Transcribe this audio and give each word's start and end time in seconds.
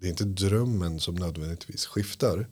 det 0.00 0.06
är 0.06 0.10
inte 0.10 0.24
drömmen 0.24 1.00
som 1.00 1.14
nödvändigtvis 1.14 1.86
skiftar. 1.86 2.46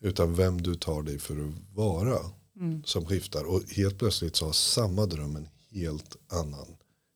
Utan 0.00 0.34
vem 0.34 0.62
du 0.62 0.74
tar 0.74 1.02
dig 1.02 1.18
för 1.18 1.34
att 1.34 1.54
vara 1.74 2.18
Mm. 2.60 2.82
som 2.84 3.04
skiftar. 3.06 3.44
Och 3.44 3.62
helt 3.76 3.98
plötsligt 3.98 4.36
så 4.36 4.44
har 4.46 4.52
samma 4.52 5.06
dröm 5.06 5.36
en 5.36 5.48
helt 5.72 6.16
annan 6.32 6.66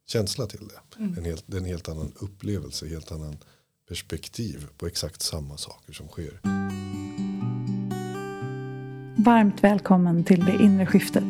känsla 0.07 0.47
till 0.47 0.69
det. 0.69 0.99
Mm. 0.99 1.19
En 1.19 1.25
helt, 1.25 1.45
det 1.47 1.57
är 1.57 1.61
en 1.61 1.67
helt 1.67 1.89
annan 1.89 2.13
upplevelse, 2.19 2.89
helt 2.89 3.13
annan 3.13 3.37
perspektiv 3.89 4.67
på 4.79 4.87
exakt 4.87 5.23
samma 5.23 5.57
saker 5.57 5.93
som 5.93 6.09
sker. 6.09 6.41
Varmt 9.17 9.65
välkommen 9.65 10.25
till 10.25 10.45
Det 10.45 10.63
inre 10.65 10.87
skiftet. 10.87 11.25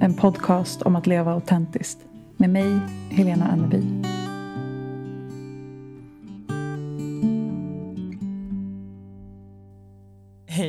En 0.00 0.14
podcast 0.14 0.82
om 0.82 0.96
att 0.96 1.06
leva 1.06 1.32
autentiskt. 1.32 1.98
Med 2.36 2.50
mig, 2.50 2.80
Helena 3.10 3.48
Anneby. 3.48 4.13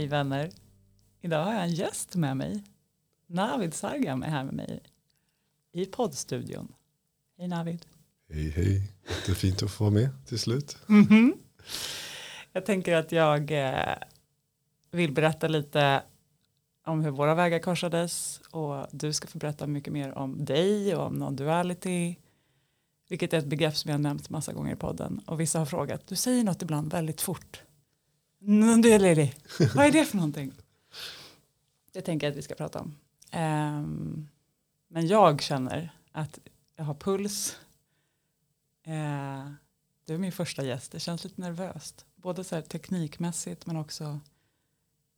Hej 0.06 0.10
vänner. 0.10 0.50
Idag 1.22 1.44
har 1.44 1.54
jag 1.54 1.64
en 1.64 1.74
gäst 1.74 2.16
med 2.16 2.38
mig. 2.38 2.64
Navid 3.28 3.74
Sargam 3.74 4.24
är 4.24 4.28
här 4.28 4.44
med 4.44 4.54
mig 4.54 4.84
i 5.74 5.86
poddstudion. 5.86 6.74
Hej 7.38 7.48
Navid. 7.48 7.86
Hej 8.30 8.50
hej, 8.50 8.92
jättefint 9.10 9.64
att 9.64 9.72
få 9.72 9.84
vara 9.84 9.94
med 9.94 10.10
till 10.26 10.40
slut. 10.40 10.78
Jag 12.54 12.66
tänker 12.66 12.96
att 12.96 13.12
jag 13.12 13.52
eh, 13.52 13.96
vill 14.92 15.12
berätta 15.12 15.48
lite 15.48 16.04
om 16.86 17.02
hur 17.02 17.12
våra 17.12 17.36
vägar 17.36 17.60
korsades 17.60 18.42
och 18.52 18.88
du 18.92 19.14
ska 19.14 19.28
få 19.28 19.38
berätta 19.38 19.68
mycket 19.68 19.94
mer 19.94 20.12
om 20.12 20.46
dig 20.46 20.96
och 20.96 21.06
om 21.06 21.24
non-duality. 21.24 22.16
Vilket 23.10 23.34
är 23.34 23.38
ett 23.38 23.46
begrepp 23.46 23.76
som 23.76 23.90
jag 23.90 23.98
har 23.98 24.04
nämnt 24.04 24.30
massa 24.30 24.54
gånger 24.54 24.74
i 24.74 24.78
podden 24.78 25.22
och 25.26 25.40
vissa 25.40 25.60
har 25.60 25.66
frågat, 25.66 26.08
du 26.08 26.16
säger 26.16 26.44
något 26.44 26.62
ibland 26.62 26.92
väldigt 26.92 27.22
fort. 27.22 27.64
Non-duality, 28.48 29.34
vad 29.76 29.86
är 29.86 29.92
det 29.92 30.06
för 30.06 30.16
någonting? 30.18 30.54
Det 31.92 32.02
tänker 32.02 32.28
jag 32.28 32.32
att 32.32 32.38
vi 32.38 32.42
ska 32.42 32.56
prata 32.56 32.80
om. 32.80 32.96
Ehm, 33.32 34.28
men 34.88 35.08
jag 35.08 35.42
känner 35.42 35.96
att 36.12 36.40
jag 36.76 36.84
har 36.84 36.94
puls. 36.94 37.58
Eh, 38.84 39.52
du 40.06 40.14
är 40.14 40.18
min 40.18 40.32
första 40.32 40.64
gäst, 40.64 40.92
det 40.92 41.00
känns 41.00 41.24
lite 41.24 41.42
nervöst. 41.42 42.06
Både 42.16 42.44
så 42.44 42.56
här 42.56 42.62
teknikmässigt 42.62 43.66
men 43.66 43.78
också 43.78 44.20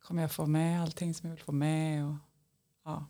kommer 0.02 0.22
jag 0.22 0.32
få 0.32 0.46
med 0.46 0.82
allting 0.82 1.14
som 1.14 1.28
jag 1.28 1.36
vill 1.36 1.44
få 1.44 1.52
med 1.52 2.04
och 2.04 2.14
ja, 2.84 3.06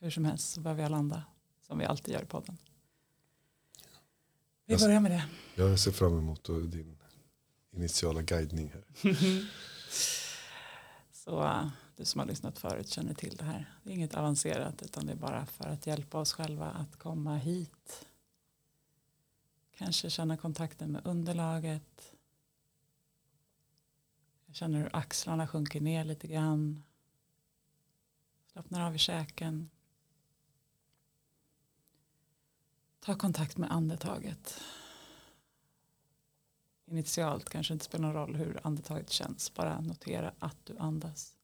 hur 0.00 0.10
som 0.10 0.24
helst 0.24 0.52
så 0.52 0.60
behöver 0.60 0.82
jag 0.82 0.90
landa 0.90 1.22
som 1.66 1.78
vi 1.78 1.84
alltid 1.84 2.14
gör 2.14 2.22
i 2.22 2.26
podden. 2.26 2.58
Vi 4.66 4.76
börjar 4.76 5.00
med 5.00 5.10
det. 5.10 5.24
Jag 5.54 5.78
ser 5.78 5.92
fram 5.92 6.18
emot 6.18 6.44
din 6.44 6.97
initiala 7.70 8.22
guidning 8.22 8.72
här. 8.72 8.84
Så 11.12 11.70
du 11.96 12.04
som 12.04 12.18
har 12.18 12.26
lyssnat 12.26 12.58
förut 12.58 12.88
känner 12.88 13.14
till 13.14 13.36
det 13.36 13.44
här. 13.44 13.74
Det 13.82 13.90
är 13.90 13.94
inget 13.94 14.14
avancerat 14.14 14.82
utan 14.82 15.06
det 15.06 15.12
är 15.12 15.16
bara 15.16 15.46
för 15.46 15.64
att 15.64 15.86
hjälpa 15.86 16.18
oss 16.18 16.32
själva 16.32 16.70
att 16.70 16.96
komma 16.96 17.36
hit. 17.36 18.06
Kanske 19.76 20.10
känna 20.10 20.36
kontakten 20.36 20.92
med 20.92 21.06
underlaget. 21.06 22.14
Jag 24.46 24.56
känner 24.56 24.78
hur 24.78 24.96
axlarna 24.96 25.48
sjunker 25.48 25.80
ner 25.80 26.04
lite 26.04 26.26
grann. 26.26 26.82
Slappnar 28.52 28.86
av 28.86 28.94
i 28.94 28.98
käken. 28.98 29.70
Ta 33.00 33.14
kontakt 33.14 33.56
med 33.56 33.72
andetaget. 33.72 34.60
Initialt 36.90 37.48
kanske 37.48 37.72
inte 37.72 37.84
spelar 37.84 38.04
någon 38.04 38.14
roll 38.14 38.36
hur 38.36 38.60
andetaget 38.66 39.10
känns. 39.10 39.54
Bara 39.54 39.80
notera 39.80 40.34
att 40.38 40.66
du 40.66 40.78
andas. 40.78 41.36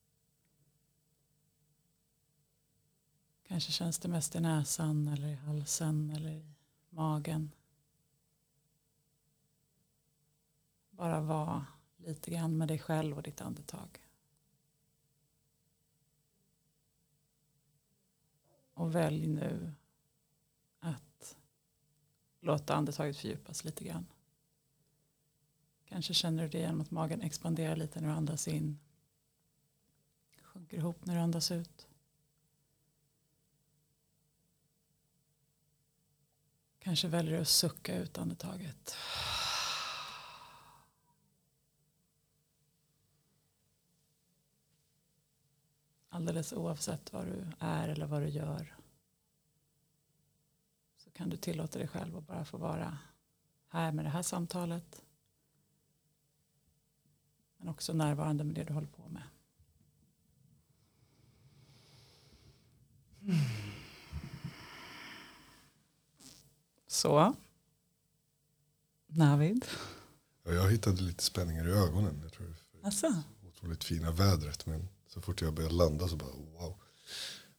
Kanske 3.48 3.72
känns 3.72 3.98
det 3.98 4.08
mest 4.08 4.34
i 4.34 4.40
näsan 4.40 5.08
eller 5.08 5.28
i 5.28 5.34
halsen 5.34 6.10
eller 6.10 6.30
i 6.30 6.54
magen. 6.90 7.50
Bara 10.90 11.20
var 11.20 11.64
lite 11.96 12.30
grann 12.30 12.58
med 12.58 12.68
dig 12.68 12.78
själv 12.78 13.16
och 13.16 13.22
ditt 13.22 13.40
andetag. 13.40 14.00
Och 18.74 18.94
välj 18.94 19.26
nu 19.26 19.72
att 20.78 21.36
låta 22.40 22.74
andetaget 22.74 23.16
fördjupas 23.16 23.64
lite 23.64 23.84
grann. 23.84 24.06
Kanske 25.94 26.14
känner 26.14 26.42
du 26.42 26.48
det 26.48 26.58
genom 26.58 26.80
att 26.80 26.90
magen 26.90 27.20
expanderar 27.22 27.76
lite 27.76 28.00
när 28.00 28.08
du 28.08 28.14
andas 28.14 28.48
in. 28.48 28.78
Sjunker 30.42 30.76
ihop 30.76 31.06
när 31.06 31.14
du 31.14 31.20
andas 31.20 31.50
ut. 31.50 31.86
Kanske 36.78 37.08
väljer 37.08 37.34
du 37.34 37.40
att 37.40 37.48
sucka 37.48 37.96
ut 37.96 38.18
andetaget. 38.18 38.96
Alldeles 46.08 46.52
oavsett 46.52 47.12
vad 47.12 47.26
du 47.26 47.46
är 47.58 47.88
eller 47.88 48.06
vad 48.06 48.22
du 48.22 48.28
gör. 48.28 48.76
Så 50.96 51.10
kan 51.10 51.30
du 51.30 51.36
tillåta 51.36 51.78
dig 51.78 51.88
själv 51.88 52.16
att 52.16 52.26
bara 52.26 52.44
få 52.44 52.56
vara 52.56 52.98
här 53.68 53.92
med 53.92 54.04
det 54.04 54.10
här 54.10 54.22
samtalet 54.22 55.03
men 57.64 57.70
också 57.70 57.92
närvarande 57.92 58.44
med 58.44 58.54
det 58.54 58.64
du 58.64 58.72
håller 58.72 58.86
på 58.86 59.08
med. 59.08 59.22
Mm. 63.22 63.36
Så. 66.86 67.34
Navid. 69.06 69.64
Ja, 70.42 70.52
jag 70.52 70.70
hittade 70.70 71.02
lite 71.02 71.24
spänningar 71.24 71.68
i 71.68 71.70
ögonen. 71.70 72.20
Jag 72.22 72.32
tror 72.32 72.46
det 72.46 72.86
Alltså, 72.86 73.22
otroligt 73.48 73.84
fina 73.84 74.10
vädret. 74.10 74.66
Men 74.66 74.88
så 75.08 75.20
fort 75.20 75.42
jag 75.42 75.54
började 75.54 75.74
landa 75.74 76.08
så 76.08 76.16
bara 76.16 76.30
wow. 76.30 76.74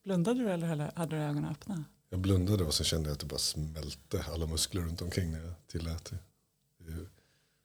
blundade 0.03 0.39
du 0.39 0.49
eller 0.49 0.91
hade 0.95 1.15
du 1.15 1.21
ögonen 1.21 1.51
öppna? 1.51 1.83
Jag 2.09 2.19
blundade 2.19 2.63
och 2.63 2.73
så 2.73 2.83
kände 2.83 3.09
jag 3.09 3.13
att 3.13 3.19
det 3.19 3.25
bara 3.25 3.39
smälte 3.39 4.25
alla 4.33 4.45
muskler 4.45 4.81
runt 4.81 5.01
omkring 5.01 5.31
när 5.31 5.39
jag 5.39 5.67
tillät 5.67 6.05
det. 6.05 6.17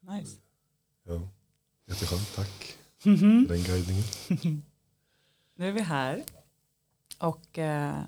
Nice. 0.01 0.37
ja, 1.05 1.29
jätteskönt, 1.91 2.35
tack 2.37 2.77
Mhm. 3.05 3.47
för 3.49 3.55
den 3.55 3.63
guidningen. 3.65 4.05
Nu 5.55 5.69
är 5.69 5.73
vi 5.73 5.81
här. 5.81 6.23
Och 7.19 7.59
eh, 7.59 8.01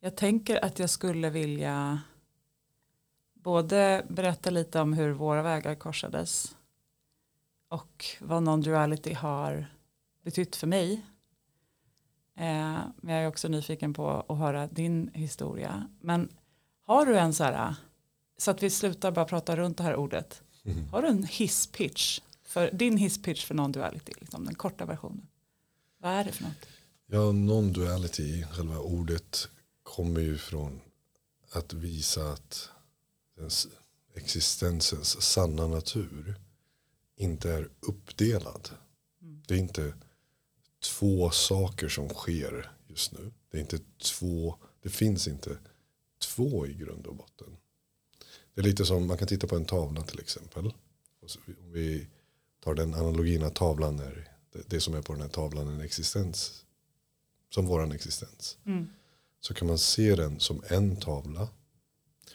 jag 0.00 0.16
tänker 0.16 0.64
att 0.64 0.78
jag 0.78 0.90
skulle 0.90 1.30
vilja 1.30 2.00
både 3.34 4.06
berätta 4.08 4.50
lite 4.50 4.80
om 4.80 4.92
hur 4.92 5.10
våra 5.10 5.42
vägar 5.42 5.74
korsades 5.74 6.56
och 7.68 8.06
vad 8.20 8.42
non-duality 8.42 9.14
har 9.14 9.66
betytt 10.22 10.56
för 10.56 10.66
mig. 10.66 10.92
Eh, 12.36 12.78
men 12.96 13.14
jag 13.14 13.24
är 13.24 13.28
också 13.28 13.48
nyfiken 13.48 13.94
på 13.94 14.10
att 14.28 14.38
höra 14.38 14.66
din 14.66 15.10
historia. 15.14 15.88
Men 16.00 16.28
har 16.86 17.06
du 17.06 17.18
en 17.18 17.34
så 17.34 17.44
här, 17.44 17.74
så 18.36 18.50
att 18.50 18.62
vi 18.62 18.70
slutar 18.70 19.10
bara 19.10 19.24
prata 19.24 19.56
runt 19.56 19.76
det 19.76 19.82
här 19.82 19.96
ordet. 19.96 20.42
Har 20.90 21.02
du 21.02 21.08
en 21.08 21.24
hisspitch, 21.24 22.20
för 22.50 22.70
din 22.70 22.96
hisspitch 22.96 23.44
för 23.44 23.54
non-duality, 23.54 24.12
liksom 24.20 24.44
den 24.44 24.54
korta 24.54 24.86
versionen? 24.86 25.26
Vad 25.98 26.12
är 26.12 26.24
det 26.24 26.32
för 26.32 26.44
något? 26.44 26.66
Ja, 27.06 27.32
non-duality, 27.32 28.44
själva 28.44 28.78
ordet, 28.78 29.48
kommer 29.82 30.20
ju 30.20 30.38
från 30.38 30.80
att 31.52 31.72
visa 31.72 32.32
att 32.32 32.68
existensens 34.14 35.22
sanna 35.22 35.66
natur 35.66 36.34
inte 37.16 37.52
är 37.52 37.68
uppdelad. 37.80 38.70
Mm. 39.22 39.42
Det 39.46 39.54
är 39.54 39.58
inte 39.58 39.94
två 40.80 41.30
saker 41.30 41.88
som 41.88 42.08
sker 42.08 42.72
just 42.86 43.12
nu. 43.12 43.32
Det, 43.50 43.56
är 43.56 43.60
inte 43.60 43.78
två, 44.02 44.58
det 44.82 44.90
finns 44.90 45.28
inte 45.28 45.58
två 46.18 46.66
i 46.66 46.74
grund 46.74 47.06
och 47.06 47.16
botten. 47.16 47.56
Det 48.54 48.60
är 48.60 48.64
lite 48.64 48.86
som, 48.86 49.06
man 49.06 49.18
kan 49.18 49.28
titta 49.28 49.46
på 49.46 49.56
en 49.56 49.64
tavla 49.64 50.02
till 50.02 50.20
exempel. 50.20 50.72
Om 51.60 51.72
vi 51.72 52.06
tar 52.60 52.74
den 52.74 52.94
analogin 52.94 53.42
att 53.42 53.54
tavlan 53.54 53.98
är, 53.98 54.28
det, 54.52 54.70
det 54.70 54.80
som 54.80 54.94
är 54.94 55.02
på 55.02 55.12
den 55.12 55.22
här 55.22 55.28
tavlan 55.28 55.68
en 55.68 55.80
existens. 55.80 56.64
Som 57.54 57.66
våran 57.66 57.92
existens. 57.92 58.58
Mm. 58.66 58.86
Så 59.40 59.54
kan 59.54 59.68
man 59.68 59.78
se 59.78 60.14
den 60.14 60.40
som 60.40 60.62
en 60.68 60.96
tavla. 60.96 61.48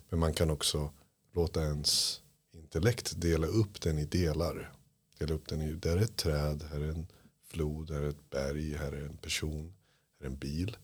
Men 0.09 0.19
man 0.19 0.33
kan 0.33 0.49
också 0.49 0.93
låta 1.33 1.63
ens 1.63 2.21
intellekt 2.51 3.21
dela 3.21 3.47
upp 3.47 3.81
den 3.81 3.99
i 3.99 4.05
delar. 4.05 4.73
Dela 5.17 5.33
upp 5.33 5.47
den 5.47 5.61
i, 5.61 5.73
där 5.73 5.97
är 5.97 6.01
ett 6.01 6.17
träd, 6.17 6.63
här 6.71 6.81
är 6.81 6.89
en 6.89 7.07
flod, 7.43 7.91
här 7.91 8.01
är 8.01 8.09
ett 8.09 8.29
berg, 8.29 8.75
här 8.75 8.91
är 8.91 9.05
en 9.05 9.17
person, 9.17 9.73
här 10.19 10.25
är 10.25 10.29
en 10.29 10.37
bil. 10.37 10.77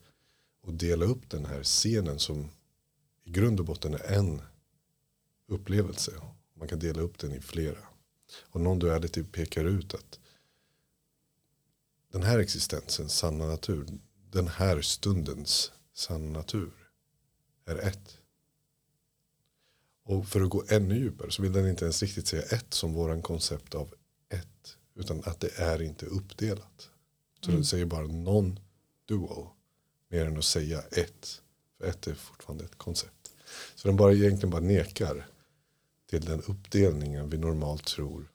Och 0.62 0.74
dela 0.74 1.06
upp 1.06 1.30
den 1.30 1.46
här 1.46 1.64
scenen 1.64 2.20
som 2.20 2.50
i 3.24 3.32
grund 3.32 3.60
och 3.60 3.66
botten 3.66 3.94
är 3.94 4.14
en 4.14 4.42
upplevelse. 5.48 6.12
Man 6.54 6.68
kan 6.68 6.80
dela 6.80 7.02
upp 7.02 7.18
den 7.20 7.32
i 7.32 7.42
flera. 7.42 7.91
Och 8.42 8.62
non-duality 8.62 9.24
pekar 9.24 9.66
ut 9.66 9.94
att 9.94 10.20
den 12.12 12.24
här 12.24 12.40
existensens 12.40 13.18
sanna 13.18 13.46
natur, 13.48 13.88
den 14.32 14.48
här 14.48 14.82
stundens 14.82 15.72
sanna 15.94 16.30
natur 16.32 16.72
är 17.66 17.76
ett. 17.76 18.18
Och 20.04 20.28
för 20.28 20.42
att 20.42 20.50
gå 20.50 20.64
ännu 20.70 20.96
djupare 20.96 21.32
så 21.32 21.42
vill 21.42 21.54
den 21.54 21.68
inte 21.68 21.86
ens 21.86 22.02
riktigt 22.02 22.28
säga 22.28 22.44
ett 22.44 22.74
som 22.74 22.94
våran 22.94 23.22
koncept 23.22 23.76
av 23.76 23.94
ett. 24.30 24.78
Utan 24.96 25.22
att 25.26 25.40
det 25.40 25.60
är 25.60 25.82
inte 25.82 26.06
uppdelat. 26.06 26.90
Så 27.42 27.46
Mm. 27.50 27.56
den 27.56 27.66
säger 27.66 27.86
bara 27.86 28.06
non-dual. 28.08 29.48
Mer 30.10 30.26
än 30.26 30.38
att 30.38 30.46
säga 30.46 30.82
ett. 30.82 31.42
För 31.78 31.86
ett 31.86 32.08
är 32.08 32.14
fortfarande 32.16 32.64
ett 32.64 32.78
koncept. 32.78 33.32
Så 33.76 33.88
den 33.88 33.98
bara 33.98 34.14
egentligen 34.14 34.50
bara 34.50 34.62
nekar 34.62 35.28
till 36.12 36.26
den 36.26 36.42
uppdelningen 36.42 37.30
vi 37.30 37.38
normalt 37.38 37.86
tror 37.86 38.32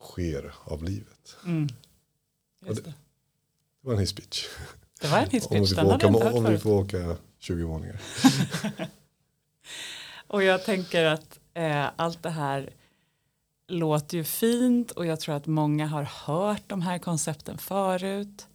sker 0.00 0.54
av 0.64 0.82
livet. 0.84 1.36
Mm. 1.44 1.68
Det- 2.60 2.74
det. 2.74 2.80
Det 2.82 2.92
var 3.80 3.92
en 3.92 3.98
hisspitch. 4.00 4.44
det 5.00 5.08
var 5.08 5.18
en 5.18 5.30
hisspitch, 5.30 5.70
den 5.76 5.86
hade 5.90 6.06
jag 6.06 6.14
inte 6.14 6.30
om 6.30 6.44
vi 6.44 6.58
får 6.58 6.70
åka 6.70 7.16
20 7.38 7.64
våningar. 7.64 8.00
Och 10.26 10.42
jag 10.42 10.64
tänker 10.64 11.04
att 11.04 11.38
eh, 11.54 11.86
allt 11.96 12.22
det 12.22 12.30
här 12.30 12.70
låter 13.68 14.16
ju 14.16 14.24
fint 14.24 14.90
och 14.90 15.06
jag 15.06 15.20
tror 15.20 15.34
att 15.34 15.46
många 15.46 15.86
har 15.86 16.02
hört 16.02 16.62
de 16.66 16.82
här 16.82 16.98
koncepten 16.98 17.58
förut. 17.58 18.46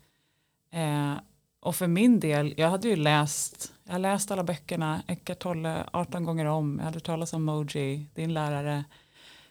Eh, 0.72 1.14
och 1.62 1.76
för 1.76 1.88
min 1.88 2.20
del, 2.20 2.54
jag 2.58 2.70
hade 2.70 2.88
ju 2.88 2.96
läst, 2.96 3.74
jag 3.84 3.92
har 3.92 4.00
läst 4.00 4.32
alla 4.32 4.44
böckerna, 4.44 5.04
Eckart 5.08 5.40
Tolle 5.40 5.90
18 5.94 6.24
gånger 6.24 6.46
om, 6.46 6.76
jag 6.78 6.86
hade 6.86 7.00
talat 7.00 7.34
om 7.34 7.44
Moji, 7.44 8.06
din 8.14 8.34
lärare. 8.34 8.84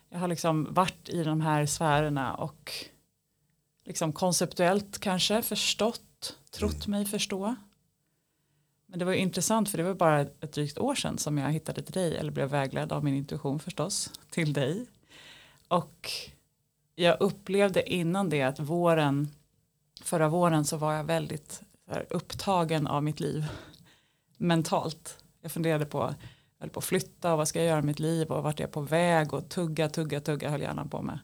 Jag 0.08 0.18
har 0.18 0.28
liksom 0.28 0.68
varit 0.70 1.08
i 1.08 1.24
de 1.24 1.40
här 1.40 1.66
sfärerna 1.66 2.34
och 2.34 2.72
liksom 3.84 4.12
konceptuellt 4.12 4.98
kanske 4.98 5.42
förstått, 5.42 6.36
trott 6.50 6.86
mig 6.86 7.04
förstå. 7.04 7.56
Men 8.86 8.98
det 8.98 9.04
var 9.04 9.12
ju 9.12 9.18
intressant 9.18 9.68
för 9.68 9.78
det 9.78 9.84
var 9.84 9.94
bara 9.94 10.20
ett 10.20 10.52
drygt 10.52 10.78
år 10.78 10.94
sedan 10.94 11.18
som 11.18 11.38
jag 11.38 11.52
hittade 11.52 11.82
till 11.82 11.94
dig 11.94 12.16
eller 12.16 12.32
blev 12.32 12.48
vägledd 12.48 12.92
av 12.92 13.04
min 13.04 13.14
intuition 13.14 13.60
förstås 13.60 14.10
till 14.30 14.52
dig. 14.52 14.86
Och 15.68 16.10
jag 16.94 17.20
upplevde 17.20 17.92
innan 17.92 18.28
det 18.28 18.42
att 18.42 18.60
våren, 18.60 19.28
förra 20.02 20.28
våren 20.28 20.64
så 20.64 20.76
var 20.76 20.92
jag 20.92 21.04
väldigt 21.04 21.62
upptagen 22.10 22.86
av 22.86 23.02
mitt 23.02 23.20
liv 23.20 23.46
mentalt. 24.36 25.18
Jag 25.42 25.52
funderade 25.52 25.86
på, 25.86 25.98
jag 25.98 26.14
höll 26.60 26.70
på 26.70 26.78
att 26.78 26.84
flytta 26.84 27.32
och 27.32 27.38
vad 27.38 27.48
ska 27.48 27.58
jag 27.58 27.68
göra 27.68 27.76
med 27.76 27.84
mitt 27.84 27.98
liv 27.98 28.30
och 28.30 28.42
vart 28.42 28.60
är 28.60 28.64
jag 28.64 28.72
på 28.72 28.80
väg 28.80 29.34
och 29.34 29.48
tugga, 29.48 29.88
tugga, 29.88 30.20
tugga 30.20 30.50
höll 30.50 30.60
hjärnan 30.60 30.88
på 30.88 31.02
med. 31.02 31.18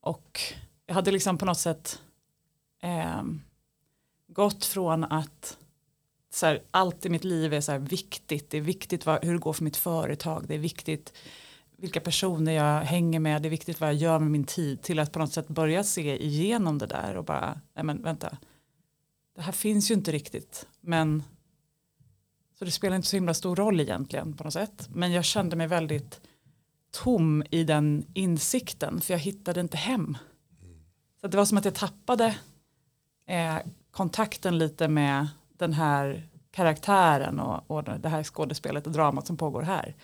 Och 0.00 0.40
jag 0.86 0.94
hade 0.94 1.10
liksom 1.10 1.38
på 1.38 1.44
något 1.44 1.58
sätt 1.58 2.02
eh, 2.82 3.22
gått 4.28 4.64
från 4.64 5.04
att 5.04 5.58
så 6.30 6.46
här, 6.46 6.62
allt 6.70 7.06
i 7.06 7.08
mitt 7.08 7.24
liv 7.24 7.54
är 7.54 7.60
så 7.60 7.72
här 7.72 7.78
viktigt. 7.78 8.50
Det 8.50 8.56
är 8.56 8.62
viktigt 8.62 9.06
vad, 9.06 9.24
hur 9.24 9.32
det 9.32 9.38
går 9.38 9.52
för 9.52 9.64
mitt 9.64 9.76
företag. 9.76 10.44
Det 10.48 10.54
är 10.54 10.58
viktigt 10.58 11.12
vilka 11.76 12.00
personer 12.00 12.52
jag 12.52 12.80
hänger 12.80 13.20
med. 13.20 13.42
Det 13.42 13.48
är 13.48 13.50
viktigt 13.50 13.80
vad 13.80 13.88
jag 13.88 13.96
gör 13.96 14.18
med 14.18 14.30
min 14.30 14.44
tid. 14.44 14.82
Till 14.82 14.98
att 14.98 15.12
på 15.12 15.18
något 15.18 15.32
sätt 15.32 15.48
börja 15.48 15.84
se 15.84 16.24
igenom 16.24 16.78
det 16.78 16.86
där 16.86 17.16
och 17.16 17.24
bara, 17.24 17.60
nej 17.74 17.84
men 17.84 18.02
vänta. 18.02 18.36
Det 19.38 19.42
här 19.42 19.52
finns 19.52 19.90
ju 19.90 19.94
inte 19.94 20.12
riktigt. 20.12 20.66
Men 20.80 21.22
så 22.58 22.64
det 22.64 22.70
spelar 22.70 22.96
inte 22.96 23.08
så 23.08 23.16
himla 23.16 23.34
stor 23.34 23.56
roll 23.56 23.80
egentligen 23.80 24.36
på 24.36 24.44
något 24.44 24.52
sätt. 24.52 24.88
Men 24.94 25.12
jag 25.12 25.24
kände 25.24 25.56
mig 25.56 25.66
väldigt 25.66 26.20
tom 26.90 27.44
i 27.50 27.64
den 27.64 28.06
insikten. 28.14 29.00
För 29.00 29.14
jag 29.14 29.18
hittade 29.18 29.60
inte 29.60 29.76
hem. 29.76 30.18
Så 31.20 31.28
det 31.28 31.36
var 31.36 31.44
som 31.44 31.58
att 31.58 31.64
jag 31.64 31.74
tappade 31.74 32.36
eh, 33.26 33.56
kontakten 33.90 34.58
lite 34.58 34.88
med 34.88 35.28
den 35.58 35.72
här 35.72 36.28
karaktären 36.50 37.40
och, 37.40 37.70
och 37.70 37.84
det 37.84 38.08
här 38.08 38.22
skådespelet 38.22 38.86
och 38.86 38.92
dramat 38.92 39.26
som 39.26 39.36
pågår 39.36 39.62
här. 39.62 39.96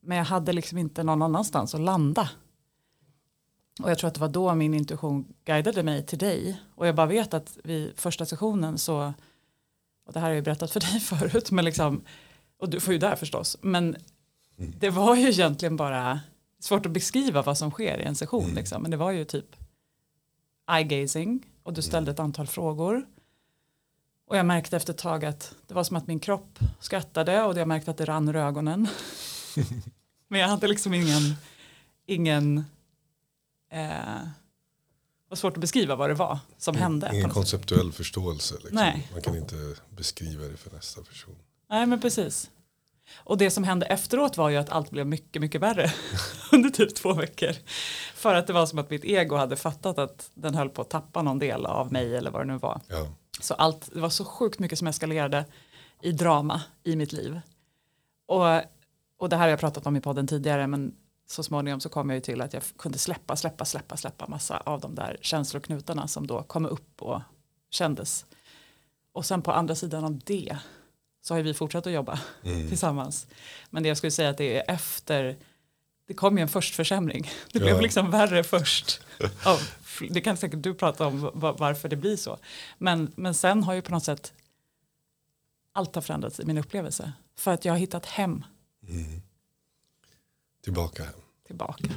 Men 0.00 0.18
jag 0.18 0.24
hade 0.24 0.52
liksom 0.52 0.78
inte 0.78 1.02
någon 1.02 1.22
annanstans 1.22 1.74
att 1.74 1.80
landa. 1.80 2.30
Och 3.82 3.90
jag 3.90 3.98
tror 3.98 4.08
att 4.08 4.14
det 4.14 4.20
var 4.20 4.28
då 4.28 4.54
min 4.54 4.74
intuition 4.74 5.34
guidade 5.44 5.82
mig 5.82 6.06
till 6.06 6.18
dig. 6.18 6.60
Och 6.74 6.86
jag 6.86 6.94
bara 6.94 7.06
vet 7.06 7.34
att 7.34 7.58
vid 7.64 7.92
första 7.96 8.26
sessionen 8.26 8.78
så, 8.78 9.12
och 10.06 10.12
det 10.12 10.20
här 10.20 10.26
har 10.26 10.30
jag 10.30 10.36
ju 10.36 10.42
berättat 10.42 10.70
för 10.70 10.80
dig 10.92 11.00
förut, 11.00 11.50
men 11.50 11.64
liksom, 11.64 12.02
och 12.58 12.68
du 12.68 12.80
får 12.80 12.92
ju 12.92 12.98
där 12.98 13.16
förstås, 13.16 13.56
men 13.60 13.96
det 14.56 14.90
var 14.90 15.16
ju 15.16 15.28
egentligen 15.28 15.76
bara 15.76 16.20
svårt 16.60 16.86
att 16.86 16.92
beskriva 16.92 17.42
vad 17.42 17.58
som 17.58 17.70
sker 17.70 17.98
i 17.98 18.04
en 18.04 18.14
session, 18.14 18.50
liksom. 18.54 18.82
men 18.82 18.90
det 18.90 18.96
var 18.96 19.10
ju 19.10 19.24
typ 19.24 19.56
eye-gazing 20.70 21.42
och 21.62 21.72
du 21.72 21.82
ställde 21.82 22.10
ett 22.10 22.20
antal 22.20 22.46
frågor. 22.46 23.06
Och 24.26 24.36
jag 24.36 24.46
märkte 24.46 24.76
efter 24.76 24.92
ett 24.92 24.98
tag 24.98 25.24
att 25.24 25.54
det 25.66 25.74
var 25.74 25.84
som 25.84 25.96
att 25.96 26.06
min 26.06 26.20
kropp 26.20 26.58
skrattade 26.80 27.42
och 27.42 27.58
jag 27.58 27.68
märkte 27.68 27.90
att 27.90 27.96
det 27.96 28.04
rann 28.04 28.28
ur 28.28 28.36
ögonen. 28.36 28.88
Men 30.28 30.40
jag 30.40 30.48
hade 30.48 30.68
liksom 30.68 30.94
ingen, 30.94 31.34
ingen, 32.06 32.64
eh, 33.70 34.28
var 35.28 35.36
svårt 35.36 35.54
att 35.54 35.60
beskriva 35.60 35.96
vad 35.96 36.10
det 36.10 36.14
var 36.14 36.38
som 36.58 36.76
hände. 36.76 37.08
på 37.08 37.14
Ingen 37.14 37.30
konceptuell 37.30 37.92
förståelse. 37.92 38.54
Liksom. 38.54 38.92
Man 39.12 39.22
kan 39.22 39.36
inte 39.36 39.56
beskriva 39.96 40.44
det 40.44 40.56
för 40.56 40.70
nästa 40.70 41.02
person. 41.02 41.36
Nej 41.70 41.86
men 41.86 42.00
precis. 42.00 42.50
Och 43.16 43.38
det 43.38 43.50
som 43.50 43.64
hände 43.64 43.86
efteråt 43.86 44.36
var 44.36 44.48
ju 44.48 44.56
att 44.56 44.70
allt 44.70 44.90
blev 44.90 45.06
mycket, 45.06 45.42
mycket 45.42 45.60
värre 45.60 45.92
under 46.52 46.70
typ 46.70 46.94
två 46.94 47.12
veckor. 47.12 47.52
För 48.14 48.34
att 48.34 48.46
det 48.46 48.52
var 48.52 48.66
som 48.66 48.78
att 48.78 48.90
mitt 48.90 49.04
ego 49.04 49.36
hade 49.36 49.56
fattat 49.56 49.98
att 49.98 50.30
den 50.34 50.54
höll 50.54 50.68
på 50.68 50.82
att 50.82 50.90
tappa 50.90 51.22
någon 51.22 51.38
del 51.38 51.66
av 51.66 51.92
mig 51.92 52.16
eller 52.16 52.30
vad 52.30 52.40
det 52.40 52.52
nu 52.52 52.58
var. 52.58 52.80
Ja. 52.88 53.06
Så 53.40 53.54
allt, 53.54 53.90
det 53.94 54.00
var 54.00 54.10
så 54.10 54.24
sjukt 54.24 54.58
mycket 54.58 54.78
som 54.78 54.88
eskalerade 54.88 55.44
i 56.02 56.12
drama 56.12 56.62
i 56.84 56.96
mitt 56.96 57.12
liv. 57.12 57.40
Och, 58.26 58.44
och 59.18 59.28
det 59.28 59.36
här 59.36 59.42
har 59.42 59.48
jag 59.48 59.60
pratat 59.60 59.86
om 59.86 59.96
i 59.96 60.00
podden 60.00 60.26
tidigare 60.26 60.66
men 60.66 60.94
så 61.30 61.42
småningom 61.42 61.80
så 61.80 61.88
kom 61.88 62.10
jag 62.10 62.14
ju 62.16 62.20
till 62.20 62.40
att 62.40 62.52
jag 62.52 62.62
kunde 62.78 62.98
släppa, 62.98 63.36
släppa, 63.36 63.64
släppa, 63.64 63.96
släppa 63.96 64.26
massa 64.28 64.56
av 64.56 64.80
de 64.80 64.94
där 64.94 65.16
känsloknutarna 65.20 66.08
som 66.08 66.26
då 66.26 66.42
kom 66.42 66.66
upp 66.66 67.02
och 67.02 67.20
kändes. 67.70 68.26
Och 69.12 69.26
sen 69.26 69.42
på 69.42 69.52
andra 69.52 69.74
sidan 69.74 70.04
av 70.04 70.18
det 70.24 70.58
så 71.22 71.34
har 71.34 71.42
vi 71.42 71.54
fortsatt 71.54 71.86
att 71.86 71.92
jobba 71.92 72.20
tillsammans. 72.68 73.26
Men 73.70 73.82
det 73.82 73.88
jag 73.88 73.98
skulle 73.98 74.10
säga 74.10 74.28
att 74.30 74.36
det 74.38 74.56
är 74.58 74.74
efter, 74.74 75.36
det 76.06 76.14
kom 76.14 76.38
ju 76.38 76.42
en 76.42 76.48
förstförsämring. 76.48 77.30
Det 77.52 77.58
blev 77.58 77.74
Ja. 77.76 77.80
liksom 77.80 78.10
värre 78.10 78.44
först. 78.44 79.00
Av, 79.46 79.60
det 80.10 80.20
kan 80.20 80.36
säkert 80.36 80.62
du 80.62 80.74
prata 80.74 81.06
om 81.06 81.20
va- 81.34 81.56
varför 81.58 81.88
det 81.88 81.96
blir 81.96 82.16
så. 82.16 82.38
Men, 82.78 83.12
men 83.16 83.34
sen 83.34 83.62
har 83.64 83.74
ju 83.74 83.82
på 83.82 83.90
något 83.90 84.04
sätt 84.04 84.32
allt 85.72 85.94
har 85.94 86.02
förändrats 86.02 86.40
i 86.40 86.44
min 86.44 86.58
upplevelse. 86.58 87.12
För 87.36 87.50
att 87.54 87.64
jag 87.64 87.72
har 87.72 87.78
hittat 87.78 88.06
hem 88.06 88.44
Tillbaka 90.60 91.04
hem. 91.04 91.12
tillbaka. 91.46 91.88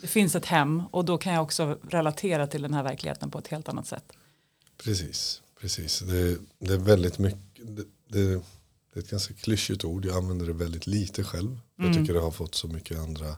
Det 0.00 0.06
finns 0.06 0.34
ett 0.34 0.46
hem 0.46 0.82
och 0.90 1.04
då 1.04 1.18
kan 1.18 1.32
jag 1.32 1.42
också 1.42 1.78
relatera 1.82 2.46
till 2.46 2.62
den 2.62 2.74
här 2.74 2.82
verkligheten 2.82 3.30
på 3.30 3.38
ett 3.38 3.48
helt 3.48 3.68
annat 3.68 3.86
sätt. 3.86 4.12
Precis. 4.76 5.42
Precis. 5.60 5.98
Det, 6.00 6.38
det 6.58 6.74
är 6.74 6.78
väldigt 6.78 7.18
mycket. 7.18 7.76
Det, 7.76 7.84
det, 8.08 8.42
det 8.92 8.98
är 8.98 9.02
ett 9.02 9.10
ganska 9.10 9.34
klyschigt 9.34 9.84
ord. 9.84 10.04
Jag 10.04 10.16
använder 10.16 10.46
det 10.46 10.52
väldigt 10.52 10.86
lite 10.86 11.24
själv. 11.24 11.58
Jag 11.76 11.94
tycker 11.94 12.14
det 12.14 12.20
har 12.20 12.30
fått 12.30 12.54
så 12.54 12.68
mycket 12.68 12.98
andra 12.98 13.36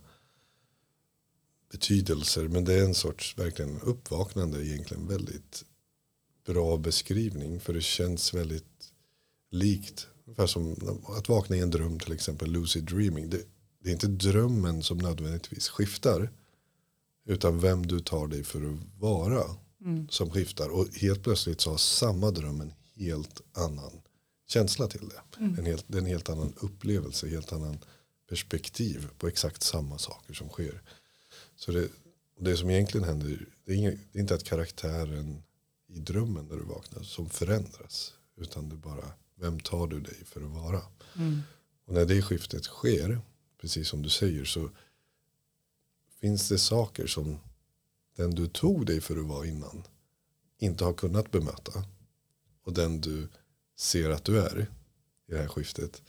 betydelser. 1.70 2.48
Men 2.48 2.64
det 2.64 2.74
är 2.74 2.84
en 2.84 2.94
sorts 2.94 3.38
verkligen 3.38 3.80
uppvaknande 3.80 4.66
egentligen 4.66 5.08
väldigt 5.08 5.64
bra 6.46 6.76
beskrivning. 6.76 7.60
För 7.60 7.72
det 7.72 7.80
känns 7.80 8.34
väldigt 8.34 8.92
likt. 9.50 10.06
Ungefär 10.24 10.46
som 10.46 10.76
att 11.08 11.28
vakna 11.28 11.56
i 11.56 11.60
en 11.60 11.70
dröm 11.70 11.98
till 11.98 12.12
exempel. 12.12 12.50
Lucid 12.50 12.84
dreaming. 12.84 13.30
Det, 13.30 13.42
det 13.88 13.92
är 13.92 14.06
inte 14.08 14.28
drömmen 14.28 14.82
som 14.82 14.98
nödvändigtvis 14.98 15.68
skiftar. 15.68 16.30
Utan 17.26 17.60
vem 17.60 17.86
du 17.86 18.00
tar 18.00 18.26
dig 18.26 18.44
för 18.44 18.58
att 18.58 19.00
vara. 19.00 19.44
Som 20.10 20.30
skiftar. 20.30 20.68
Och 20.68 20.86
helt 20.94 21.22
plötsligt 21.22 21.60
så 21.60 21.70
har 21.70 21.76
samma 21.76 22.30
dröm 22.30 22.60
en 22.60 22.72
helt 22.96 23.40
annan 23.52 23.92
känsla 24.48 24.86
till 24.86 25.08
det. 25.08 25.44
En 25.58 25.66
helt, 25.66 25.94
en 25.94 26.06
helt 26.06 26.28
annan 26.28 26.52
upplevelse. 26.56 27.28
Helt 27.28 27.52
annan 27.52 27.78
perspektiv 28.28 29.08
på 29.18 29.28
exakt 29.28 29.62
samma 29.62 29.98
saker 29.98 30.34
som 30.34 30.48
sker. 30.48 30.82
Så 31.56 31.72
det, 31.72 31.88
det 32.40 32.56
som 32.56 32.70
egentligen 32.70 33.08
händer. 33.08 33.46
Det 33.64 33.72
är, 33.72 33.76
inga, 33.76 33.90
det 33.90 34.18
är 34.18 34.20
inte 34.20 34.34
att 34.34 34.44
karaktären 34.44 35.42
i 35.88 35.98
drömmen 35.98 36.46
när 36.46 36.56
du 36.56 36.64
vaknar 36.64 37.02
som 37.02 37.30
förändras. 37.30 38.14
Utan 38.36 38.68
det 38.68 38.74
är 38.74 38.78
bara 38.78 39.12
vem 39.36 39.60
tar 39.60 39.86
du 39.86 40.00
dig 40.00 40.24
för 40.24 40.40
att 40.40 40.50
vara. 40.50 40.82
Och 41.86 41.94
när 41.94 42.04
det 42.04 42.22
skiftet 42.22 42.64
sker. 42.64 43.20
Precis 43.60 43.88
som 43.88 44.02
du 44.02 44.08
säger 44.08 44.44
så 44.44 44.70
finns 46.20 46.48
det 46.48 46.58
saker 46.58 47.06
som 47.06 47.38
den 48.16 48.30
du 48.30 48.46
tog 48.48 48.86
dig 48.86 49.00
för 49.00 49.16
att 49.16 49.26
vara 49.26 49.46
innan 49.46 49.82
inte 50.58 50.84
har 50.84 50.92
kunnat 50.92 51.30
bemöta. 51.30 51.84
Och 52.62 52.72
den 52.72 53.00
du 53.00 53.28
ser 53.76 54.10
att 54.10 54.24
du 54.24 54.40
är 54.40 54.60
i 55.26 55.32
det 55.32 55.38
här 55.38 55.48
skiftet 55.48 56.02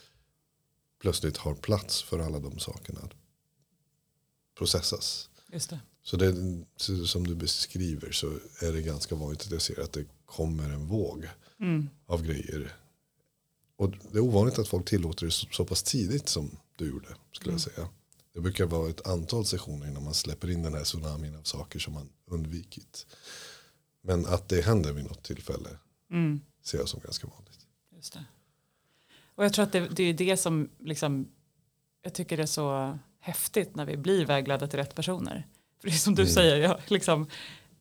plötsligt 0.99 1.37
har 1.37 1.55
plats 1.55 2.03
för 2.03 2.19
alla 2.19 2.39
de 2.39 2.59
sakerna. 2.59 3.09
processas. 4.57 5.29
Just 5.51 5.69
det. 5.69 5.79
Så 6.03 6.17
det 6.17 6.35
så 6.75 7.07
som 7.07 7.27
du 7.27 7.35
beskriver 7.35 8.11
så 8.11 8.27
är 8.61 8.73
det 8.73 8.81
ganska 8.81 9.15
vanligt 9.15 9.41
att 9.41 9.51
jag 9.51 9.61
ser 9.61 9.79
att 9.79 9.93
det 9.93 10.05
kommer 10.25 10.69
en 10.69 10.87
våg 10.87 11.27
Mm. 11.61 11.89
av 12.05 12.23
grejer. 12.23 12.75
Och 13.75 13.89
det 14.11 14.17
är 14.17 14.21
ovanligt 14.21 14.59
att 14.59 14.67
folk 14.67 14.89
tillåter 14.89 15.25
det 15.25 15.31
så, 15.31 15.47
så 15.51 15.65
pass 15.65 15.83
tidigt 15.83 16.29
som 16.29 16.57
du 16.79 16.89
gjorde. 16.89 17.07
Skulle 17.31 17.53
jag 17.53 17.61
säga. 17.61 17.87
Det 18.33 18.39
brukar 18.41 18.65
vara 18.65 18.89
ett 18.89 19.07
antal 19.07 19.45
sessioner 19.45 19.87
innan 19.87 20.03
man 20.03 20.13
släpper 20.13 20.49
in 20.49 20.63
den 20.63 20.73
här 20.73 20.83
tsunamin 20.83 21.35
av 21.35 21.43
saker 21.43 21.79
som 21.79 21.93
man 21.93 22.09
undvikit. 22.31 23.05
Men 24.01 24.25
att 24.25 24.49
det 24.49 24.61
händer 24.65 24.93
vid 24.93 25.05
något 25.05 25.23
tillfälle 25.23 25.69
Mm. 26.11 26.41
ser 26.63 26.77
jag 26.77 26.89
som 26.89 26.99
ganska 26.99 27.27
vanligt. 27.27 27.59
Just 27.95 28.13
det. 28.13 28.25
Och 29.35 29.45
jag 29.45 29.53
tror 29.53 29.63
att 29.65 29.71
det, 29.71 29.79
det 29.87 30.03
är 30.03 30.13
det 30.13 30.37
som 30.37 30.69
liksom, 30.79 31.27
jag 32.01 32.13
tycker 32.13 32.37
det 32.37 32.43
är 32.43 32.47
så 32.47 32.99
häftigt 33.19 33.75
när 33.75 33.85
vi 33.85 33.97
blir 33.97 34.25
vägledda 34.25 34.67
till 34.67 34.79
rätt 34.79 34.95
personer. 34.95 35.47
För 35.81 35.87
det 35.87 35.93
är 35.93 35.97
som 35.97 36.15
du 36.15 36.21
Mm. 36.21 36.33
säger, 36.33 36.57
jag, 36.57 36.79
liksom, 36.87 37.27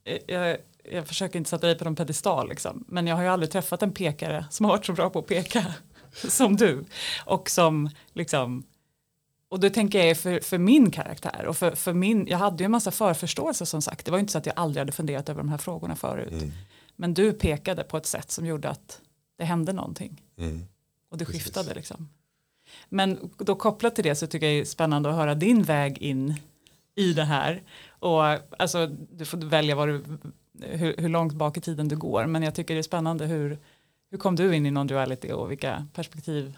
eh, 0.03 0.17
jag, 0.27 0.57
jag 0.91 1.07
försöker 1.07 1.39
inte 1.39 1.49
sätta 1.49 1.67
dig 1.67 1.77
på 1.77 1.83
någon 1.83 1.95
pedestal, 1.95 2.49
liksom. 2.49 2.85
men 2.87 3.07
jag 3.07 3.15
har 3.15 3.23
ju 3.23 3.29
aldrig 3.29 3.51
träffat 3.51 3.83
en 3.83 3.93
pekare 3.93 4.45
som 4.51 4.65
har 4.65 4.71
varit 4.73 4.85
så 4.85 4.93
bra 4.93 5.09
på 5.09 5.19
att 5.19 5.27
peka 5.27 5.73
som 6.13 6.55
du. 6.55 6.85
Och 7.25 7.49
som 7.49 7.89
liksom, 8.13 8.63
och 9.49 9.59
då 9.59 9.69
tänker 9.69 10.05
jag 10.05 10.17
för, 10.17 10.39
för 10.39 10.57
min 10.57 10.91
karaktär 10.91 11.45
och 11.45 11.57
för, 11.57 11.71
för 11.71 11.93
min, 11.93 12.27
jag 12.27 12.37
hade 12.37 12.63
ju 12.63 12.65
en 12.65 12.71
massa 12.71 12.91
förförståelse 12.91 13.65
som 13.65 13.81
sagt, 13.81 14.05
det 14.05 14.11
var 14.11 14.17
ju 14.17 14.19
inte 14.21 14.31
så 14.31 14.37
att 14.37 14.45
jag 14.45 14.55
aldrig 14.57 14.81
hade 14.81 14.91
funderat 14.91 15.29
över 15.29 15.39
de 15.41 15.49
här 15.49 15.57
frågorna 15.57 15.95
förut. 15.95 16.31
Mm. 16.31 16.51
Men 16.95 17.13
du 17.13 17.33
pekade 17.33 17.83
på 17.83 17.97
ett 17.97 18.05
sätt 18.05 18.31
som 18.31 18.45
gjorde 18.45 18.69
att 18.69 19.01
det 19.37 19.45
hände 19.45 19.73
någonting. 19.73 20.21
Mm. 20.37 20.65
Och 21.09 21.17
det 21.17 21.25
Precis. 21.25 21.43
skiftade 21.43 21.73
liksom. 21.73 22.09
Men 22.89 23.29
då 23.37 23.55
kopplat 23.55 23.95
till 23.95 24.03
det 24.03 24.15
så 24.15 24.27
tycker 24.27 24.47
jag 24.47 24.55
det 24.55 24.61
är 24.61 24.65
spännande 24.65 25.09
att 25.09 25.15
höra 25.15 25.35
din 25.35 25.63
väg 25.63 25.97
in 25.97 26.35
i 26.95 27.13
det 27.13 27.23
här. 27.23 27.63
Och 27.89 28.23
alltså 28.61 28.87
du 29.11 29.25
får 29.25 29.37
välja 29.37 29.75
vad 29.75 29.87
du, 29.87 30.03
hur, 30.61 30.97
hur 30.97 31.09
långt 31.09 31.33
bak 31.33 31.57
i 31.57 31.61
tiden 31.61 31.87
du 31.87 31.97
går. 31.97 32.25
Men 32.25 32.43
jag 32.43 32.55
tycker 32.55 32.73
det 32.73 32.79
är 32.79 32.83
spännande 32.83 33.25
hur, 33.25 33.57
hur 34.11 34.17
kom 34.17 34.35
du 34.35 34.55
in 34.55 34.65
i 34.65 34.71
non-duality 34.71 35.31
och 35.31 35.51
vilka 35.51 35.87
perspektiv 35.93 36.57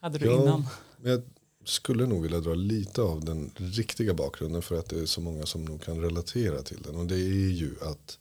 hade 0.00 0.18
du 0.18 0.26
Ja. 0.26 0.42
innan? 0.42 0.66
Jag 1.02 1.22
skulle 1.64 2.06
nog 2.06 2.22
vilja 2.22 2.40
dra 2.40 2.54
lite 2.54 3.02
av 3.02 3.24
den 3.24 3.50
riktiga 3.56 4.14
bakgrunden 4.14 4.62
för 4.62 4.78
att 4.78 4.88
det 4.88 5.00
är 5.00 5.06
så 5.06 5.20
många 5.20 5.46
som 5.46 5.64
nog 5.64 5.82
kan 5.82 6.00
relatera 6.00 6.62
till 6.62 6.82
den. 6.82 6.96
Och 6.96 7.06
det 7.06 7.14
är 7.14 7.50
ju 7.50 7.74
att 7.82 8.18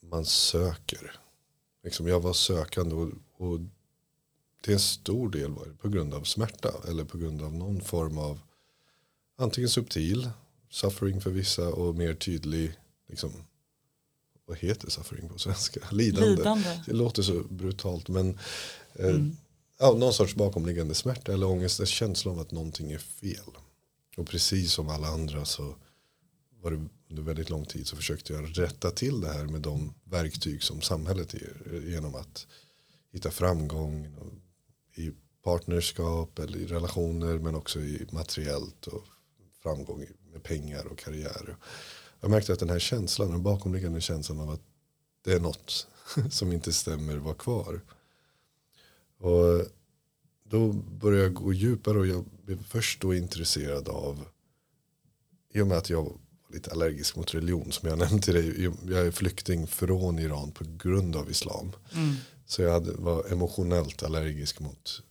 man 0.00 0.24
söker. 0.24 1.20
Liksom 1.84 2.08
jag 2.08 2.20
var 2.20 2.32
sökande 2.32 2.94
och, 2.94 3.10
och 3.36 3.60
till 4.62 4.72
en 4.72 4.80
stor 4.80 5.30
del 5.30 5.50
var 5.50 5.66
det 5.66 5.74
på 5.74 5.88
grund 5.88 6.14
av 6.14 6.22
smärta 6.22 6.72
eller 6.88 7.04
på 7.04 7.18
grund 7.18 7.42
av 7.42 7.54
någon 7.54 7.80
form 7.80 8.18
av 8.18 8.40
antingen 9.36 9.70
subtil 9.70 10.30
suffering 10.70 11.20
för 11.20 11.30
vissa 11.30 11.68
och 11.68 11.94
mer 11.94 12.14
tydlig 12.14 12.72
liksom, 13.08 13.32
vad 14.46 14.58
heter 14.58 14.90
suffering 14.90 15.28
på 15.28 15.38
svenska? 15.38 15.80
Lidande. 15.90 16.28
Lidande. 16.28 16.80
Det 16.86 16.92
låter 16.92 17.22
så 17.22 17.42
brutalt 17.50 18.08
men 18.08 18.38
eh, 18.94 19.06
Mm 19.06 19.36
ja, 19.82 19.92
någon 19.92 20.12
sorts 20.12 20.34
bakomliggande 20.34 20.94
smärta 20.94 21.32
eller 21.32 21.46
ångest. 21.46 21.80
En 21.80 21.86
känsla 21.86 22.32
av 22.32 22.38
att 22.38 22.52
någonting 22.52 22.92
är 22.92 22.98
fel. 22.98 23.56
Och 24.16 24.26
precis 24.26 24.72
som 24.72 24.88
alla 24.88 25.06
andra 25.06 25.44
så 25.44 25.74
var 26.60 26.70
det 26.70 26.88
under 27.10 27.22
väldigt 27.22 27.50
lång 27.50 27.64
tid 27.64 27.86
så 27.86 27.96
försökte 27.96 28.32
jag 28.32 28.58
rätta 28.58 28.90
till 28.90 29.20
det 29.20 29.32
här 29.32 29.44
med 29.44 29.60
de 29.60 29.94
verktyg 30.04 30.62
som 30.62 30.80
samhället 30.80 31.34
ger. 31.34 31.56
Eh, 31.72 31.90
genom 31.90 32.14
att 32.14 32.46
hitta 33.12 33.30
framgång 33.30 34.16
i 34.94 35.10
partnerskap 35.44 36.38
eller 36.38 36.58
i 36.58 36.66
relationer 36.66 37.38
men 37.38 37.54
också 37.54 37.80
i 37.80 38.06
materiellt 38.10 38.86
och 38.86 39.02
framgång 39.62 40.06
med 40.32 40.42
pengar 40.42 40.86
och 40.86 40.98
karriär. 40.98 41.56
Jag 42.20 42.30
märkte 42.30 42.52
att 42.52 42.58
den 42.58 42.70
här 42.70 42.78
känslan, 42.78 43.30
den 43.30 43.42
bakomliggande 43.42 44.00
känslan 44.00 44.40
av 44.40 44.50
att 44.50 44.62
det 45.24 45.32
är 45.32 45.40
något 45.40 45.86
som 46.30 46.52
inte 46.52 46.72
stämmer 46.72 47.16
var 47.16 47.34
kvar. 47.34 47.80
Och 49.22 49.66
då 50.44 50.72
började 50.72 51.22
jag 51.22 51.34
gå 51.34 51.52
djupare 51.52 51.98
och 51.98 52.06
jag 52.06 52.24
blev 52.44 52.64
först 52.64 53.00
då 53.00 53.14
intresserad 53.14 53.88
av 53.88 54.24
i 55.54 55.60
och 55.60 55.66
med 55.66 55.78
att 55.78 55.90
jag 55.90 56.02
var 56.02 56.12
lite 56.52 56.70
allergisk 56.70 57.16
mot 57.16 57.34
religion 57.34 57.72
som 57.72 57.88
jag 57.88 57.98
nämnde 57.98 58.22
till 58.22 58.34
dig. 58.34 58.70
Jag 58.88 59.06
är 59.06 59.10
flykting 59.10 59.66
från 59.66 60.18
Iran 60.18 60.52
på 60.52 60.64
grund 60.76 61.16
av 61.16 61.30
islam. 61.30 61.72
Mm. 61.94 62.14
Så 62.46 62.62
jag 62.62 62.72
hade, 62.72 62.92
var 62.92 63.32
emotionellt 63.32 64.02
allergisk 64.02 64.60
mot 64.60 65.02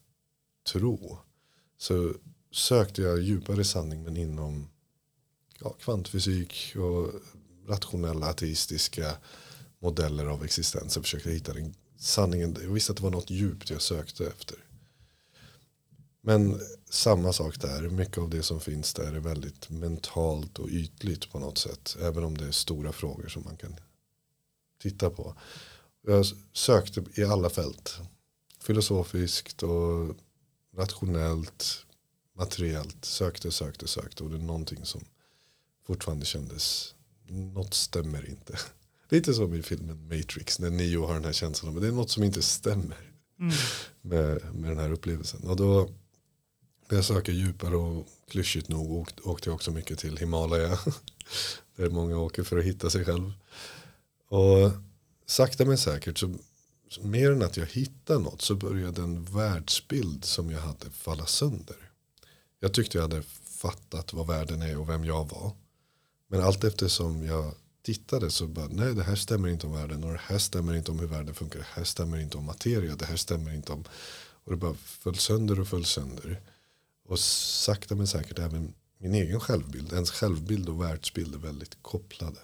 tro. 0.72 1.18
Så 1.78 2.12
sökte 2.52 3.02
jag 3.02 3.20
djupare 3.20 3.64
sanning 3.64 4.02
men 4.02 4.16
inom 4.16 4.68
ja, 5.60 5.70
kvantfysik 5.70 6.76
och 6.76 7.12
rationella 7.68 8.26
ateistiska 8.26 9.16
modeller 9.78 10.26
av 10.26 10.44
existens. 10.44 10.96
Jag 10.96 11.04
försökte 11.04 11.30
hitta 11.30 11.52
den 11.52 11.74
sanningen. 12.02 12.56
Jag 12.62 12.70
visste 12.70 12.92
att 12.92 12.96
det 12.96 13.02
var 13.02 13.10
något 13.10 13.30
djupt 13.30 13.70
jag 13.70 13.82
sökte 13.82 14.26
efter. 14.26 14.58
Men 16.20 16.60
samma 16.90 17.32
sak 17.32 17.60
där. 17.60 17.82
Mycket 17.82 18.18
av 18.18 18.30
det 18.30 18.42
som 18.42 18.60
finns 18.60 18.94
där 18.94 19.12
är 19.12 19.20
väldigt 19.20 19.70
mentalt 19.70 20.58
och 20.58 20.68
ytligt 20.68 21.30
på 21.30 21.38
något 21.38 21.58
sätt. 21.58 21.96
Även 22.00 22.24
om 22.24 22.38
det 22.38 22.44
är 22.44 22.52
stora 22.52 22.92
frågor 22.92 23.28
som 23.28 23.44
man 23.44 23.56
kan 23.56 23.76
titta 24.82 25.10
på. 25.10 25.34
Jag 26.06 26.26
sökte 26.52 27.04
i 27.14 27.24
alla 27.24 27.50
fält. 27.50 27.98
Filosofiskt 28.60 29.62
och 29.62 30.16
rationellt, 30.76 31.86
materiellt. 32.36 33.04
Sökte, 33.04 33.50
sökte, 33.50 33.88
sökte. 33.88 34.24
Och 34.24 34.30
det 34.30 34.36
är 34.36 34.40
någonting 34.40 34.84
som 34.84 35.04
fortfarande 35.86 36.26
kändes, 36.26 36.94
något 37.28 37.74
stämmer 37.74 38.28
inte. 38.28 38.58
Lite 39.12 39.34
som 39.34 39.54
i 39.54 39.62
filmen 39.62 40.08
Matrix 40.08 40.58
när 40.58 40.70
Neo 40.70 41.06
har 41.06 41.14
den 41.14 41.24
här 41.24 41.32
känslan. 41.32 41.72
Men 41.72 41.82
det 41.82 41.88
är 41.88 41.92
något 41.92 42.10
som 42.10 42.22
inte 42.22 42.42
stämmer 42.42 43.08
Mm. 43.38 43.54
med, 44.02 44.54
med 44.54 44.70
den 44.70 44.78
här 44.78 44.92
upplevelsen. 44.92 45.48
Och 45.48 45.56
då 45.56 45.88
när 46.88 46.98
jag 46.98 47.04
söker 47.04 47.32
djupare 47.32 47.76
och 47.76 48.06
klyschigt 48.28 48.68
nog 48.68 48.92
åkte, 48.92 49.22
åkte 49.22 49.48
jag 49.48 49.54
också 49.54 49.70
mycket 49.70 49.98
till 49.98 50.16
Himalaya. 50.16 50.78
Där 51.76 51.90
många 51.90 52.18
åker 52.18 52.42
för 52.42 52.58
att 52.58 52.64
hitta 52.64 52.90
sig 52.90 53.04
själv. 53.04 53.32
Och 54.28 54.70
sakta 55.26 55.64
men 55.64 55.78
säkert 55.78 56.18
så 56.18 56.34
så 56.88 57.02
mer 57.02 57.30
än 57.30 57.42
att 57.42 57.56
jag 57.56 57.66
hittade 57.66 58.20
något 58.20 58.42
så 58.42 58.54
började 58.54 59.02
en 59.02 59.24
världsbild 59.24 60.24
som 60.24 60.50
jag 60.50 60.60
hade 60.60 60.90
falla 60.90 61.26
sönder. 61.26 61.90
Jag 62.60 62.74
tyckte 62.74 62.98
jag 62.98 63.02
hade 63.02 63.22
fattat 63.44 64.12
vad 64.12 64.26
världen 64.26 64.62
är 64.62 64.78
och 64.78 64.88
vem 64.88 65.04
jag 65.04 65.30
var. 65.30 65.52
Men 66.28 66.40
allt 66.40 66.64
eftersom 66.64 67.24
jag 67.24 67.54
tittade 67.82 68.30
så 68.30 68.46
bara, 68.46 68.68
nej 68.68 68.94
det 68.94 69.02
här 69.02 69.16
stämmer 69.16 69.48
inte 69.48 69.66
om 69.66 69.72
världen 69.72 70.04
och 70.04 70.12
det 70.12 70.20
här 70.22 70.38
stämmer 70.38 70.74
inte 70.74 70.90
om 70.90 70.98
hur 70.98 71.06
världen 71.06 71.34
funkar. 71.34 71.58
Det 71.58 71.66
här 71.72 71.84
stämmer 71.84 72.18
inte 72.18 72.36
om 72.36 72.44
materia, 72.44 72.96
det 72.96 73.06
här 73.06 73.16
stämmer 73.16 73.54
inte 73.54 73.72
om... 73.72 73.84
Och 74.44 74.50
det 74.50 74.56
bara 74.56 74.74
föll 74.74 75.16
sönder 75.16 75.60
och 75.60 75.68
föll 75.68 75.84
sönder. 75.84 76.40
Och 77.08 77.18
sakta 77.18 77.94
men 77.94 78.06
säkert 78.06 78.38
även 78.38 78.74
min 78.98 79.14
egen 79.14 79.40
självbild, 79.40 79.92
ens 79.92 80.10
självbild 80.10 80.68
och 80.68 80.82
världsbild 80.82 81.34
är 81.34 81.38
väldigt 81.38 81.82
kopplade. 81.82 82.38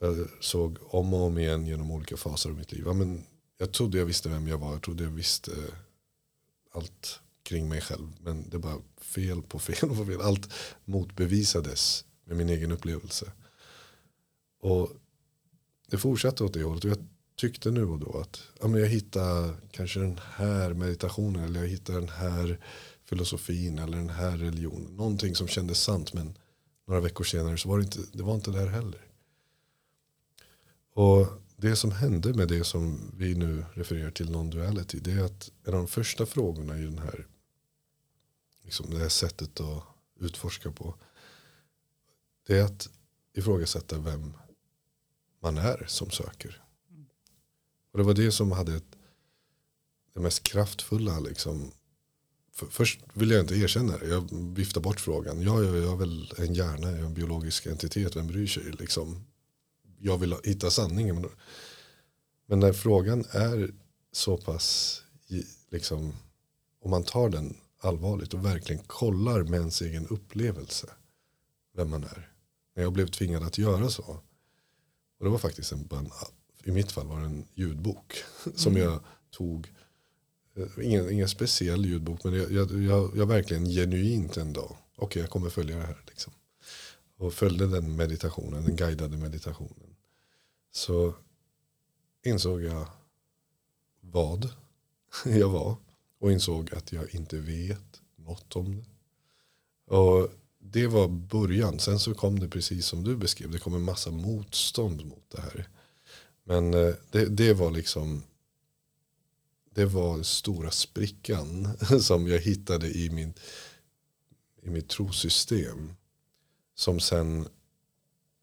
Och 0.00 0.06
jag 0.06 0.28
såg 0.40 0.78
om 0.82 1.14
och 1.14 1.20
om 1.20 1.38
igen 1.38 1.66
genom 1.66 1.90
olika 1.90 2.16
faser 2.16 2.50
av 2.50 2.56
mitt 2.56 2.72
liv. 2.72 2.82
Ja, 2.86 2.92
men 2.92 3.24
jag 3.58 3.72
trodde 3.72 3.98
jag 3.98 4.06
visste 4.06 4.28
vem 4.28 4.48
jag 4.48 4.58
var, 4.58 4.72
jag 4.72 4.82
trodde 4.82 5.04
jag 5.04 5.10
visste 5.10 5.52
eh, 5.52 5.74
allt 6.72 7.20
kring 7.42 7.68
mig 7.68 7.80
själv. 7.80 8.08
Men 8.20 8.50
det 8.50 8.58
var 8.58 8.80
fel 9.00 9.42
på 9.42 9.58
fel 9.58 9.88
på 9.88 10.06
fel. 10.06 10.20
Allt 10.20 10.52
motbevisades 10.84 12.04
med 12.24 12.36
min 12.36 12.48
egen 12.48 12.72
upplevelse. 12.72 13.32
Och 14.60 14.90
det 15.90 15.98
fortsatte 15.98 16.44
åt 16.44 16.54
det 16.54 16.62
hållet. 16.62 16.84
Och 16.84 16.90
jag 16.90 17.06
tyckte 17.36 17.70
nu 17.70 17.84
och 17.84 17.98
då 17.98 18.18
att 18.18 18.42
ja, 18.60 18.68
men 18.68 18.80
jag 18.80 18.88
hittade 18.88 19.54
kanske 19.70 20.00
den 20.00 20.20
här 20.34 20.74
meditationen. 20.74 21.44
Eller 21.44 21.60
jag 21.60 21.68
hittade 21.68 22.00
den 22.00 22.08
här 22.08 22.60
filosofin. 23.04 23.78
Eller 23.78 23.96
den 23.96 24.10
här 24.10 24.36
religionen. 24.36 24.96
Någonting 24.96 25.34
som 25.34 25.48
kändes 25.48 25.82
sant. 25.82 26.12
Men 26.12 26.38
några 26.86 27.00
veckor 27.00 27.24
senare 27.24 27.58
så 27.58 27.68
var 27.68 27.78
det 27.78 27.84
inte, 27.84 28.00
det 28.12 28.22
var 28.22 28.34
inte 28.34 28.50
där 28.50 28.66
heller. 28.66 29.06
Och 30.94 31.26
det 31.56 31.76
som 31.76 31.92
hände 31.92 32.34
med 32.34 32.48
det 32.48 32.64
som 32.64 33.12
vi 33.16 33.34
nu 33.34 33.64
refererar 33.74 34.10
till 34.10 34.30
non-duality. 34.30 35.00
Det 35.00 35.12
är 35.12 35.24
att 35.24 35.50
en 35.64 35.74
av 35.74 35.80
de 35.80 35.88
första 35.88 36.26
frågorna 36.26 36.78
i 36.78 36.82
den 36.82 36.98
här, 36.98 37.26
liksom 38.64 38.90
det 38.90 38.98
här 38.98 39.08
sättet 39.08 39.60
att 39.60 39.82
utforska 40.20 40.72
på. 40.72 40.94
Det 42.46 42.58
är 42.58 42.64
att 42.64 42.88
ifrågasätta 43.32 43.98
vem 43.98 44.32
man 45.40 45.58
är 45.58 45.84
som 45.88 46.10
söker. 46.10 46.62
Och 47.92 47.98
det 47.98 48.04
var 48.04 48.14
det 48.14 48.32
som 48.32 48.52
hade 48.52 48.74
ett, 48.76 48.96
det 50.14 50.20
mest 50.20 50.42
kraftfulla. 50.42 51.20
Liksom. 51.20 51.72
För, 52.52 52.66
först 52.66 53.00
ville 53.14 53.34
jag 53.34 53.44
inte 53.44 53.54
erkänna 53.54 53.98
det. 53.98 54.06
Jag 54.06 54.28
viftade 54.54 54.84
bort 54.84 55.00
frågan. 55.00 55.42
Ja, 55.42 55.62
jag, 55.62 55.76
jag 55.76 55.92
är 55.92 55.96
väl 55.96 56.32
en 56.38 56.54
hjärna, 56.54 56.90
jag 56.90 56.98
är 57.00 57.04
en 57.04 57.14
biologisk 57.14 57.66
entitet. 57.66 58.16
Vem 58.16 58.26
bryr 58.26 58.46
sig? 58.46 58.62
Liksom. 58.62 59.24
Jag 59.98 60.18
vill 60.18 60.36
hitta 60.44 60.70
sanningen. 60.70 61.14
Men, 61.14 61.30
men 62.46 62.60
när 62.60 62.72
frågan 62.72 63.24
är 63.30 63.74
så 64.12 64.36
pass, 64.36 65.02
liksom, 65.70 66.12
om 66.80 66.90
man 66.90 67.04
tar 67.04 67.28
den 67.28 67.56
allvarligt 67.80 68.34
och 68.34 68.44
verkligen 68.44 68.82
kollar 68.82 69.42
med 69.42 69.60
ens 69.60 69.82
egen 69.82 70.06
upplevelse. 70.06 70.86
vem 71.76 71.90
man 71.90 72.04
är. 72.04 72.32
När 72.76 72.82
jag 72.82 72.92
blev 72.92 73.06
tvingad 73.06 73.42
att 73.42 73.58
göra 73.58 73.90
så. 73.90 74.20
Och 75.20 75.26
det 75.26 75.30
var 75.30 75.38
faktiskt 75.38 75.72
en, 75.72 75.88
i 76.64 76.72
mitt 76.72 76.92
fall 76.92 77.06
var 77.06 77.20
det 77.20 77.26
en 77.26 77.46
ljudbok. 77.54 78.14
Som 78.54 78.76
mm. 78.76 78.82
jag 78.88 79.00
tog, 79.30 79.72
eh, 80.54 80.86
ingen, 80.86 81.10
ingen 81.10 81.28
speciell 81.28 81.84
ljudbok 81.84 82.24
men 82.24 82.34
jag, 82.34 82.52
jag, 82.52 82.82
jag, 82.82 83.16
jag 83.16 83.26
verkligen 83.26 83.64
genuint 83.64 84.36
en 84.36 84.52
dag. 84.52 84.76
Okej 84.96 85.06
okay, 85.06 85.22
jag 85.22 85.30
kommer 85.30 85.50
följa 85.50 85.76
det 85.76 85.86
här. 85.86 86.04
Liksom. 86.06 86.32
Och 87.16 87.34
följde 87.34 87.66
den 87.66 87.96
meditationen, 87.96 88.64
den 88.64 88.76
guidade 88.76 89.16
meditationen. 89.16 89.96
Så 90.72 91.14
insåg 92.22 92.62
jag 92.62 92.86
vad 94.00 94.50
jag 95.24 95.48
var. 95.48 95.76
Och 96.18 96.32
insåg 96.32 96.74
att 96.74 96.92
jag 96.92 97.14
inte 97.14 97.38
vet 97.38 98.02
något 98.16 98.56
om 98.56 98.76
det. 98.76 98.84
Och 99.94 100.28
det 100.62 100.86
var 100.86 101.08
början. 101.08 101.78
Sen 101.78 101.98
så 101.98 102.14
kom 102.14 102.38
det 102.38 102.48
precis 102.48 102.86
som 102.86 103.04
du 103.04 103.16
beskrev. 103.16 103.50
Det 103.50 103.58
kom 103.58 103.74
en 103.74 103.82
massa 103.82 104.10
motstånd 104.10 105.06
mot 105.06 105.24
det 105.28 105.40
här. 105.40 105.68
Men 106.44 106.74
eh, 106.74 106.94
det, 107.10 107.26
det 107.26 107.52
var 107.52 107.70
liksom. 107.70 108.22
Det 109.74 109.84
var 109.84 110.22
stora 110.22 110.70
sprickan 110.70 111.68
som 112.00 112.28
jag 112.28 112.38
hittade 112.38 112.90
i, 112.90 113.10
min, 113.10 113.34
i 114.62 114.70
mitt 114.70 114.88
trosystem. 114.88 115.94
Som 116.74 117.00
sen 117.00 117.48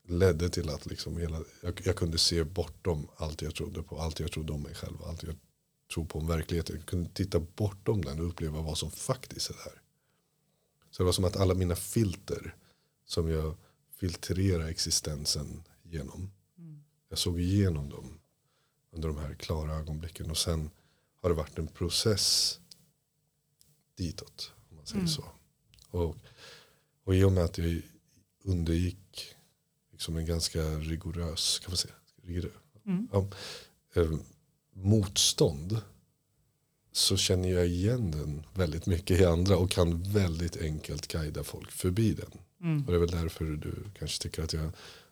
ledde 0.08 0.50
till 0.50 0.70
att 0.70 0.86
liksom 0.86 1.18
hela, 1.18 1.44
jag, 1.62 1.82
jag, 1.84 1.96
kunde 1.96 2.18
se 2.18 2.44
bortom 2.44 3.08
allt 3.16 3.42
jag 3.42 3.56
trodde 3.56 3.84
på. 3.84 4.00
Allt 4.00 4.20
jag 4.20 4.32
trodde 4.32 4.54
om 4.54 4.62
mig 4.62 4.76
själv. 4.76 5.04
Allt 5.04 5.24
jag 5.24 5.36
tror 5.94 6.06
på 6.06 6.20
om 6.20 6.28
verkligheten. 6.28 6.76
Jag 6.76 6.86
kunde 6.86 7.10
titta 7.10 7.40
bortom 7.40 8.06
den 8.06 8.20
och 8.20 8.28
uppleva 8.28 8.62
vad 8.62 8.78
som 8.78 8.92
faktiskt 8.92 9.50
är 9.50 9.54
där. 9.54 9.82
Så 10.98 11.04
det 11.04 11.06
var 11.06 11.14
som 11.14 11.26
att 11.26 11.36
alla 11.36 11.54
mina 11.54 11.76
filter 11.76 12.56
som 13.06 13.30
jag 13.30 13.56
filtrerar 13.92 14.68
existensen 14.68 15.64
genom. 15.84 16.32
Mm. 16.58 16.84
Jag 17.10 17.20
såg 17.20 17.40
igenom 17.40 17.90
dem 17.90 18.20
under 18.92 19.08
de 19.08 19.18
här 19.18 19.34
klara 19.34 19.76
ögonblicken. 19.76 20.32
Och 20.32 20.38
sen 20.38 20.70
har 21.22 21.30
det 21.30 21.36
varit 21.36 21.58
en 21.58 21.68
process 21.68 22.60
ditåt. 23.96 24.52
Om 24.70 24.78
man 24.78 24.86
säger 24.86 25.00
mm. 25.00 25.08
så. 25.08 25.26
Och, 25.90 26.18
och 27.04 27.16
i 27.16 27.24
och 27.24 27.32
med 27.32 27.44
att 27.44 27.58
jag 27.58 27.82
undergick 28.44 29.36
liksom 29.92 30.18
en 30.18 30.26
ganska 30.26 30.62
rigorös, 30.62 31.60
kan 31.60 31.72
man 31.72 31.78
säga, 31.78 31.94
rigorös, 32.24 32.54
mm. 32.86 33.08
ja, 33.12 33.28
eh, 33.94 34.12
motstånd 34.74 35.82
så 36.98 37.18
känner 37.18 37.50
jag 37.50 37.68
igen 37.68 38.12
den 38.12 38.46
väldigt 38.54 38.86
mycket 38.86 39.20
i 39.20 39.26
andra 39.26 39.58
och 39.58 39.72
kan 39.72 40.04
väldigt 40.04 40.62
enkelt 40.62 41.08
guida 41.08 41.44
folk 41.44 41.72
förbi 41.72 42.14
den. 42.14 42.32
Mm. 42.62 42.86
Och 42.86 42.92
det 42.92 42.98
är 42.98 43.00
väl 43.00 43.12
därför 43.12 43.46
du 43.46 43.74
kanske 44.00 44.24
tycker 44.24 44.44
att 44.44 44.54
jag 44.54 44.72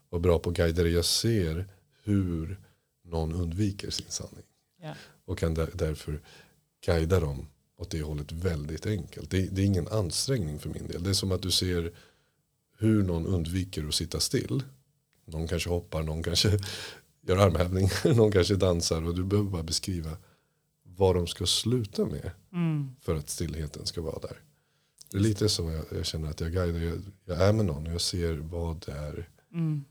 var 0.09 0.19
bra 0.19 0.39
på 0.39 0.51
guider. 0.51 0.85
Jag 0.85 1.05
ser 1.05 1.67
hur 2.03 2.59
någon 3.03 3.33
undviker 3.33 3.89
sin 3.89 4.05
sanning. 4.09 4.43
Yeah. 4.81 4.95
Och 5.25 5.37
kan 5.37 5.53
därför 5.53 6.21
guida 6.85 7.19
dem 7.19 7.47
åt 7.77 7.89
det 7.89 8.01
hållet 8.01 8.31
väldigt 8.31 8.85
enkelt. 8.85 9.29
Det, 9.29 9.41
det, 9.41 9.61
är 9.61 9.65
ingen 9.65 9.87
ansträngning 9.87 10.59
för 10.59 10.69
min 10.69 10.87
del. 10.87 11.03
Det 11.03 11.09
är 11.09 11.13
som 11.13 11.31
att 11.31 11.41
du 11.41 11.51
ser 11.51 11.91
hur 12.77 13.03
någon 13.03 13.25
undviker 13.25 13.87
att 13.87 13.95
sitta 13.95 14.19
still. 14.19 14.63
Någon 15.25 15.47
kanske 15.47 15.69
hoppar, 15.69 16.03
någon 16.03 16.23
kanske 16.23 16.59
gör 17.27 17.37
armhävningar, 17.37 18.13
någon 18.15 18.31
kanske 18.31 18.55
dansar 18.55 19.07
och 19.07 19.15
du 19.15 19.23
behöver 19.23 19.49
bara 19.49 19.63
beskriva 19.63 20.17
vad 20.97 21.15
de 21.15 21.27
ska 21.27 21.45
sluta 21.45 22.05
med 22.05 22.31
mm. 22.51 22.95
för 23.01 23.15
att 23.15 23.29
stillheten 23.29 23.85
ska 23.85 24.01
vara 24.01 24.19
där. 24.19 24.37
Det 25.11 25.17
är 25.17 25.21
lite 25.21 25.49
så 25.49 25.71
jag, 25.71 25.85
jag 25.91 26.05
känner 26.05 26.29
att 26.29 26.41
jag 26.41 26.51
guidar. 26.51 26.79
Jag, 26.79 27.01
jag, 27.25 27.41
är 27.41 27.53
med 27.53 27.65
någon 27.65 27.87
och 27.87 27.93
jag 27.93 28.01
ser 28.01 28.37
vad 28.37 28.85
det 28.85 28.91
är. 28.91 29.29
Mm. 29.53 29.85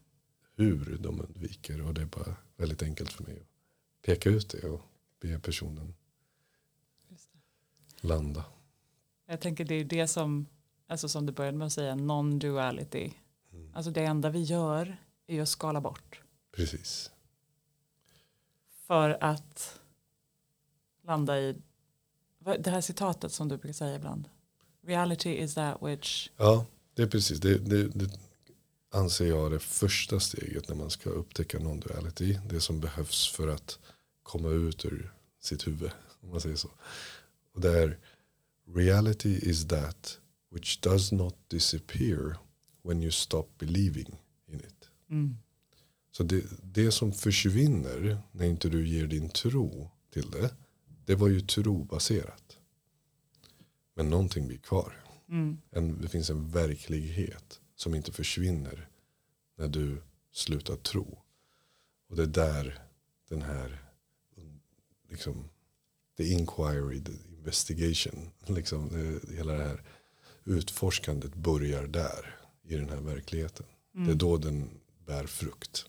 Hur 0.57 0.99
de 1.01 1.21
undviker. 1.21 1.87
Och 1.87 1.95
det 1.95 2.01
är 2.01 2.07
bara 2.07 2.37
väldigt 2.57 2.83
enkelt 2.83 3.12
för 3.12 3.25
mig 3.25 3.35
att 3.35 4.07
peka 4.07 4.31
ut 4.31 4.49
det 4.49 4.69
och 4.69 4.81
be 5.21 5.38
personen 5.38 5.95
landa. 8.05 8.45
Jag 9.27 9.40
tänker 9.40 9.64
det 9.64 9.75
är 9.75 9.85
det 9.85 10.09
som, 10.09 10.47
alltså 10.87 11.09
som 11.09 11.27
du 11.27 11.33
började 11.33 11.59
med 11.59 11.67
att 11.67 11.73
säga, 11.73 11.95
non-duality. 11.95 13.12
Mm. 13.53 13.71
Alltså 13.75 13.90
det 13.90 14.05
enda 14.05 14.31
vi 14.31 14.43
gör 14.43 14.97
är 15.27 15.43
att 15.43 15.49
skala 15.49 15.81
bort. 15.81 16.21
Precis. 16.57 17.11
För 18.87 19.19
att 19.21 19.81
landa 21.07 21.40
i 21.40 21.57
det 22.59 22.71
här 22.71 22.81
citatet 22.81 23.33
som 23.33 23.49
du 23.49 23.57
brukar 23.57 23.73
säga 23.73 23.97
ibland. 23.97 24.29
Reality 24.87 25.31
is 25.31 25.55
that 25.55 25.83
which. 25.83 26.31
Ja, 26.37 26.67
det 26.95 27.03
är 27.03 27.07
precis. 27.07 27.40
Det, 27.40 27.59
det, 27.59 27.88
det 27.88 28.19
anser 28.90 29.27
jag 29.27 29.47
är 29.47 29.51
det 29.51 29.59
första 29.59 30.21
steget 30.21 30.69
när 30.69 30.77
man 30.77 30.90
ska 30.90 31.11
upptäcka 31.11 31.59
non-duality. 31.59 32.40
Det 32.49 32.61
som 32.61 32.81
behövs 32.81 33.29
för 33.29 33.49
att 33.49 33.79
komma 34.23 34.49
ut 34.49 34.85
ur 34.85 35.12
sitt 35.40 35.67
huvud. 35.67 35.90
Om 36.21 36.31
man 36.31 36.40
säger 36.40 36.57
så. 36.57 36.71
Och 37.55 37.61
det 37.61 37.83
är 37.83 37.99
reality 38.75 39.38
is 39.43 39.69
that 39.69 40.19
which 40.51 40.81
does 40.81 41.12
not 41.12 41.37
disappear 41.49 42.37
when 42.83 43.03
you 43.03 43.12
stop 43.12 43.47
believing 43.59 44.17
in 44.49 44.61
it. 44.61 44.88
Mm. 45.11 45.37
Så 46.11 46.23
det, 46.23 46.45
det 46.62 46.93
som 46.93 47.12
försvinner 47.12 48.19
när 48.33 48.47
inte 48.47 48.69
du 48.69 48.88
ger 48.88 49.07
din 49.07 49.29
tro 49.29 49.90
till 50.12 50.31
det 50.31 50.51
det 51.07 51.14
var 51.14 51.29
ju 51.29 51.40
trobaserat. 51.40 52.59
Men 53.95 54.11
någonting 54.11 54.47
blir 54.47 54.59
kvar. 54.59 55.05
Mm. 55.29 55.61
En, 55.71 56.01
det 56.01 56.09
finns 56.09 56.31
en 56.31 56.49
verklighet 56.49 57.61
som 57.77 57.95
inte 57.95 58.12
försvinner 58.12 58.88
när 59.57 59.69
du 59.69 60.03
slutar 60.33 60.77
tro. 60.77 61.19
Och 62.09 62.17
det 62.17 62.23
är 62.23 62.27
där 62.27 62.79
den 63.29 63.43
här, 63.43 63.83
liksom, 65.11 65.49
the 66.17 66.33
inquiry, 66.33 67.01
the 67.01 67.12
investigation, 67.38 68.31
liksom, 68.47 68.88
det, 68.88 69.35
hela 69.37 69.53
det 69.53 69.64
här 69.64 69.83
utforskandet 70.45 71.35
börjar 71.35 71.87
där, 71.87 72.37
i 72.62 72.77
den 72.77 72.88
här 72.88 73.01
verkligheten. 73.01 73.67
Mm. 73.95 74.07
Det 74.07 74.11
är 74.11 74.14
mm. 74.14 74.19
då 74.19 74.37
den 74.37 74.71
bär 75.07 75.27
frukt. 75.27 75.87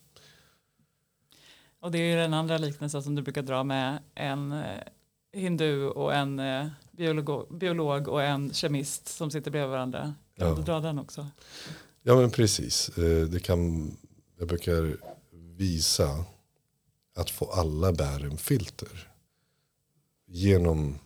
Och 1.79 1.91
det 1.91 1.97
är 1.97 2.09
ju 2.09 2.15
den 2.15 2.33
andra 2.33 2.57
liknelsen 2.57 3.03
som 3.03 3.15
du 3.15 3.21
brukar 3.21 3.41
dra 3.41 3.63
med 3.63 3.99
en 4.15 4.51
eh, 4.51 4.81
hindu 5.35 5.87
och 5.87 6.13
en 6.13 6.39
eh, 6.39 6.67
biolog, 6.91 7.57
biolog, 7.57 8.07
och 8.07 8.23
en 8.23 8.53
kemist 8.53 9.07
som 9.07 9.31
sitter 9.31 9.51
bredvid 9.51 9.69
varandra. 9.69 10.13
Kan 10.37 10.47
ja. 10.47 10.55
du 10.55 10.61
dra 10.61 10.79
den 10.79 10.99
också? 10.99 11.27
Ja 12.03 12.15
men 12.15 12.31
precis. 12.31 12.97
Eh, 12.97 13.27
det 13.27 13.39
kan, 13.39 13.91
jag 14.39 14.47
brukar 14.47 14.97
visa 15.57 16.25
att 17.15 17.29
få 17.29 17.45
alla 17.51 17.91
bär 17.91 18.25
en 18.25 18.37
filter. 18.37 19.11
Genom 20.27 20.99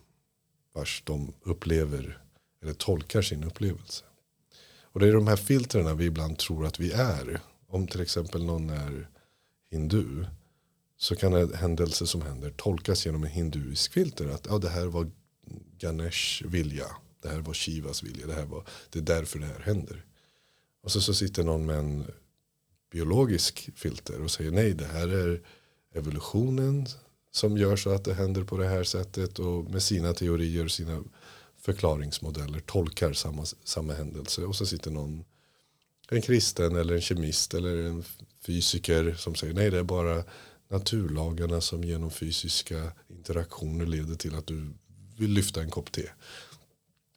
vars 0.74 1.02
de 1.06 1.32
upplever 1.42 2.18
eller 2.62 2.72
tolkar 2.72 3.22
sin 3.22 3.44
upplevelse. 3.44 4.04
Och 4.82 5.00
det 5.00 5.08
är 5.08 5.12
de 5.12 5.26
här 5.26 5.36
filtrerna 5.36 5.94
vi 5.94 6.04
ibland 6.04 6.38
tror 6.38 6.66
att 6.66 6.80
vi 6.80 6.92
är. 6.92 7.40
Om 7.68 7.86
till 7.86 8.00
exempel 8.00 8.44
någon 8.44 8.70
är 8.70 9.08
hindu 9.70 10.24
så 11.00 11.16
kan 11.16 11.32
en 11.32 11.54
händelse 11.54 12.06
som 12.06 12.22
händer 12.22 12.50
tolkas 12.50 13.06
genom 13.06 13.24
en 13.24 13.30
hinduisk 13.30 13.92
filter. 13.92 14.28
Att 14.28 14.46
ja, 14.50 14.58
det 14.58 14.68
här 14.68 14.86
var 14.86 15.10
Ganesh 15.78 16.46
vilja. 16.46 16.86
Det 17.22 17.28
här 17.28 17.40
var 17.40 17.54
Shivas 17.54 18.02
vilja. 18.02 18.26
Det, 18.26 18.34
här 18.34 18.46
var, 18.46 18.64
det 18.90 18.98
är 18.98 19.02
därför 19.02 19.38
det 19.38 19.46
här 19.46 19.60
händer. 19.60 20.04
Och 20.82 20.92
så, 20.92 21.00
så 21.00 21.14
sitter 21.14 21.44
någon 21.44 21.66
med 21.66 21.78
en 21.78 22.04
biologisk 22.92 23.70
filter 23.74 24.22
och 24.22 24.30
säger 24.30 24.50
nej 24.50 24.74
det 24.74 24.84
här 24.84 25.08
är 25.08 25.40
evolutionen 25.94 26.86
som 27.30 27.58
gör 27.58 27.76
så 27.76 27.90
att 27.90 28.04
det 28.04 28.14
händer 28.14 28.44
på 28.44 28.56
det 28.56 28.68
här 28.68 28.84
sättet 28.84 29.38
och 29.38 29.70
med 29.70 29.82
sina 29.82 30.14
teorier 30.14 30.64
och 30.64 30.70
sina 30.70 31.04
förklaringsmodeller 31.58 32.60
tolkar 32.60 33.12
samma, 33.12 33.44
samma 33.64 33.92
händelse 33.92 34.42
och 34.42 34.56
så 34.56 34.66
sitter 34.66 34.90
någon 34.90 35.24
en 36.10 36.22
kristen 36.22 36.76
eller 36.76 36.94
en 36.94 37.00
kemist 37.00 37.54
eller 37.54 37.76
en 37.76 38.04
fysiker 38.46 39.14
som 39.18 39.34
säger 39.34 39.54
nej 39.54 39.70
det 39.70 39.78
är 39.78 39.82
bara 39.82 40.24
naturlagarna 40.70 41.60
som 41.60 41.84
genom 41.84 42.10
fysiska 42.10 42.92
interaktioner 43.08 43.86
leder 43.86 44.14
till 44.14 44.34
att 44.34 44.46
du 44.46 44.72
vill 45.16 45.30
lyfta 45.30 45.62
en 45.62 45.70
kopp 45.70 45.92
te. 45.92 46.08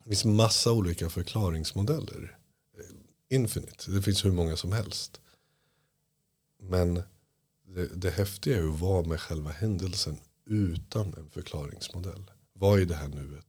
Det 0.04 0.10
finns 0.10 0.26
massa 0.26 0.72
olika 0.72 1.10
förklaringsmodeller. 1.10 2.38
Infinite, 3.30 3.92
det 3.92 4.02
finns 4.02 4.26
hur 4.26 4.32
många 4.32 4.58
som 4.58 4.72
helst. 4.72 5.22
Men 6.60 6.94
det, 7.68 7.88
det 7.96 8.10
häftiga 8.10 8.58
är 8.58 8.74
att 8.74 8.80
vara 8.80 9.08
med 9.08 9.20
själva 9.20 9.52
händelsen 9.52 10.18
utan 10.46 11.14
en 11.14 11.30
förklaringsmodell. 11.30 12.32
Vad 12.54 12.82
är 12.82 12.86
det 12.86 12.96
här 12.96 13.08
nuet? 13.08 13.46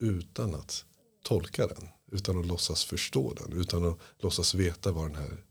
Utan 0.00 0.54
att 0.54 0.84
tolka 1.22 1.66
den. 1.66 1.88
Utan 2.12 2.38
att 2.40 2.46
låtsas 2.46 2.84
förstå 2.84 3.34
den. 3.34 3.60
Utan 3.60 3.84
att 3.84 3.98
låtsas 4.18 4.54
veta 4.54 4.92
var 4.92 5.08
den 5.08 5.16
här 5.16 5.44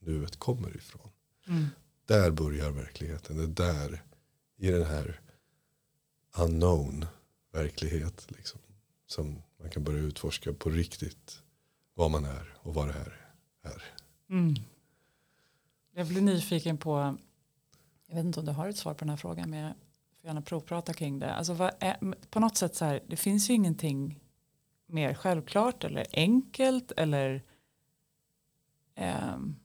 nuet 0.00 0.36
kommer 0.36 0.76
ifrån. 0.76 1.10
Mm. 1.46 1.66
Där 2.06 2.30
börjar 2.30 2.70
verkligheten. 2.70 3.36
Det 3.36 3.42
är 3.42 3.70
där 3.70 4.02
i 4.56 4.70
den 4.70 4.86
här 4.86 5.20
unknown 6.38 7.06
verklighet. 7.52 8.26
Liksom, 8.30 8.60
som 9.06 9.42
man 9.60 9.70
kan 9.70 9.84
börja 9.84 9.98
utforska 9.98 10.52
på 10.52 10.70
riktigt. 10.70 11.42
Vad 11.94 12.10
man 12.10 12.24
är 12.24 12.54
och 12.56 12.74
vad 12.74 12.88
det 12.88 12.92
här 12.92 13.20
är. 13.62 13.82
Mm. 14.30 14.54
Jag 15.94 16.06
blir 16.06 16.20
nyfiken 16.20 16.78
på, 16.78 17.16
jag 18.06 18.16
vet 18.16 18.24
inte 18.24 18.40
om 18.40 18.46
du 18.46 18.52
har 18.52 18.68
ett 18.68 18.76
svar 18.76 18.94
på 18.94 18.98
den 18.98 19.08
här 19.08 19.16
frågan 19.16 19.50
men 19.50 19.58
jag 19.58 19.74
får 20.20 20.26
gärna 20.26 20.42
provprata 20.42 20.92
kring 20.92 21.18
det. 21.18 21.34
Alltså 21.34 21.52
vad 21.52 21.70
är, 21.80 22.14
på 22.30 22.40
något 22.40 22.56
sätt 22.56 22.74
så 22.74 22.84
här, 22.84 23.02
det 23.06 23.16
finns 23.16 23.50
ju 23.50 23.54
ingenting 23.54 24.20
mer 24.86 25.14
självklart 25.14 25.84
eller 25.84 26.06
enkelt 26.12 26.92
eller 26.92 27.42
um, 28.96 29.56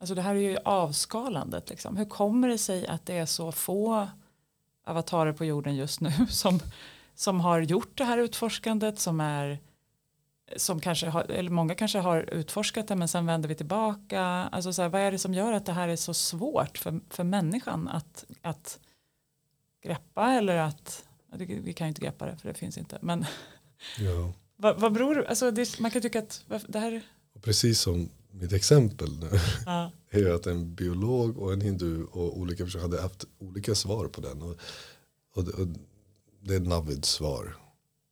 alltså 0.00 0.14
det 0.14 0.22
här 0.22 0.34
är 0.34 0.50
ju 0.50 0.58
avskalandet 0.64 1.70
liksom. 1.70 1.96
Hur 1.96 2.04
kommer 2.04 2.48
det 2.48 2.58
sig 2.58 2.86
att 2.86 3.06
det 3.06 3.18
är 3.18 3.26
så 3.26 3.52
få 3.52 4.08
avatarer 4.84 5.32
på 5.32 5.44
jorden 5.44 5.76
just 5.76 6.00
nu 6.00 6.12
som, 6.28 6.60
som 7.14 7.40
har 7.40 7.60
gjort 7.60 7.98
det 7.98 8.04
här 8.04 8.18
utforskandet 8.18 8.98
som 8.98 9.20
är 9.20 9.58
som 10.56 10.80
kanske 10.80 11.06
har, 11.06 11.22
eller 11.22 11.50
många 11.50 11.74
kanske 11.74 11.98
har 11.98 12.34
utforskat 12.34 12.88
det 12.88 12.96
men 12.96 13.08
sen 13.08 13.26
vänder 13.26 13.48
vi 13.48 13.54
tillbaka. 13.54 14.22
Alltså 14.22 14.72
så 14.72 14.82
här, 14.82 14.88
vad 14.88 15.00
är 15.00 15.12
det 15.12 15.18
som 15.18 15.34
gör 15.34 15.52
att 15.52 15.66
det 15.66 15.72
här 15.72 15.88
är 15.88 15.96
så 15.96 16.14
svårt 16.14 16.78
för, 16.78 17.00
för 17.10 17.24
människan 17.24 17.88
att, 17.88 18.24
att 18.42 18.78
greppa 19.82 20.32
eller 20.32 20.56
att, 20.56 21.04
vi 21.36 21.72
kan 21.72 21.86
ju 21.86 21.88
inte 21.88 22.00
greppa 22.00 22.26
det 22.26 22.36
för 22.36 22.48
det 22.48 22.54
finns 22.54 22.78
inte, 22.78 22.98
men 23.00 23.26
Ja. 23.98 24.32
vad, 24.56 24.80
vad 24.80 24.92
beror 24.92 25.24
alltså 25.24 25.50
det, 25.50 25.80
man 25.80 25.90
kan 25.90 26.02
tycka 26.02 26.18
att 26.18 26.44
det 26.66 26.78
här, 26.78 27.02
Och 27.34 27.42
precis 27.42 27.80
som 27.80 28.08
mitt 28.30 28.52
exempel 28.52 29.18
nu 29.18 29.30
ja, 29.66 29.92
är 30.10 30.18
ju 30.18 30.34
att 30.34 30.46
en 30.46 30.74
biolog 30.74 31.38
och 31.38 31.52
en 31.52 31.60
hindu 31.60 32.04
och 32.04 32.38
olika 32.38 32.64
personer 32.64 32.82
hade 32.82 33.00
haft 33.02 33.24
olika 33.38 33.74
svar 33.74 34.08
på 34.08 34.20
den. 34.20 34.42
Och, 34.42 34.56
och, 35.34 35.44
det- 35.44 35.52
och 35.52 35.68
det 36.40 36.54
är 36.54 36.60
Navids 36.60 37.08
svar 37.08 37.56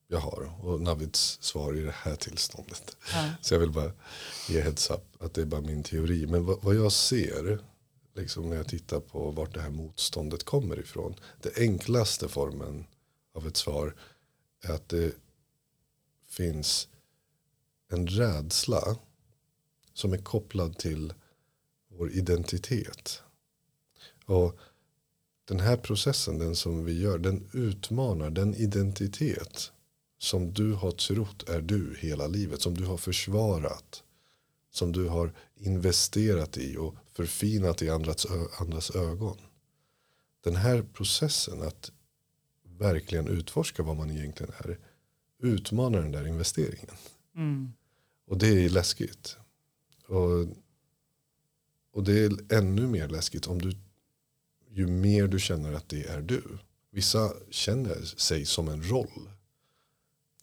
jag 0.08 0.18
har 0.18 0.52
och 0.64 0.80
Navids 0.80 1.38
svar 1.42 1.74
i 1.76 1.80
det 1.80 1.94
här 1.96 2.16
tillståndet. 2.16 2.96
ja, 3.12 3.30
Så 3.42 3.54
jag 3.54 3.58
vill 3.58 3.70
bara 3.72 3.92
ge 4.48 4.60
heads 4.60 4.90
up 4.90 5.22
att 5.22 5.34
det 5.34 5.40
är 5.40 5.46
bara 5.46 5.60
min 5.60 5.82
teori. 5.82 6.26
Men 6.26 6.44
vad, 6.44 6.62
vad 6.62 6.74
jag 6.74 6.92
ser 6.92 7.58
liksom 8.14 8.48
när 8.50 8.56
jag 8.56 8.68
tittar 8.68 9.00
på 9.00 9.30
vart 9.30 9.54
det 9.54 9.60
här 9.60 9.70
motståndet 9.70 10.44
kommer 10.44 10.78
ifrån. 10.78 11.14
Det 11.42 11.56
enklaste 11.58 12.28
formen 12.28 12.84
av 13.34 13.46
ett 13.46 13.56
svar 13.56 13.94
är 14.62 14.72
att 14.72 14.88
det 14.88 15.12
finns 16.28 16.88
en 17.88 18.06
rädsla 18.06 18.96
som 19.96 20.12
är 20.12 20.18
kopplad 20.18 20.78
till 20.78 21.14
vår 21.88 22.10
identitet. 22.10 23.22
Och 24.24 24.58
den 25.44 25.60
här 25.60 25.76
processen, 25.76 26.38
den 26.38 26.56
som 26.56 26.84
vi 26.84 27.00
gör, 27.00 27.18
den 27.18 27.48
utmanar 27.52 28.30
den 28.30 28.54
identitet 28.54 29.72
som 30.18 30.52
du 30.52 30.72
har 30.72 30.90
trott 30.90 31.48
är 31.48 31.60
du 31.60 31.96
hela 31.98 32.26
livet. 32.26 32.62
Som 32.62 32.74
du 32.74 32.84
har 32.84 32.96
försvarat. 32.96 34.02
Som 34.70 34.92
du 34.92 35.08
har 35.08 35.32
investerat 35.54 36.58
i 36.58 36.76
och 36.76 36.94
förfinat 37.12 37.82
i 37.82 37.90
andras, 37.90 38.26
andras 38.60 38.90
ögon. 38.90 39.36
Den 40.44 40.56
här 40.56 40.82
processen 40.82 41.62
att 41.62 41.92
verkligen 42.78 43.28
utforska 43.28 43.82
vad 43.82 43.96
man 43.96 44.10
egentligen 44.10 44.52
är 44.58 44.78
utmanar 45.42 46.02
den 46.02 46.12
där 46.12 46.26
investeringen. 46.26 46.96
mm, 47.36 47.72
Och 48.26 48.38
det 48.38 48.64
är 48.64 48.68
läskigt. 48.68 49.36
Och, 50.06 50.46
och 51.92 52.04
det 52.04 52.18
är 52.18 52.52
ännu 52.52 52.86
mer 52.86 53.08
läskigt 53.08 53.46
om 53.46 53.62
du 53.62 53.72
ju 54.76 54.86
mer 54.86 55.26
du 55.26 55.40
känner 55.40 55.72
att 55.72 55.88
det 55.88 56.04
är 56.04 56.20
du. 56.20 56.42
Vissa 56.90 57.32
känner 57.50 58.02
sig 58.02 58.44
som 58.44 58.68
en 58.68 58.82
roll. 58.82 59.28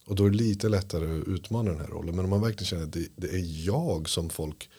Och 0.06 0.15
då 0.15 0.26
är 0.26 0.30
det 0.30 0.38
lite 0.38 0.69
lättare 0.69 1.21
att 1.21 1.28
utmana 1.28 1.71
den 1.71 1.80
här 1.80 1.88
rollen. 1.88 2.15
Men 2.15 2.26
om 2.26 2.30
man 2.30 2.41
verkligen 2.41 2.65
känner 2.65 2.84
att 2.84 2.93
det, 2.93 3.08
det 3.15 3.28
är 3.28 3.65
jag 3.65 4.10
som 4.10 4.30
folk 4.30 4.69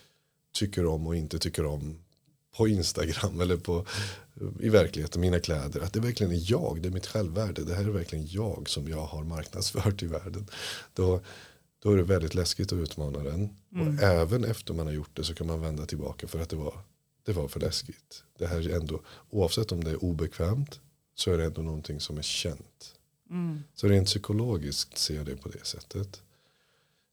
tycker 0.52 0.86
om 0.86 1.06
och 1.06 1.16
inte 1.16 1.38
tycker 1.38 1.66
om 1.66 1.98
på 2.56 2.68
Instagram 2.68 3.40
eller 3.40 3.56
på, 3.56 3.86
i 4.60 4.68
verkligheten, 4.68 5.20
mina 5.20 5.40
kläder. 5.40 5.80
Att 5.80 5.92
det 5.92 6.00
verkligen 6.00 6.32
är 6.32 6.50
jag, 6.50 6.82
det 6.82 6.88
är 6.88 6.92
mitt 6.92 7.06
självvärde. 7.06 7.64
Det 7.64 7.74
här 7.74 7.84
är 7.84 7.90
verkligen 7.90 8.26
jag 8.26 8.68
som 8.68 8.88
jag 8.88 9.04
har 9.04 9.24
marknadsfört 9.24 10.02
i 10.02 10.06
världen. 10.06 10.46
Då, 10.94 11.20
då 11.84 11.92
är 11.92 11.96
det 11.96 12.02
väldigt 12.02 12.34
läskigt 12.34 12.72
att 12.72 12.78
utmana 12.78 13.18
den. 13.18 13.56
Och 13.70 14.02
även 14.02 14.44
efter 14.44 14.74
man 14.74 14.86
har 14.86 14.92
gjort 14.94 15.16
det 15.16 15.24
så 15.24 15.34
kan 15.34 15.46
man 15.46 15.60
vända 15.60 15.86
tillbaka 15.86 16.26
för 16.28 16.40
att 16.40 16.48
det 16.48 16.56
var, 16.56 16.80
det 17.24 17.32
var 17.32 17.48
för 17.48 17.60
läskigt. 17.60 18.22
Det 18.38 18.46
här 18.46 18.68
är 18.70 18.76
ändå, 18.76 19.00
oavsett 19.30 19.72
om 19.72 19.84
det 19.84 19.90
är 19.90 20.04
obekvämt 20.04 20.80
så 21.14 21.32
är 21.32 21.38
det 21.38 21.44
ändå 21.44 21.62
någonting 21.62 22.00
som 22.00 22.18
är 22.18 22.22
känt. 22.22 22.94
mm, 23.30 23.62
Så 23.74 23.88
rent 23.88 24.06
psykologiskt 24.06 24.98
ser 24.98 25.16
jag 25.16 25.26
det 25.26 25.36
på 25.36 25.48
det 25.48 25.66
sättet. 25.66 26.22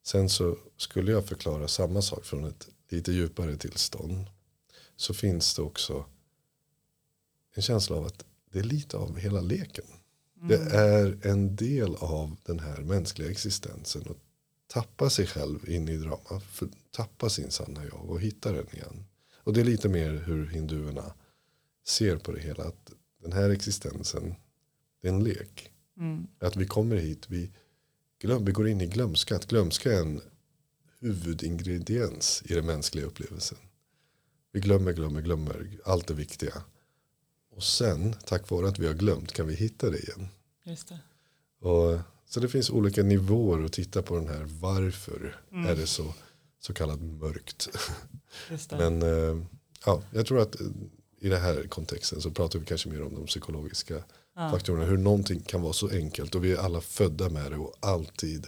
Sen 0.03 0.29
så 0.29 0.57
skulle 0.77 1.11
jag 1.11 1.25
förklara 1.25 1.67
samma 1.67 2.01
sak 2.01 2.25
från 2.25 2.45
ett 2.45 2.67
lite 2.89 3.11
djupare 3.11 3.57
tillstånd. 3.57 4.25
Så 4.95 5.13
finns 5.13 5.55
det 5.55 5.61
också 5.61 6.05
en 7.55 7.61
känsla 7.61 7.95
av 7.95 8.05
att 8.05 8.25
det 8.51 8.59
är 8.59 8.63
lite 8.63 8.97
av 8.97 9.17
hela 9.17 9.41
leken. 9.41 9.85
Det 10.43 10.75
är 10.75 11.27
en 11.27 11.55
del 11.55 11.95
av 11.95 12.35
den 12.45 12.59
här 12.59 12.77
mänskliga 12.81 13.31
existensen. 13.31 14.01
Att 14.09 14.17
tappa 14.71 15.09
sig 15.09 15.27
själv 15.27 15.69
in 15.69 15.89
i 15.89 15.97
drama. 15.97 16.39
För, 16.51 16.69
tappa 16.91 17.29
sin 17.29 17.51
sanna 17.51 17.85
jag 17.85 18.09
och 18.09 18.21
hitta 18.21 18.51
den 18.51 18.67
igen. 18.71 19.05
Och 19.35 19.53
det 19.53 19.61
är 19.61 19.65
lite 19.65 19.89
mer 19.89 20.11
hur 20.13 20.47
hinduerna 20.47 21.13
ser 21.87 22.17
på 22.17 22.31
det 22.31 22.39
hela. 22.39 22.63
Att 22.63 22.91
den 23.21 23.31
här 23.33 23.49
existensen, 23.49 24.35
det 25.01 25.07
är 25.07 25.13
en 25.13 25.23
lek. 25.23 25.71
mm, 25.97 26.27
Att 26.39 26.55
vi 26.55 26.65
kommer 26.65 26.95
hit, 26.95 27.25
vi, 27.29 27.51
glöm, 28.19 28.45
vi 28.45 28.51
går 28.51 28.67
in 28.67 28.81
i 28.81 28.87
glömska. 28.87 29.35
Att 29.35 29.47
glömska 29.47 29.93
är 29.93 30.01
en 30.01 30.21
huvudingrediens 30.99 32.43
i 32.45 32.53
den 32.53 32.65
mänskliga 32.65 33.05
upplevelsen. 33.05 33.57
Vi 34.51 34.59
glömmer, 34.59 34.93
glömmer, 34.93 35.21
glömmer 35.21 35.77
allt 35.85 36.07
det 36.07 36.13
viktiga. 36.13 36.63
Och 37.49 37.63
sen, 37.63 38.15
tack 38.25 38.49
vare 38.49 38.67
att 38.67 38.79
vi 38.79 38.87
har 38.87 38.93
glömt, 38.93 39.33
kan 39.33 39.47
vi 39.47 39.55
hitta 39.55 39.89
det 39.89 39.97
igen. 39.99 40.27
just 40.63 40.87
det. 40.87 40.99
Och, 41.67 41.99
så 42.33 42.39
det 42.39 42.49
finns 42.49 42.69
olika 42.69 43.03
nivåer 43.03 43.63
att 43.65 43.73
titta 43.73 44.01
på 44.01 44.15
den 44.15 44.27
här. 44.27 44.43
Varför 44.59 45.39
är 45.51 45.75
det 45.75 45.87
så, 45.87 46.13
så 46.59 46.73
kallat 46.73 47.01
mörkt? 47.01 47.69
Men 48.69 49.01
eh, 49.01 49.43
ja, 49.85 50.03
jag 50.11 50.25
tror 50.25 50.39
att 50.39 50.55
i 51.19 51.29
den 51.29 51.41
här 51.41 51.67
kontexten 51.67 52.21
så 52.21 52.31
pratar 52.31 52.59
vi 52.59 52.65
kanske 52.65 52.89
mer 52.89 53.03
om 53.03 53.15
de 53.15 53.25
psykologiska 53.25 54.03
ja. 54.35 54.51
faktorerna. 54.51 54.85
Hur 54.85 54.97
någonting 54.97 55.41
kan 55.41 55.61
vara 55.61 55.73
så 55.73 55.89
enkelt 55.89 56.35
och 56.35 56.43
vi 56.43 56.51
är 56.51 56.57
alla 56.57 56.81
födda 56.81 57.29
med 57.29 57.51
det 57.51 57.57
och 57.57 57.75
alltid 57.79 58.47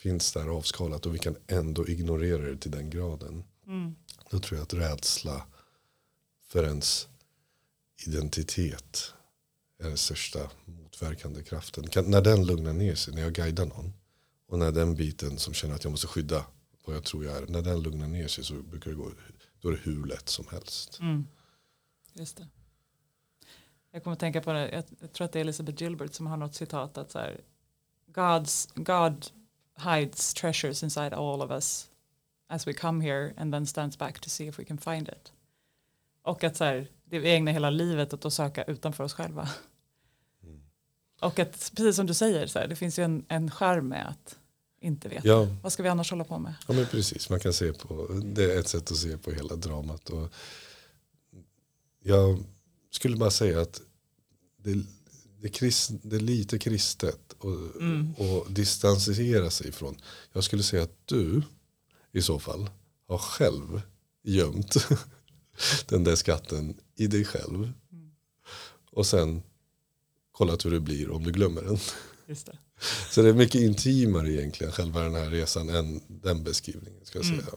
finns 0.00 0.32
där 0.32 0.48
avskalat 0.48 1.06
och 1.06 1.14
vi 1.14 1.18
kan 1.18 1.36
ändå 1.46 1.88
ignorera 1.88 2.42
det 2.42 2.56
till 2.56 2.70
den 2.70 2.90
graden. 2.90 3.44
Mm, 3.66 3.94
Då 4.30 4.38
tror 4.38 4.58
jag 4.58 4.62
att 4.62 4.74
rädsla 4.74 5.42
för 6.48 6.64
ens 6.64 7.08
identitet 8.06 9.14
är 9.78 9.88
den 9.88 9.96
största 9.96 10.50
motverkande 10.64 11.42
kraften. 11.42 11.88
Kan, 11.88 12.10
när 12.10 12.20
den 12.20 12.46
lugnar 12.46 12.72
ner 12.72 12.94
sig, 12.94 13.14
när 13.14 13.22
jag 13.22 13.32
guidar 13.32 13.66
någon 13.66 13.92
och 14.48 14.58
när 14.58 14.72
den 14.72 14.94
biten 14.94 15.38
som 15.38 15.54
känner 15.54 15.74
att 15.74 15.84
jag 15.84 15.90
måste 15.90 16.06
skydda 16.06 16.46
vad 16.84 16.96
jag 16.96 17.04
tror 17.04 17.24
jag 17.24 17.36
är, 17.36 17.46
när 17.46 17.62
den 17.62 17.82
lugnar 17.82 18.08
ner 18.08 18.28
sig 18.28 18.44
så 18.44 18.54
brukar 18.54 18.90
det 18.90 18.96
gå, 18.96 19.10
då 19.60 19.68
är 19.68 19.72
det 19.72 19.78
hur 19.82 20.06
lätt 20.06 20.28
som 20.28 20.46
helst. 20.50 21.00
mm, 21.00 21.26
just 22.12 22.36
det. 22.36 22.48
Jag 23.90 24.04
kommer 24.04 24.12
att 24.12 24.20
tänka 24.20 24.40
på 24.40 24.52
det, 24.52 24.84
jag, 25.00 25.12
tror 25.12 25.24
att 25.24 25.32
det 25.32 25.38
är 25.38 25.40
Elizabeth 25.40 25.82
Gilbert 25.82 26.14
som 26.14 26.26
har 26.26 26.36
något 26.36 26.54
citat 26.54 26.98
att 26.98 27.10
så 27.10 27.18
här, 27.18 27.40
God's, 28.06 28.70
God 28.74 29.26
hides 29.76 30.34
treasures 30.34 30.82
inside 30.82 31.12
all 31.12 31.42
of 31.42 31.50
us 31.50 31.90
as 32.48 32.66
we 32.66 32.72
come 32.72 33.04
here 33.04 33.34
and 33.36 33.52
then 33.52 33.66
stands 33.66 33.98
back 33.98 34.20
to 34.20 34.30
see 34.30 34.46
if 34.46 34.58
we 34.58 34.64
can 34.64 34.78
find 34.78 35.08
it. 35.08 35.32
Och 36.22 36.44
att 36.44 36.56
så 36.56 36.64
här, 36.64 36.88
det 37.10 37.18
vi 37.18 37.34
ägnar 37.34 37.52
hela 37.52 37.70
livet 37.70 38.14
åt 38.14 38.24
att 38.24 38.32
söka 38.32 38.64
utanför 38.64 39.04
oss 39.04 39.12
själva. 39.14 39.48
Och 41.20 41.38
att 41.38 41.72
precis 41.76 41.96
som 41.96 42.06
du 42.06 42.14
säger, 42.14 42.46
så 42.46 42.58
här, 42.58 42.66
det 42.68 42.76
finns 42.76 42.98
ju 42.98 43.02
en, 43.04 43.24
en 43.28 43.50
skärm 43.50 43.88
med 43.88 44.08
att 44.08 44.36
inte 44.80 45.08
veta. 45.08 45.28
Ja, 45.28 45.48
Vad 45.62 45.72
ska 45.72 45.82
vi 45.82 45.88
annars 45.88 46.10
hålla 46.10 46.24
på 46.24 46.38
med? 46.38 46.54
Ja 46.68 46.74
men 46.74 46.86
precis, 46.86 47.30
man 47.30 47.40
kan 47.40 47.52
se 47.52 47.72
på, 47.72 48.06
det 48.24 48.54
är 48.54 48.58
ett 48.60 48.68
sätt 48.68 48.90
att 48.90 48.96
se 48.96 49.16
på 49.18 49.30
hela 49.32 49.56
dramat. 49.56 50.10
Och 50.10 50.32
jag 52.02 52.38
skulle 52.90 53.16
bara 53.16 53.30
säga 53.30 53.60
att 53.60 53.80
det, 54.56 54.84
det, 55.40 55.48
krist, 55.48 55.90
det 56.02 56.16
är 56.16 56.20
lite 56.20 56.58
kristet 56.58 57.32
och, 57.38 57.76
Mm. 57.80 58.14
och 58.18 58.52
distansera 58.52 59.50
sig 59.50 59.68
ifrån. 59.68 60.00
Jag 60.32 60.44
skulle 60.44 60.62
säga 60.62 60.82
att 60.82 60.96
du 61.04 61.42
i 62.12 62.22
så 62.22 62.38
fall 62.38 62.70
har 63.08 63.18
själv 63.18 63.80
gömt 64.22 64.74
den 65.86 66.04
där 66.04 66.16
skatten 66.16 66.74
i 66.96 67.06
dig 67.06 67.24
själv. 67.24 67.72
Och 68.92 69.06
sen 69.06 69.42
kollat 70.32 70.64
hur 70.64 70.70
det 70.70 70.80
blir 70.80 71.10
om 71.10 71.24
du 71.24 71.32
glömmer 71.32 71.62
den. 71.62 71.78
Just 72.26 72.46
det. 72.46 72.58
Så 73.10 73.22
det 73.22 73.28
är 73.28 73.32
mycket 73.32 73.60
intimare 73.60 74.32
egentligen 74.32 74.72
själva 74.72 75.00
den 75.02 75.14
här 75.14 75.30
resan 75.30 75.68
än 75.68 76.00
den 76.08 76.44
beskrivningen 76.44 77.04
ska 77.06 77.18
jag 77.18 77.26
Mm. 77.26 77.40
säga. 77.40 77.52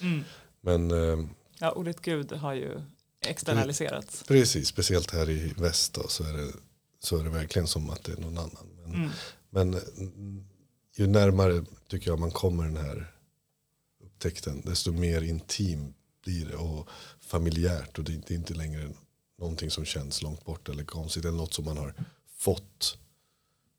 Mm. 0.00 0.24
Men 0.60 0.90
eh, 0.90 1.26
Ja, 1.58 1.72
ordet 1.72 2.00
Gud 2.02 2.32
har 2.32 2.54
ju 2.54 2.80
externaliserats. 3.20 4.22
precis, 4.28 4.68
speciellt 4.68 5.10
här 5.10 5.30
i 5.30 5.52
väst 5.56 5.92
då, 5.94 6.08
så, 6.08 6.24
är 6.24 6.32
det, 6.32 6.52
så 7.00 7.16
är 7.18 7.24
det 7.24 7.30
verkligen 7.30 7.68
som 7.68 7.90
att 7.90 8.04
det 8.04 8.12
är 8.12 8.16
någon 8.16 8.38
annan. 8.38 8.68
Men, 8.84 8.94
Mm. 8.94 9.10
men 9.50 9.74
mm, 9.74 10.44
ju 10.96 11.06
närmare 11.06 11.64
tycker 11.88 12.10
jag 12.10 12.18
man 12.18 12.30
kommer 12.30 12.64
den 12.64 12.76
här 12.76 13.12
upptäckten 14.04 14.60
desto 14.66 14.92
mer 14.92 15.22
intim 15.22 15.94
blir 16.24 16.46
det 16.46 16.56
och 16.56 16.88
familjärt 17.34 17.98
och 17.98 18.04
det 18.04 18.30
är 18.30 18.34
inte 18.34 18.54
längre 18.54 18.90
någonting 19.38 19.70
som 19.70 19.84
känns 19.84 20.22
långt 20.22 20.44
bort 20.44 20.68
eller 20.68 20.84
konstigt 20.84 21.24
eller 21.24 21.36
något 21.36 21.54
som 21.54 21.64
man 21.64 21.78
har 21.78 21.94
fått 22.36 22.98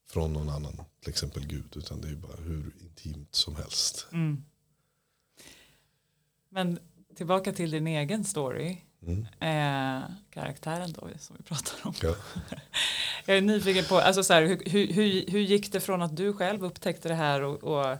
från 0.07 0.33
någon 0.33 0.49
annan, 0.49 0.81
till 1.01 1.09
exempel 1.09 1.47
Gud, 1.47 1.77
utan 1.77 2.01
det 2.01 2.07
är 2.07 2.15
bara 2.15 2.37
hur 2.37 2.71
intimt 2.81 3.35
som 3.35 3.55
helst. 3.55 4.07
Mm. 4.11 4.43
Men 6.49 6.79
tillbaka 7.15 7.53
till 7.53 7.71
din 7.71 7.87
egen 7.87 8.23
story, 8.23 8.77
Mm. 9.01 9.21
eh, 9.39 10.09
karaktären 10.29 10.93
då 10.93 11.09
som 11.19 11.35
vi 11.37 11.43
pratar 11.43 11.87
om. 11.87 11.93
Ja. 12.01 12.15
Jag 13.25 13.37
är 13.37 13.41
nyfiken 13.41 13.85
på, 13.85 13.99
alltså 13.99 14.23
så 14.23 14.33
här, 14.33 14.41
hur, 14.41 14.69
hur, 14.69 15.31
hur, 15.31 15.39
gick 15.39 15.71
det 15.71 15.79
från 15.79 16.01
att 16.01 16.17
du 16.17 16.33
själv 16.33 16.65
upptäckte 16.65 17.07
det 17.07 17.15
här 17.15 17.41
och, 17.41 17.63
och 17.63 17.97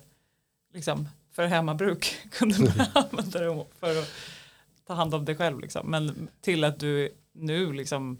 liksom 0.74 1.10
för 1.32 1.46
hemmabruk 1.46 2.18
kunde 2.32 2.60
börja 2.60 2.92
använda 2.94 3.40
det 3.40 3.66
för 3.80 4.00
att 4.00 4.10
ta 4.88 4.94
hand 4.94 5.14
om 5.14 5.26
dig 5.26 5.36
själv 5.36 5.60
liksom. 5.60 5.92
men 5.92 6.28
till 6.42 6.64
att 6.64 6.80
du 6.80 7.14
nu 7.34 7.74
liksom 7.74 8.18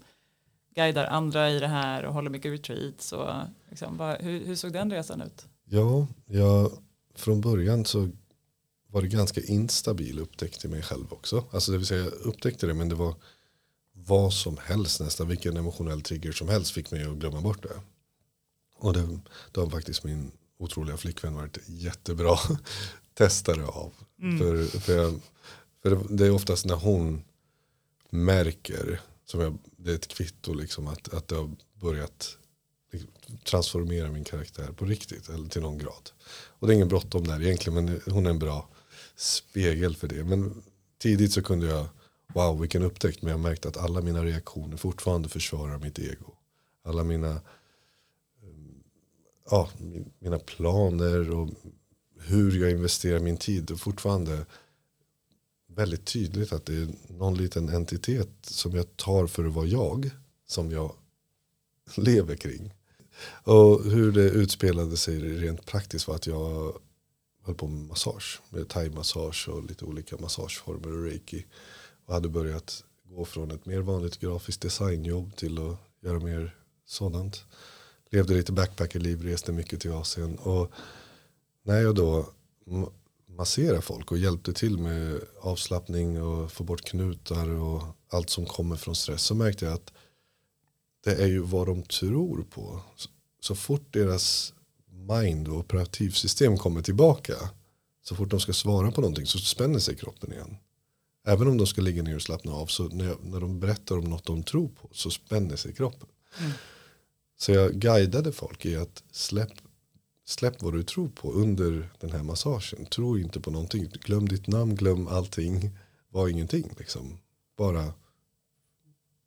guidar 0.74 1.04
andra 1.04 1.50
i 1.50 1.58
det 1.58 1.66
här 1.66 2.04
och 2.04 2.14
håller 2.14 2.30
mycket 2.30 2.52
retreats 2.52 3.12
och 3.12 3.28
liksom, 3.70 3.96
vad, 3.96 4.20
hur, 4.20 4.44
hur 4.44 4.54
såg 4.54 4.72
den 4.72 4.90
resan 4.90 5.20
ut? 5.20 5.46
Ja, 5.64 6.06
jag, 6.26 6.72
från 7.14 7.40
början 7.40 7.84
så 7.84 8.08
var 8.86 9.02
det 9.02 9.08
ganska 9.08 9.40
instabil 9.40 10.18
upptäckte 10.18 10.68
mig 10.68 10.82
själv 10.82 11.12
också. 11.12 11.44
Alltså 11.52 11.72
det 11.72 11.78
vill 11.78 11.86
säga 11.86 12.04
jag 12.04 12.12
upptäckte 12.12 12.66
det 12.66 12.74
men 12.74 12.88
det 12.88 12.94
var 12.94 13.14
vad 13.92 14.32
som 14.32 14.56
helst 14.64 15.00
nästan, 15.00 15.28
vilken 15.28 15.56
emotionell 15.56 16.02
trigger 16.02 16.32
som 16.32 16.48
helst 16.48 16.70
fick 16.70 16.90
mig 16.90 17.04
att 17.04 17.16
glömma 17.16 17.40
bort 17.40 17.62
det. 17.62 17.80
Och 18.78 18.92
det, 18.92 19.18
det 19.52 19.60
har 19.60 19.70
faktiskt 19.70 20.04
min 20.04 20.30
otroliga 20.58 20.96
flickvän 20.96 21.34
varit 21.34 21.58
jättebra 21.66 22.36
testare 23.14 23.66
av. 23.66 23.92
Mm. 24.22 24.38
För, 24.38 24.78
för, 24.80 24.96
jag, 24.96 25.20
för 25.86 25.96
det, 25.96 26.16
det 26.16 26.26
är 26.26 26.30
oftast 26.30 26.66
när 26.66 26.74
hon 26.74 27.22
märker, 28.10 29.00
som 29.24 29.40
jag, 29.40 29.58
det 29.76 29.90
är 29.90 29.94
ett 29.94 30.08
kvitto 30.08 30.54
liksom 30.54 30.86
att, 30.86 31.14
att 31.14 31.28
det 31.28 31.36
har 31.36 31.50
börjat 31.74 32.36
transformera 33.44 34.10
min 34.10 34.24
karaktär 34.24 34.72
på 34.72 34.84
riktigt 34.84 35.28
eller 35.28 35.48
till 35.48 35.62
någon 35.62 35.78
grad. 35.78 36.10
Och 36.58 36.66
det 36.66 36.72
är 36.72 36.74
ingen 36.74 36.88
bråttom 36.88 37.26
där 37.26 37.42
egentligen 37.42 37.84
men 37.84 38.00
hon 38.06 38.26
är 38.26 38.30
en 38.30 38.38
bra 38.38 38.68
spegel 39.16 39.96
för 39.96 40.08
det. 40.08 40.24
Men 40.24 40.62
tidigt 40.98 41.32
så 41.32 41.42
kunde 41.42 41.66
jag, 41.66 41.86
wow 42.26 42.60
vilken 42.60 42.82
upptäckt, 42.82 43.22
men 43.22 43.30
jag 43.30 43.40
märkte 43.40 43.68
att 43.68 43.76
alla 43.76 44.00
mina 44.00 44.24
reaktioner 44.24 44.76
fortfarande 44.76 45.28
försvarar 45.28 45.78
mitt 45.78 45.98
ego. 45.98 46.34
Alla 46.84 47.04
mina, 47.04 47.30
eh, 47.30 47.40
ja, 49.50 49.70
mina 50.18 50.38
planer 50.38 51.30
och 51.30 51.48
hur 52.20 52.60
jag 52.60 52.70
investerar 52.70 53.20
min 53.20 53.36
tid 53.36 53.70
och 53.70 53.80
fortfarande 53.80 54.46
väldigt 55.76 56.04
tydligt 56.04 56.52
att 56.52 56.66
det 56.66 56.74
är 56.74 56.88
någon 57.08 57.34
liten 57.34 57.68
entitet 57.68 58.28
som 58.42 58.74
jag 58.74 58.96
tar 58.96 59.26
för 59.26 59.44
att 59.44 59.52
vara 59.52 59.66
jag 59.66 60.10
som 60.46 60.70
jag 60.70 60.94
lever 61.96 62.36
kring. 62.36 62.74
Och 63.42 63.84
hur 63.84 64.12
det 64.12 64.30
utspelade 64.30 64.96
sig 64.96 65.18
rent 65.18 65.66
praktiskt 65.66 66.08
var 66.08 66.14
att 66.14 66.26
jag 66.26 66.72
höll 67.42 67.54
på 67.54 67.66
med 67.66 67.88
massage. 67.88 68.40
Med 68.50 68.68
thai-massage 68.68 69.48
och 69.48 69.64
lite 69.64 69.84
olika 69.84 70.16
massageformer 70.16 70.92
och 70.92 71.04
reiki. 71.04 71.46
Och 72.06 72.14
hade 72.14 72.28
börjat 72.28 72.84
gå 73.04 73.24
från 73.24 73.50
ett 73.50 73.66
mer 73.66 73.80
vanligt 73.80 74.20
grafiskt 74.20 74.60
designjobb 74.60 75.36
till 75.36 75.58
att 75.58 75.78
göra 76.00 76.20
mer 76.20 76.56
sådant. 76.86 77.44
Levde 78.10 78.34
lite 78.34 78.52
backpackerliv, 78.52 79.22
reste 79.22 79.52
mycket 79.52 79.80
till 79.80 79.92
Asien. 79.92 80.38
Och 80.38 80.72
när 81.62 81.80
jag 81.80 81.94
då 81.94 82.32
massera 83.36 83.80
folk 83.80 84.10
och 84.10 84.18
hjälpte 84.18 84.52
till 84.52 84.78
med 84.78 85.20
avslappning 85.40 86.22
och 86.22 86.52
få 86.52 86.64
bort 86.64 86.84
knutar 86.84 87.48
och 87.48 87.82
allt 88.08 88.30
som 88.30 88.46
kommer 88.46 88.76
från 88.76 88.94
stress 88.94 89.22
så 89.22 89.34
märkte 89.34 89.64
jag 89.64 89.74
att 89.74 89.92
det 91.04 91.22
är 91.22 91.26
ju 91.26 91.40
vad 91.40 91.66
de 91.66 91.82
tror 91.82 92.42
på. 92.42 92.80
Så 93.40 93.54
fort 93.54 93.92
deras 93.92 94.54
mind 94.90 95.48
och 95.48 95.56
operativsystem 95.56 96.58
kommer 96.58 96.82
tillbaka 96.82 97.34
så 98.02 98.14
fort 98.14 98.30
de 98.30 98.40
ska 98.40 98.52
svara 98.52 98.92
på 98.92 99.00
någonting 99.00 99.26
så 99.26 99.38
spänner 99.38 99.78
sig 99.78 99.96
kroppen 99.96 100.32
igen. 100.32 100.56
Även 101.26 101.48
om 101.48 101.58
de 101.58 101.66
ska 101.66 101.82
ligga 101.82 102.02
ner 102.02 102.14
och 102.14 102.22
slappna 102.22 102.52
av 102.52 102.66
så 102.66 102.88
när, 102.88 103.16
när 103.22 103.40
de 103.40 103.60
berättar 103.60 103.98
om 103.98 104.04
något 104.04 104.26
de 104.26 104.42
tror 104.42 104.68
på 104.68 104.88
så 104.92 105.10
spänner 105.10 105.56
sig 105.56 105.74
kroppen. 105.74 106.08
Mm. 106.38 106.52
Så 107.38 107.52
jag 107.52 107.72
guidade 107.72 108.32
folk 108.32 108.66
i 108.66 108.76
att 108.76 109.02
släpp 109.12 109.52
släpp 110.26 110.62
vad 110.62 110.72
du 110.72 110.82
tror 110.82 111.08
på 111.08 111.32
under 111.32 111.90
den 112.00 112.10
här 112.10 112.22
massagen. 112.22 112.86
Tro 112.86 113.18
inte 113.18 113.40
på 113.40 113.50
någonting. 113.50 113.88
Glöm 114.00 114.28
ditt 114.28 114.46
namn, 114.46 114.74
glöm 114.74 115.08
allting. 115.08 115.78
Var 116.08 116.28
ingenting 116.28 116.74
liksom. 116.78 117.18
Bara 117.56 117.92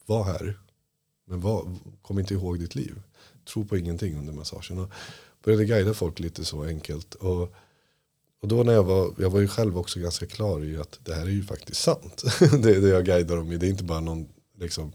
var 0.05 0.23
här. 0.23 0.59
Men 1.25 1.41
var, 1.41 1.75
kom 2.01 2.19
inte 2.19 2.33
ihåg 2.33 2.59
ditt 2.59 2.75
liv. 2.75 3.01
Tro 3.53 3.65
på 3.65 3.77
ingenting 3.77 4.17
under 4.17 4.33
massagen. 4.33 4.79
Och 4.79 4.91
började 5.43 5.65
guida 5.65 5.93
folk 5.93 6.19
lite 6.19 6.45
så 6.45 6.63
enkelt. 6.63 7.15
Och, 7.15 7.53
och 8.41 8.47
då 8.47 8.63
när 8.63 8.73
jag 8.73 8.83
var, 8.83 9.13
jag 9.17 9.29
var 9.29 9.39
ju 9.39 9.47
själv 9.47 9.77
också 9.77 9.99
ganska 9.99 10.25
klar 10.25 10.63
i 10.63 10.77
att 10.77 10.99
det 11.03 11.13
här 11.13 11.21
är 11.25 11.29
ju 11.29 11.43
faktiskt 11.43 11.81
sant. 11.81 12.23
det 12.39 12.75
är 12.75 12.81
det 12.81 12.89
jag 12.89 13.05
guidar 13.05 13.35
dem 13.35 13.51
i. 13.51 13.57
Det 13.57 13.67
är 13.67 13.69
inte 13.69 13.83
bara 13.83 13.99
någon 13.99 14.27
liksom, 14.57 14.91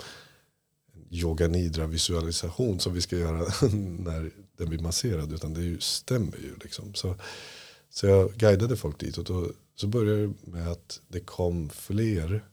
yoga 1.10 1.48
nidra 1.48 1.86
visualisation 1.86 2.80
som 2.80 2.94
vi 2.94 3.00
ska 3.00 3.16
göra 3.16 3.38
när 3.98 4.30
den 4.56 4.68
blir 4.68 4.78
masserad. 4.78 5.32
Utan 5.32 5.54
det 5.54 5.60
ju, 5.60 5.80
stämmer 5.80 6.36
ju. 6.36 6.56
Liksom. 6.62 6.94
Så, 6.94 7.16
så 7.90 8.06
jag 8.06 8.32
guidade 8.32 8.76
folk 8.76 9.00
dit. 9.00 9.18
Och 9.18 9.24
då, 9.24 9.50
så 9.76 9.86
började 9.86 10.26
det 10.26 10.34
med 10.44 10.68
att 10.68 11.00
det 11.08 11.20
kom 11.20 11.70
fler. 11.70 12.44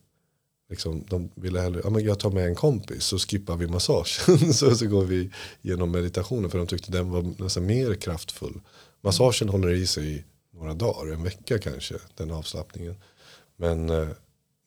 Liksom, 0.70 1.04
de 1.08 1.30
ville 1.34 1.60
hellre, 1.60 1.80
ja, 1.84 1.90
men 1.90 2.04
jag 2.04 2.18
tar 2.18 2.30
med 2.30 2.46
en 2.46 2.54
kompis 2.54 3.04
så 3.04 3.18
skippar 3.18 3.56
vi 3.56 3.66
massagen. 3.66 4.54
så, 4.54 4.76
så 4.76 4.86
går 4.86 5.04
vi 5.04 5.30
genom 5.62 5.90
meditationen 5.90 6.50
för 6.50 6.58
de 6.58 6.66
tyckte 6.66 6.92
den 6.92 7.10
var 7.10 7.42
nästan 7.42 7.66
mer 7.66 7.94
kraftfull. 7.94 8.60
Massagen 9.00 9.48
håller 9.48 9.70
i 9.70 9.86
sig 9.86 10.14
i 10.16 10.24
några 10.52 10.74
dagar, 10.74 11.12
en 11.12 11.22
vecka 11.22 11.58
kanske, 11.58 11.94
den 12.14 12.30
avslappningen. 12.30 12.94
Men, 13.56 13.90
eh, 13.90 14.08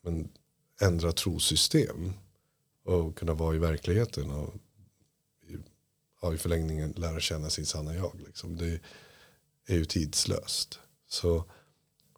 men 0.04 0.30
ändra 0.82 1.12
trosystem 1.12 2.14
och 2.86 3.18
kunna 3.18 3.34
vara 3.34 3.56
i 3.56 3.60
verkligheten 3.60 4.32
och 4.32 4.54
ja, 6.26 6.34
i 6.34 6.38
förlängningen 6.38 6.94
lära 6.98 7.20
känna 7.20 7.50
sin 7.50 7.66
sanna 7.66 7.96
jag. 7.96 8.22
Liksom. 8.26 8.58
Det 8.58 8.80
är 9.68 9.76
ju 9.76 9.86
tidslöst. 9.86 10.80
Så 11.08 11.44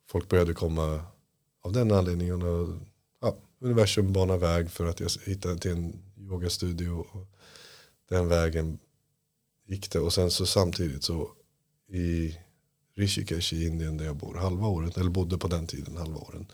folk 0.07 0.29
började 0.29 0.53
komma 0.53 1.01
av 1.61 1.71
den 1.71 1.91
anledningen. 1.91 2.41
Och, 2.41 2.77
ja, 3.21 3.37
universum 3.59 4.13
banar 4.13 4.37
väg 4.37 4.71
för 4.71 4.85
att 4.85 4.99
jag 4.99 5.09
hittade 5.25 5.57
till 5.57 5.71
en 5.71 5.99
yogastudio. 6.17 6.89
Och 6.89 7.27
den 8.09 8.27
vägen 8.27 8.79
gick 9.65 9.91
det. 9.91 9.99
Och 9.99 10.13
sen 10.13 10.31
så 10.31 10.45
samtidigt 10.45 11.03
så 11.03 11.31
i 11.89 12.37
Rishikesh 12.95 13.53
i 13.53 13.67
Indien 13.67 13.97
där 13.97 14.05
jag 14.05 14.15
bor 14.15 14.35
halva 14.35 14.67
året, 14.67 14.97
eller 14.97 15.09
bodde 15.09 15.37
på 15.37 15.47
den 15.47 15.67
tiden 15.67 15.97
halva 15.97 16.17
åren. 16.17 16.51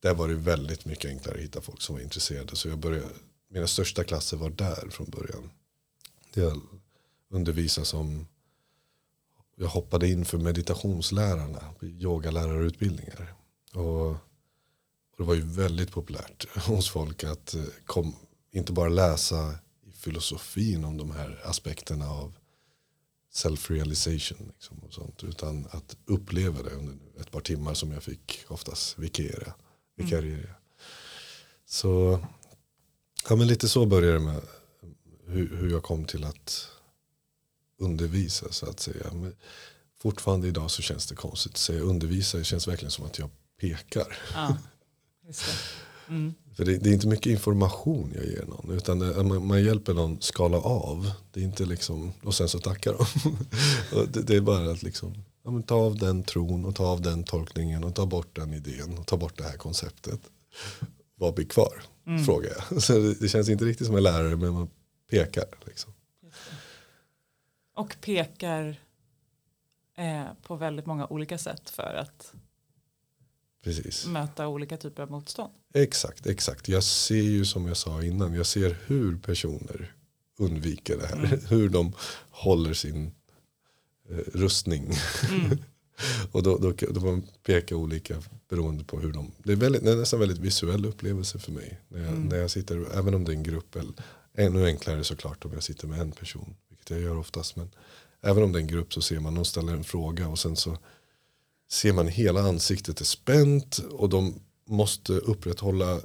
Där 0.00 0.14
var 0.14 0.28
det 0.28 0.34
väldigt 0.34 0.84
mycket 0.84 1.10
enklare 1.10 1.36
att 1.36 1.42
hitta 1.42 1.60
folk 1.60 1.82
som 1.82 1.94
var 1.94 2.02
intresserade. 2.02 2.56
Så 2.56 2.68
jag 2.68 2.78
började, 2.78 3.08
mina 3.50 3.66
största 3.66 4.04
klasser 4.04 4.36
var 4.36 4.50
där 4.50 4.88
från 4.90 5.10
början. 5.10 5.50
Jag 6.36 6.60
undervisade 7.30 7.86
som 7.86 8.26
jag 9.56 9.68
hoppade 9.68 10.08
in 10.08 10.24
för 10.24 10.38
meditationslärarna 10.38 11.74
på 11.78 11.86
yogalärarutbildningar. 11.86 13.34
Och, 13.72 14.10
och 14.10 14.16
det 15.16 15.22
var 15.22 15.34
ju 15.34 15.40
väldigt 15.40 15.90
populärt 15.90 16.48
hos 16.66 16.88
folk 16.88 17.24
att 17.24 17.54
eh, 17.54 17.64
kom, 17.86 18.16
inte 18.52 18.72
bara 18.72 18.88
läsa 18.88 19.54
i 19.86 19.92
filosofin 19.92 20.84
om 20.84 20.96
de 20.96 21.10
här 21.10 21.40
aspekterna 21.44 22.10
av 22.10 22.34
self-realization 23.32 24.46
liksom 24.46 24.78
och 24.78 24.94
sånt, 24.94 25.24
utan 25.24 25.66
att 25.70 25.96
uppleva 26.04 26.62
det 26.62 26.70
under 26.70 26.96
ett 27.20 27.30
par 27.30 27.40
timmar 27.40 27.74
som 27.74 27.92
jag 27.92 28.02
fick 28.02 28.44
oftast 28.48 28.98
vikariera. 28.98 29.54
vikariera. 29.96 30.38
Mm. 30.38 30.54
Så 31.66 32.20
ja, 33.28 33.36
men 33.36 33.46
lite 33.46 33.68
så 33.68 33.86
började 33.86 34.18
det 34.18 34.24
med 34.24 34.42
hur, 35.26 35.56
hur 35.56 35.70
jag 35.70 35.82
kom 35.82 36.04
till 36.04 36.24
att 36.24 36.68
undervisa 37.78 38.52
så 38.52 38.70
att 38.70 38.80
säga. 38.80 39.12
Men 39.12 39.36
fortfarande 39.98 40.48
idag 40.48 40.70
så 40.70 40.82
känns 40.82 41.06
det 41.06 41.14
konstigt 41.14 41.52
att 41.52 41.58
säga 41.58 41.80
undervisa. 41.80 42.38
Det 42.38 42.44
känns 42.44 42.68
verkligen 42.68 42.90
som 42.90 43.04
att 43.04 43.18
jag 43.18 43.30
pekar. 43.60 44.18
Ja, 44.34 44.56
det. 45.26 45.36
Mm. 46.08 46.34
För 46.56 46.64
det, 46.64 46.76
det, 46.76 46.90
är 46.90 46.92
inte 46.92 47.06
mycket 47.06 47.26
information 47.26 48.12
jag 48.14 48.24
ger 48.26 48.44
någon. 48.46 48.70
Utan 48.70 48.98
det, 48.98 49.22
man, 49.22 49.46
man, 49.46 49.64
hjälper 49.64 49.94
någon 49.94 50.20
skala 50.20 50.58
av. 50.58 51.10
Det 51.32 51.40
är 51.40 51.44
inte 51.44 51.64
liksom, 51.64 52.12
och 52.22 52.34
sen 52.34 52.48
så 52.48 52.58
tackar 52.58 52.92
de. 52.92 53.06
det, 54.12 54.22
det, 54.22 54.36
är 54.36 54.40
bara 54.40 54.70
att 54.70 54.82
liksom, 54.82 55.14
ja, 55.44 55.62
ta 55.66 55.74
av 55.74 55.98
den 55.98 56.22
tron 56.22 56.64
och 56.64 56.74
ta 56.74 56.86
av 56.86 57.00
den 57.00 57.24
tolkningen 57.24 57.84
och 57.84 57.94
ta 57.94 58.06
bort 58.06 58.36
den 58.36 58.54
idén 58.54 58.98
och 58.98 59.06
ta 59.06 59.16
bort 59.16 59.38
det 59.38 59.44
här 59.44 59.56
konceptet. 59.56 60.20
Vad 61.16 61.34
blir 61.34 61.46
kvar? 61.46 61.82
Mm. 62.06 62.24
Frågar 62.24 62.50
jag. 62.50 62.82
Så 62.82 63.14
det, 63.20 63.28
känns 63.28 63.48
inte 63.48 63.64
riktigt 63.64 63.86
som 63.86 63.96
en 63.96 64.02
lärare 64.02 64.36
men 64.36 64.52
man 64.52 64.68
pekar. 65.18 65.46
Liksom. 65.66 65.92
Och 67.74 67.96
pekar 68.00 68.76
eh, 69.96 70.24
på 70.42 70.56
väldigt 70.56 70.86
många 70.86 71.06
olika 71.06 71.38
sätt 71.38 71.70
för 71.70 71.94
att 71.94 72.32
Precis. 73.64 74.06
möta 74.06 74.48
olika 74.48 74.76
typer 74.76 75.02
av 75.02 75.10
motstånd. 75.10 75.52
Exakt, 75.74 76.26
exakt. 76.26 76.68
Jag 76.68 76.84
ser 76.84 77.22
ju 77.22 77.44
som 77.44 77.66
jag 77.66 77.76
sa 77.76 78.02
innan, 78.02 78.34
jag 78.34 78.46
ser 78.46 78.76
hur 78.86 79.18
personer 79.18 79.94
undviker 80.38 80.96
det 80.96 81.06
här. 81.06 81.24
Mm. 81.24 81.40
Hur 81.48 81.68
de 81.68 81.92
håller 82.30 82.74
sin 82.74 83.14
eh, 84.10 84.16
rustning. 84.16 84.92
Mm. 85.30 85.58
och 86.32 86.42
då, 86.42 86.58
då, 86.58 86.72
då 86.90 87.00
man 87.00 87.22
peka 87.42 87.76
olika 87.76 88.22
beroende 88.48 88.84
på 88.84 89.00
hur 89.00 89.12
de, 89.12 89.32
det 89.42 89.52
är, 89.52 89.56
väldigt, 89.56 89.84
det 89.84 89.92
är 89.92 89.96
nästan 89.96 90.20
väldigt 90.20 90.38
visuell 90.38 90.86
upplevelse 90.86 91.38
för 91.38 91.52
mig. 91.52 91.80
När 91.88 91.98
jag, 91.98 92.08
Mm. 92.08 92.22
när 92.28 92.36
jag 92.36 92.50
sitter, 92.50 92.98
även 92.98 93.14
om 93.14 93.24
det 93.24 93.32
är 93.32 93.36
en 93.36 93.42
grupp, 93.42 93.76
eller 93.76 93.92
ännu 94.34 94.66
enklare 94.66 95.04
såklart 95.04 95.44
om 95.44 95.52
jag 95.52 95.62
sitter 95.62 95.88
med 95.88 96.00
en 96.00 96.12
person. 96.12 96.56
Vilket 96.68 96.90
jag 96.90 97.00
gör 97.00 97.16
oftast. 97.16 97.56
Men 97.56 97.70
även 98.22 98.42
om 98.42 98.52
det 98.52 98.58
är 98.58 98.60
en 98.60 98.66
grupp 98.66 98.92
så 98.92 99.02
ser 99.02 99.20
man, 99.20 99.34
de 99.34 99.44
ställer 99.44 99.72
en 99.72 99.84
fråga 99.84 100.28
och 100.28 100.38
sen 100.38 100.56
så 100.56 100.78
ser 101.70 101.92
man 101.92 102.08
hela 102.08 102.40
ansiktet 102.40 103.00
är 103.00 103.04
spänt 103.04 103.78
och 103.78 104.08
de 104.08 104.40
måste 104.66 105.12
upprätthålla 105.12 106.00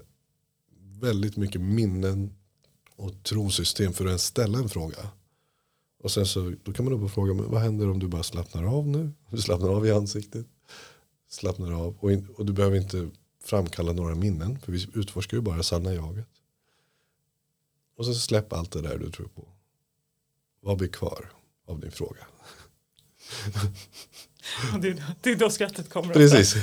väldigt 1.02 1.38
mycket 1.38 1.62
minnen 1.62 2.36
och 2.96 3.24
trosystem 3.24 3.94
för 3.94 4.06
att 4.06 4.10
ens 4.10 4.26
ställa 4.26 4.58
en 4.58 4.70
fråga. 4.70 5.10
Och 6.04 6.12
sen 6.12 6.26
så 6.26 6.54
då 6.64 6.74
kan 6.74 6.86
man 6.86 6.94
upp 6.94 7.02
och 7.02 7.12
fråga 7.12 7.34
men 7.34 7.52
vad 7.52 7.62
händer 7.62 7.90
om 7.90 8.00
du 8.00 8.08
bara 8.08 8.24
slappnar 8.24 8.64
av 8.64 8.88
nu? 8.88 9.12
Du 9.30 9.38
slappnar 9.38 9.70
av 9.70 9.88
i 9.88 9.92
ansiktet. 9.92 10.46
Slappnar 11.30 11.72
av 11.72 11.98
och, 12.00 12.12
in, 12.12 12.28
och 12.38 12.46
du 12.46 12.54
behöver 12.54 12.78
inte 12.78 13.10
framkalla 13.44 13.94
några 13.94 14.16
minnen 14.16 14.60
för 14.60 14.72
vi 14.72 14.88
utforskar 14.94 15.38
ju 15.38 15.42
bara 15.42 15.64
sanna 15.64 15.94
jaget. 15.94 16.28
Och 18.00 18.06
så 18.06 18.14
släpp 18.14 18.54
allt 18.54 18.72
det 18.72 18.82
där 18.82 18.98
du 18.98 19.12
tror 19.12 19.28
på. 19.28 19.48
Vad 20.62 20.78
blir 20.78 20.88
kvar 20.88 21.32
av 21.68 21.80
din 21.80 21.92
fråga? 21.92 22.28
Det, 24.82 24.88
är, 24.88 25.04
det 25.22 25.32
är 25.32 25.36
då 25.36 25.50
skrattet 25.50 25.90
kommer. 25.90 26.14
Precis. 26.14 26.56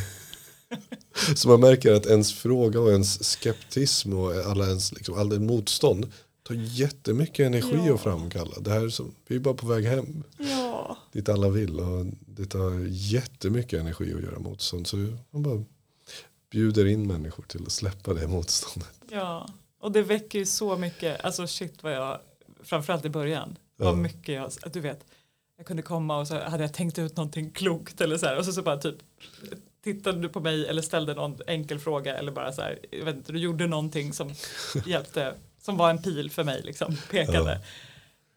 Så 1.37 1.49
man 1.49 1.61
märker 1.61 1.93
att 1.93 2.07
ens 2.07 2.33
fråga 2.35 2.81
och 2.81 2.91
ens 2.91 3.25
skeptism 3.37 4.13
och 4.13 4.33
alla 4.35 4.67
ens, 4.67 4.93
liksom, 4.93 5.19
all 5.19 5.29
den 5.29 5.47
motstånd 5.47 6.13
tar 6.43 6.55
jättemycket 6.55 7.47
energi 7.47 7.83
Ja. 7.87 7.95
att 7.95 8.01
framkalla. 8.01 8.61
Det 8.61 8.71
här 8.71 8.85
är 8.85 8.89
som, 8.89 9.15
vi 9.27 9.37
är 9.37 9.41
bara 9.41 9.55
på 9.55 9.67
väg 9.67 9.85
hem 9.85 10.23
Ja, 10.39 10.97
dit 11.13 11.29
alla 11.29 11.49
vill 11.49 11.81
och 11.81 12.07
det 12.27 12.47
tar 12.47 12.87
jättemycket 12.91 13.81
energi 13.81 14.15
att 14.15 14.23
göra 14.23 14.39
motstånd. 14.39 14.87
Så 14.87 14.97
man 15.31 15.43
bara 15.43 15.65
bjuder 16.51 16.87
in 16.87 17.07
människor 17.07 17.43
till 17.45 17.63
att 17.67 17.73
släppa 17.73 18.15
det 18.15 18.29
motståndet. 18.29 18.91
ja. 19.11 19.49
Och 19.87 19.93
det 19.93 20.03
väcker 20.03 20.39
ju 20.39 20.47
så 20.47 20.77
mycket, 20.77 21.25
alltså 21.25 21.47
shit 21.47 21.83
vad 21.83 21.93
jag, 21.93 22.19
framförallt 22.63 23.05
i 23.05 23.09
början, 23.09 23.59
Ja. 23.77 23.85
vad 23.85 23.99
mycket 23.99 24.35
jag, 24.35 24.53
du 24.73 24.81
vet, 24.81 25.05
jag 25.57 25.67
kunde 25.67 25.83
komma 25.83 26.19
och 26.19 26.29
så 26.29 26.41
hade 26.41 26.65
jag 26.65 26.75
tänkt 26.75 26.99
ut 26.99 27.17
någonting 27.17 27.51
klokt 27.51 28.01
eller 28.01 28.19
så 28.19 28.27
här 28.27 28.39
och 28.39 28.45
så, 28.45 28.53
så 28.53 28.63
bara 28.63 28.77
typ 28.77 28.95
tittade 29.85 30.21
du 30.21 30.29
på 30.29 30.41
mig 30.41 30.67
eller 30.67 30.83
ställde 30.83 31.15
någon 31.15 31.39
enkel 31.47 31.79
fråga 31.79 32.17
eller 32.19 32.33
bara 32.33 32.53
så 32.53 32.63
här, 32.63 32.79
jag 32.91 33.05
vet 33.05 33.17
inte, 33.17 33.33
du 33.33 33.39
gjorde 33.39 33.67
någonting 33.67 34.13
som 34.13 34.35
hjälpte, 34.87 35.35
som 35.63 35.77
var 35.77 35.91
en 35.91 36.03
pil 36.03 36.31
för 36.31 36.45
mig 36.45 36.63
liksom, 36.65 36.97
pekade. 37.11 37.53
Ja. 37.53 37.59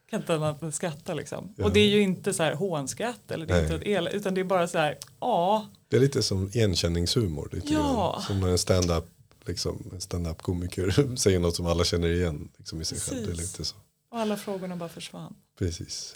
Kan 0.09 0.19
inte 0.21 0.35
annat 0.35 0.61
än 0.61 0.71
skratta 0.71 1.13
liksom. 1.13 1.53
Ja. 1.57 1.65
Och 1.65 1.73
det 1.73 1.79
är 1.79 1.87
ju 1.89 2.01
inte 2.01 2.33
så 2.33 2.43
här 2.43 2.53
hånskratt 2.53 3.31
eller 3.31 3.45
det 3.45 3.53
är 3.53 3.61
Nej. 3.61 3.63
inte 3.63 3.75
ett 3.75 3.87
el, 3.87 4.09
utan 4.13 4.33
det 4.33 4.41
är 4.41 4.45
bara 4.45 4.67
så 4.67 4.77
här, 4.77 4.97
ja, 5.19 5.67
Det 5.87 5.95
är 5.95 6.01
lite 6.01 6.23
som 6.23 6.47
igenkänningshumor. 6.47 7.49
Lite 7.51 7.73
Ja. 7.73 8.23
Som 8.27 8.39
när 8.39 8.47
en 8.47 8.57
stand-up 8.57 9.05
liksom, 9.49 9.89
en 9.93 10.01
stand-up 10.01 10.41
komiker 10.41 11.15
säger 11.17 11.39
något 11.39 11.55
som 11.55 11.65
alla 11.65 11.83
känner 11.83 12.07
igen 12.07 12.49
liksom, 12.57 12.81
i 12.81 12.85
sig 12.85 12.99
själv. 12.99 13.25
Det 13.25 13.31
är 13.31 13.35
lite 13.35 13.65
så. 13.65 13.75
och 14.09 14.19
alla 14.19 14.37
frågorna 14.37 14.75
bara 14.75 14.89
försvann. 14.89 15.35
Precis. 15.57 16.15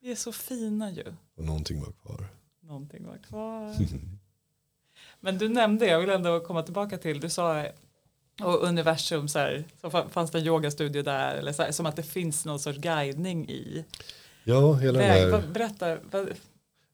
Vi 0.00 0.10
är 0.10 0.16
så 0.16 0.32
fina 0.32 0.90
ju. 0.92 1.04
Och 1.36 1.44
någonting 1.44 1.80
var 1.80 1.92
kvar. 2.02 2.26
Någonting 2.62 3.06
var 3.06 3.18
kvar. 3.28 3.74
Men 5.20 5.38
du 5.38 5.48
nämnde, 5.48 5.86
jag 5.86 6.00
vill 6.00 6.10
ändå 6.10 6.40
komma 6.40 6.62
tillbaka 6.62 6.98
till, 6.98 7.20
du 7.20 7.28
sa 7.30 7.66
och 8.42 8.62
universum 8.62 9.28
så 9.28 9.38
här, 9.38 9.64
så 9.80 9.88
fa- 9.88 10.08
fanns 10.08 10.30
det 10.30 10.38
en 10.38 10.44
yogastudio 10.46 11.02
där 11.02 11.34
eller 11.34 11.52
så 11.52 11.62
här, 11.62 11.72
som 11.72 11.86
att 11.86 11.96
det 11.96 12.02
finns 12.02 12.44
någon 12.44 12.60
sorts 12.60 12.78
guidning 12.78 13.48
i 13.50 13.84
Ja, 14.44 14.74
hela 14.74 14.98
den 14.98 15.08
väg. 15.08 15.22
här... 15.22 15.30
Vad- 15.30 15.52
Berätta, 15.52 15.98
vad, 16.10 16.28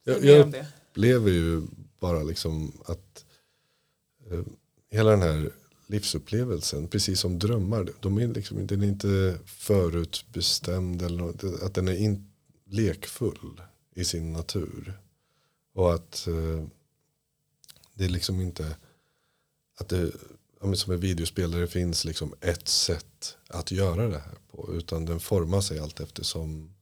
Jag- 0.04 0.24
jag- 0.24 0.44
om 0.44 0.50
det. 0.50 0.66
upplever 0.90 1.30
ju 1.30 1.62
bara 2.00 2.22
liksom 2.22 2.72
att 2.86 3.24
eh, 4.30 4.40
hela 4.90 5.10
den 5.10 5.22
här 5.22 5.50
livsupplevelsen, 5.90 6.88
precis 6.88 7.20
som 7.20 7.38
drömmar, 7.38 7.88
de 8.00 8.18
är 8.18 8.28
liksom, 8.28 8.66
den 8.66 8.82
är 8.82 8.86
inte 8.86 9.38
förutbestämd 9.46 11.02
eller 11.02 11.18
något, 11.18 11.44
att 11.62 11.74
den 11.74 11.88
är 11.88 11.96
in, 11.96 12.32
lekfull 12.64 13.60
i 13.94 14.04
sin 14.04 14.32
natur. 14.32 15.00
Och 15.74 15.94
att 15.94 16.26
eh, 16.26 16.64
det 17.94 18.04
är 18.04 18.08
liksom 18.08 18.40
inte 18.40 18.76
att 19.78 19.88
det 19.88 20.12
ja, 20.60 20.66
men 20.66 20.76
som 20.76 20.92
en 20.92 21.00
videospelare 21.00 21.66
finns 21.66 22.04
liksom 22.04 22.34
ett 22.40 22.68
sätt 22.68 23.36
att 23.48 23.70
göra 23.70 24.08
det 24.08 24.18
här 24.18 24.38
på. 24.50 24.74
Utan 24.74 25.04
den 25.04 25.20
formar 25.20 25.60
sig 25.60 25.78
allt 25.78 26.00
eftersom 26.00 26.74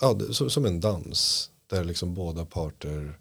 ja, 0.00 0.14
det, 0.14 0.34
som, 0.34 0.50
som 0.50 0.64
en 0.64 0.80
dans. 0.80 1.50
Där 1.66 1.84
liksom 1.84 2.14
båda 2.14 2.44
parter, 2.44 3.18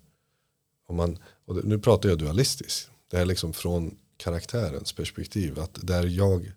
om 0.88 0.95
man, 0.95 1.17
och 1.45 1.65
nu 1.65 1.79
pratar 1.79 2.09
jag 2.09 2.17
dualistiskt. 2.17 2.91
Det 3.07 3.17
är 3.17 3.25
liksom 3.25 3.53
från 3.53 3.97
karaktärens 4.17 4.93
perspektiv. 4.93 5.59
Att 5.59 5.87
där 5.87 6.07
jag 6.07 6.51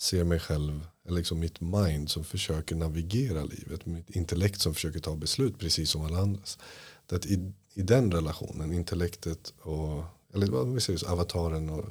ser 0.00 0.24
mig 0.24 0.40
själv, 0.40 0.86
eller 1.06 1.16
liksom 1.16 1.38
mitt 1.38 1.60
mind 1.60 2.10
som 2.10 2.24
försöker 2.24 2.76
navigera 2.76 3.44
livet. 3.44 3.86
Mitt 3.86 4.10
intellekt 4.10 4.60
som 4.60 4.74
försöker 4.74 5.00
ta 5.00 5.16
beslut 5.16 5.58
precis 5.58 5.90
som 5.90 6.02
alla 6.02 6.18
andras. 6.18 6.58
Det 7.06 7.16
att 7.16 7.26
i, 7.26 7.52
I 7.74 7.82
den 7.82 8.12
relationen, 8.12 8.72
intellektet 8.72 9.54
och, 9.60 10.04
eller 10.34 10.46
vad 10.46 10.74
vi 10.74 10.80
säger, 10.80 10.98
så, 10.98 11.06
avataren 11.08 11.70
och 11.70 11.84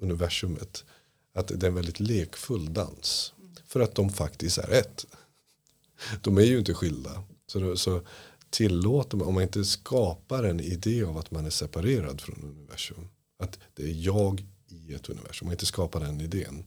universumet. 0.00 0.84
Att 1.34 1.48
det 1.48 1.66
är 1.66 1.68
en 1.68 1.74
väldigt 1.74 2.00
lekfull 2.00 2.74
dans. 2.74 3.32
För 3.66 3.80
att 3.80 3.94
de 3.94 4.10
faktiskt 4.10 4.58
är 4.58 4.70
ett. 4.70 5.06
De 6.20 6.38
är 6.38 6.42
ju 6.42 6.58
inte 6.58 6.74
skilda. 6.74 7.24
Så, 7.46 7.58
då, 7.58 7.76
så 7.76 8.00
tillåter 8.50 9.16
man, 9.16 9.28
om 9.28 9.34
man 9.34 9.42
inte 9.42 9.64
skapar 9.64 10.44
en 10.44 10.60
idé 10.60 11.04
av 11.04 11.18
att 11.18 11.30
man 11.30 11.46
är 11.46 11.50
separerad 11.50 12.20
från 12.20 12.42
universum. 12.42 13.08
Att 13.44 13.58
det 13.74 13.82
är 13.82 14.06
jag 14.06 14.46
i 14.68 14.94
ett 14.94 15.08
universum. 15.08 15.46
Om 15.46 15.48
man 15.48 15.52
inte 15.52 15.66
skapar 15.66 16.00
den 16.00 16.20
idén. 16.20 16.66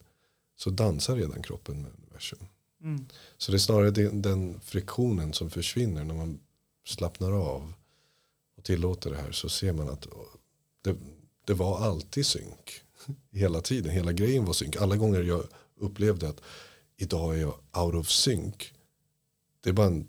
Så 0.55 0.69
dansar 0.69 1.15
redan 1.15 1.43
kroppen 1.43 1.81
med 1.81 1.91
universum. 1.97 2.39
Mm. 2.81 3.05
Så 3.37 3.51
det 3.51 3.55
är 3.55 3.59
snarare 3.59 3.91
den, 3.91 4.21
den 4.21 4.59
friktionen 4.59 5.33
som 5.33 5.49
försvinner 5.49 6.03
när 6.03 6.15
man 6.15 6.39
slappnar 6.85 7.31
av. 7.31 7.73
Och 8.57 8.63
tillåter 8.63 9.09
det 9.09 9.17
här 9.17 9.31
så 9.31 9.49
ser 9.49 9.73
man 9.73 9.89
att 9.89 10.07
det, 10.81 10.95
det 11.45 11.53
var 11.53 11.79
alltid 11.79 12.25
synk. 12.25 12.81
Hela 13.31 13.61
tiden, 13.61 13.91
hela 13.91 14.11
grejen 14.11 14.45
var 14.45 14.53
synk. 14.53 14.75
Alla 14.75 14.95
gånger 14.95 15.23
jag 15.23 15.43
upplevde 15.79 16.29
att 16.29 16.41
idag 16.97 17.35
är 17.35 17.41
jag 17.41 17.53
out 17.85 17.95
of 17.95 18.09
sync. 18.09 18.55
Det 19.61 19.69
är 19.69 19.73
bara 19.73 19.87
en 19.87 20.07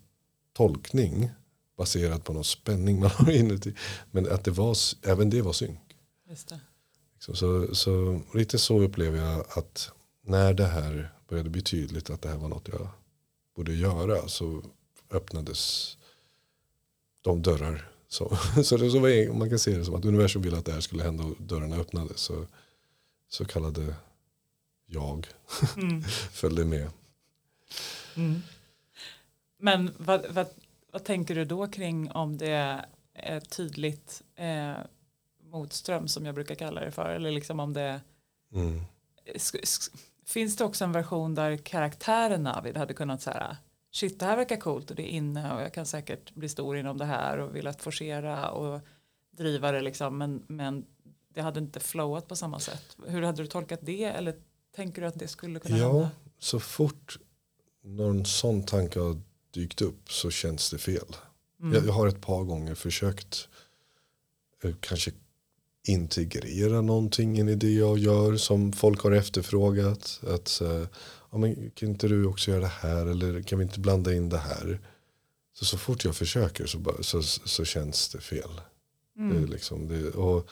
tolkning 0.53 1.31
baserad 1.77 2.25
på 2.25 2.33
någon 2.33 2.45
spänning 2.45 3.01
man 3.01 3.11
har 3.11 3.31
inuti. 3.31 3.75
Men 4.11 4.29
att 4.33 4.45
det 4.45 4.51
var, 4.51 4.77
även 5.03 5.31
det 5.31 5.43
var 5.43 5.53
synk. 5.53 5.88
Just 6.29 6.49
det. 6.49 6.61
Liksom, 7.15 7.35
Så, 7.35 7.75
så 7.75 8.21
lite 8.35 8.59
så 8.59 8.81
upplever 8.81 9.19
jag 9.19 9.45
att 9.59 9.93
när 10.23 10.55
det 10.55 10.67
här 10.67 11.13
började 11.29 11.51
bli 11.51 11.63
tydligt 11.63 12.11
att 12.11 12.23
det 12.23 12.29
här 12.29 12.37
var 12.37 12.49
något 12.49 12.69
jag 12.69 12.89
borde 13.57 13.73
göra 13.75 14.29
så 14.29 14.63
öppnades 15.11 15.97
de 17.21 17.43
dörrar. 17.43 17.91
Så, 18.09 18.37
så, 18.65 18.77
det, 18.77 18.91
så 18.91 18.99
var, 18.99 19.33
man 19.33 19.49
kan 19.49 19.59
se 19.59 19.79
det 19.79 19.85
som 19.85 19.95
att 19.95 20.05
universum 20.05 20.43
ville 20.43 20.59
att 20.59 20.65
det 20.65 20.73
här 20.73 20.81
skulle 20.81 21.03
hända 21.03 21.25
och 21.25 21.37
dörrarna 21.39 21.77
öppnades. 21.77 22.21
Så, 22.21 22.47
så 23.29 23.45
kallade 23.45 23.95
jag 24.87 25.27
Mm. 25.77 26.03
följde 26.33 26.65
med. 26.65 26.91
Mm. 28.17 28.43
Men 29.59 29.95
vad, 29.99 30.27
vad, 30.31 30.47
vad 30.93 31.05
tänker 31.05 31.35
du 31.35 31.45
då 31.45 31.67
kring 31.67 32.11
om 32.11 32.39
det 32.39 32.83
är 33.15 33.41
tydligt 33.41 34.23
eh, 34.37 34.77
motström 35.51 36.09
som 36.09 36.27
jag 36.27 36.35
brukar 36.35 36.55
kalla 36.55 36.81
det 36.81 36.91
för 36.91 37.09
eller 37.11 37.31
liksom 37.31 37.61
om 37.61 37.73
det 37.73 38.01
Mm. 38.55 38.81
finns 40.27 40.57
det 40.57 40.65
också 40.65 40.85
en 40.85 40.93
version 40.93 41.35
där 41.35 41.57
karaktären 41.57 42.43
Navid 42.43 42.77
hade 42.77 42.95
kunnat 42.95 43.23
säga 43.23 43.57
shit 43.93 44.21
det 44.21 44.27
här 44.27 44.37
verkar 44.37 44.57
coolt 44.57 44.91
och 44.91 44.97
det 44.97 45.03
är 45.03 45.17
inne 45.17 45.55
och 45.55 45.61
jag 45.63 45.75
kan 45.75 45.87
säkert 45.87 46.35
bli 46.35 46.49
stor 46.49 46.77
inom 46.79 46.99
det 46.99 47.05
här 47.05 47.39
och 47.39 47.57
vilja 47.57 47.73
forcera 47.73 48.51
och 48.51 48.81
driva 49.37 49.73
det 49.73 49.81
liksom 49.81 50.19
men, 50.19 50.43
men 50.49 50.87
det 51.35 51.41
hade 51.41 51.61
inte 51.61 51.81
flowat 51.81 52.29
på 52.29 52.37
samma 52.37 52.61
sätt. 52.61 52.97
Hur 53.07 53.23
hade 53.23 53.43
du 53.43 53.47
tolkat 53.47 53.79
det 53.83 54.05
eller 54.05 54.37
tänker 54.77 55.03
du 55.03 55.09
att 55.09 55.19
det 55.19 55.29
skulle 55.29 55.61
kunna 55.61 55.79
Ja, 55.79 55.93
hända? 55.93 56.11
så 56.39 56.61
fort 56.61 57.19
någon 57.83 58.25
sån 58.25 58.63
tanke 58.63 59.01
har 59.01 59.21
dykt 59.51 59.81
upp 59.83 60.13
så 60.13 60.31
känns 60.31 60.71
det 60.71 60.79
fel. 60.79 61.17
Mm. 61.61 61.75
Jag, 61.75 61.87
jag 61.87 61.93
har 61.93 62.07
ett 62.09 62.21
par 62.21 62.45
gånger 62.45 62.75
försökt 62.75 63.49
eh, 64.63 64.75
kanske 64.81 65.11
integrera 65.87 66.81
någonting 66.81 67.39
in 67.39 67.49
i 67.49 67.55
det 67.55 67.73
jag 67.73 67.99
gör 67.99 68.37
som 68.37 68.73
folk 68.73 69.01
har 69.01 69.13
efterfrågat. 69.13 70.21
Att 70.27 70.61
eh, 70.61 70.87
ja, 71.31 71.39
men, 71.39 71.71
kan 71.71 71.89
inte 71.89 72.09
du 72.09 72.27
också 72.27 72.51
göra 72.51 72.61
det 72.61 72.67
här 72.67 73.07
eller 73.07 73.43
kan 73.43 73.59
vi 73.59 73.65
inte 73.65 73.81
blanda 73.81 74.15
in 74.15 74.29
det 74.29 74.39
här. 74.39 74.81
Så, 75.59 75.65
så 75.65 75.79
fort 75.79 76.05
jag 76.05 76.17
försöker 76.17 76.67
så, 76.67 76.79
bara, 76.79 77.03
så, 77.03 77.23
så 77.23 77.65
känns 77.65 78.09
det 78.09 78.21
fel. 78.21 78.61
Det, 79.15 79.37
är 79.37 79.47
liksom, 79.47 79.89
det, 79.89 80.11
och 80.11 80.49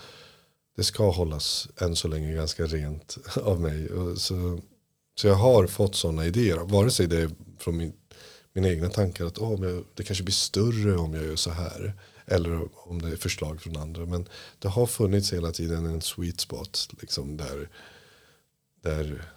det 0.77 0.85
ska 0.85 1.11
hållas 1.11 1.69
än 1.81 1.97
så 1.97 2.09
länge 2.09 2.35
ganska 2.35 2.67
rent 2.67 3.19
av 3.43 3.61
mig. 3.61 3.89
Och 3.91 4.19
så, 4.19 4.61
så 5.15 5.27
jag 5.27 5.35
har 5.35 5.67
fått 5.67 5.95
sådana 5.95 6.27
idéer. 6.27 6.57
Vare 6.57 6.91
sig 6.91 7.07
det 7.07 7.19
är 7.19 7.31
från 7.59 7.77
min, 7.77 7.93
mina 8.53 8.69
egna 8.69 8.89
tankar 8.89 9.27
att 9.27 9.39
oh, 9.39 9.69
jag, 9.69 9.85
det 9.95 10.03
kanske 10.03 10.25
blir 10.25 10.35
större 10.35 10.97
om 10.97 11.15
jag 11.15 11.25
gör 11.25 11.37
så 11.37 11.51
här. 11.51 11.95
Eller 12.27 12.69
om 12.89 13.03
det 13.03 13.09
är 13.09 13.17
förslag 13.17 13.63
från 13.63 13.77
andra. 13.77 14.07
Men 14.07 14.29
det 14.59 14.69
har 14.69 14.87
funnits 14.87 15.33
hela 15.33 15.53
tiden 15.53 15.87
en 15.87 16.03
sweet 16.03 16.41
spot. 16.41 16.89
Liksom 17.01 17.37
där, 17.37 17.71
där 18.83 19.33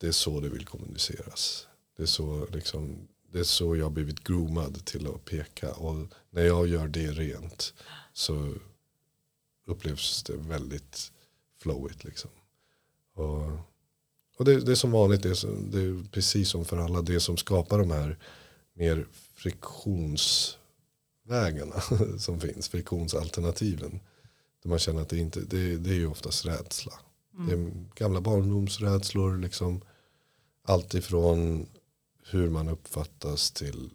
det 0.00 0.06
är 0.06 0.12
så 0.12 0.40
det 0.40 0.48
vill 0.48 0.66
kommuniceras. 0.66 1.66
Det 1.96 2.02
är 2.02 2.06
så, 2.06 2.46
liksom, 2.52 3.08
det 3.32 3.38
är 3.38 3.44
så 3.44 3.76
jag 3.76 3.84
har 3.84 3.90
blivit 3.90 4.24
groomad 4.24 4.84
till 4.84 5.06
att 5.06 5.24
peka. 5.24 5.72
Och 5.72 6.06
när 6.30 6.42
jag 6.42 6.66
gör 6.66 6.88
det 6.88 7.10
rent 7.10 7.74
så 8.12 8.54
upplevs 9.66 10.22
det 10.22 10.36
väldigt 10.36 11.12
flowigt. 11.58 12.04
Liksom. 12.04 12.30
Och, 13.14 13.50
och 14.36 14.44
det, 14.44 14.60
det 14.60 14.72
är 14.72 14.76
som 14.76 14.90
vanligt, 14.90 15.22
det 15.22 15.30
är, 15.30 15.34
som, 15.34 15.70
det 15.70 15.80
är 15.80 16.10
precis 16.10 16.48
som 16.48 16.64
för 16.64 16.76
alla, 16.76 17.02
det 17.02 17.20
som 17.20 17.36
skapar 17.36 17.78
de 17.78 17.90
här 17.90 18.18
mer 18.74 19.06
friktions 19.34 20.58
friktionsvägarna 21.26 21.80
som 22.18 22.40
finns, 22.40 22.68
friktionsalternativen. 22.68 24.00
Där 24.62 24.70
man 24.70 24.78
känner 24.78 25.02
att 25.02 25.08
det 25.08 25.18
inte, 25.18 25.40
det, 25.40 25.76
det 25.76 25.90
är 25.90 25.94
ju 25.94 26.06
oftast 26.06 26.46
rädsla. 26.46 26.92
Mm. 27.38 27.46
Det 27.46 27.54
är 27.54 27.84
gamla 27.94 28.20
barndomsrädslor, 28.20 29.38
liksom. 29.38 29.80
Allt 30.64 30.94
ifrån 30.94 31.66
hur 32.30 32.50
man 32.50 32.68
uppfattas 32.68 33.50
till 33.50 33.90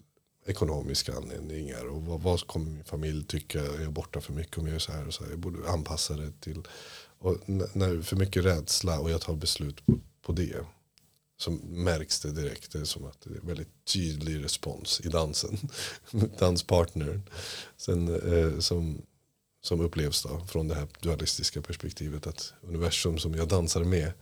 ekonomiska 0.46 1.16
anledningar. 1.16 1.86
Och 1.86 2.02
vad, 2.02 2.22
vad 2.22 2.48
kommer 2.48 2.72
min 2.72 2.84
familj 2.84 3.26
tycka? 3.26 3.62
Är 3.62 3.82
jag 3.82 3.94
borta 3.94 4.22
för 4.22 4.34
mycket 4.34 4.58
om 4.58 4.66
jag 4.66 4.74
gör 4.74 4.80
så 4.80 4.92
här 4.92 5.08
och 5.08 5.14
så 5.14 5.24
här? 5.24 5.32
Jag 5.32 5.40
borde 5.40 5.70
anpassa 5.70 6.14
det 6.14 6.32
till. 6.42 6.64
Och 7.20 7.38
när 7.48 8.02
för 8.02 8.16
mycket 8.16 8.46
rädsla 8.46 9.00
och 9.00 9.12
jag 9.12 9.22
tar 9.22 9.36
beslut 9.36 9.86
på, 9.86 10.00
på 10.22 10.32
det. 10.32 10.66
Så 11.38 11.52
märks 11.64 12.20
det 12.20 12.32
direkt. 12.32 12.72
Det 12.72 12.80
är 12.80 12.86
som 12.86 13.06
att 13.06 13.22
det 13.22 13.36
är 13.36 13.48
väldigt 13.48 13.86
tydlig 13.86 14.44
respons 14.44 15.02
i 15.04 15.10
dansen. 15.10 15.58
Danspartnern. 16.40 17.22
Sen, 17.78 18.34
eh, 18.34 18.60
som, 18.60 19.02
som 19.62 19.82
upplevs 19.82 20.24
då 20.24 20.46
från 20.48 20.68
det 20.68 20.76
här 20.76 20.88
dualistiska 21.00 21.62
perspektivet. 21.62 22.28
Att 22.28 22.54
universum 22.62 23.18
som 23.18 23.36
jag 23.36 23.48
dansar 23.48 23.84
med 23.84 24.14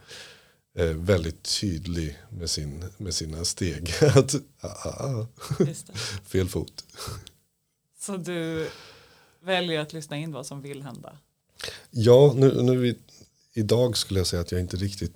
eh, 0.78 0.86
väldigt 0.86 1.60
tydlig 1.60 2.20
med, 2.30 2.50
sin, 2.50 2.86
med 2.98 3.14
sina 3.14 3.46
steg. 3.46 3.94
att, 4.02 4.36
ah, 4.62 4.90
ah, 4.90 5.06
ah. 5.06 5.28
fel 6.26 6.50
fot. 6.50 6.84
Så 8.00 8.18
du 8.18 8.70
väljer 9.42 9.80
att 9.80 9.94
lyssna 9.94 10.18
in 10.18 10.32
vad 10.32 10.46
som 10.46 10.62
vill 10.62 10.84
hända? 10.84 11.18
Ja, 11.90 12.34
nu, 12.36 12.62
nu 12.62 12.96
idag 13.54 13.98
skulle 13.98 14.20
jag 14.20 14.28
säga 14.28 14.42
att 14.42 14.52
jag 14.52 14.62
inte 14.62 14.78
riktigt 14.78 15.16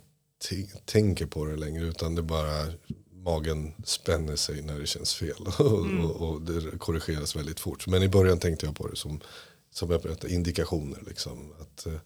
tänker 0.84 1.26
på 1.26 1.44
det 1.44 1.56
längre 1.56 1.84
utan 1.84 2.14
det 2.14 2.22
bara 2.22 2.66
magen 3.12 3.72
spänner 3.84 4.36
sig 4.36 4.62
när 4.62 4.78
det 4.78 4.86
känns 4.86 5.14
fel 5.14 5.46
och, 5.58 5.86
mm. 5.86 6.04
och, 6.04 6.28
och, 6.28 6.42
det 6.42 6.78
korrigeras 6.78 7.36
väldigt 7.36 7.60
fort. 7.60 7.86
Men 7.86 8.02
i 8.02 8.08
början 8.08 8.38
tänkte 8.38 8.66
jag 8.66 8.76
på 8.76 8.88
det 8.88 8.96
som, 8.96 9.20
som 9.70 9.90
jag 9.90 10.02
berättade, 10.02 10.34
indikationer. 10.34 11.02
Liksom, 11.06 11.52
att 11.60 11.86
eh, 11.86 12.00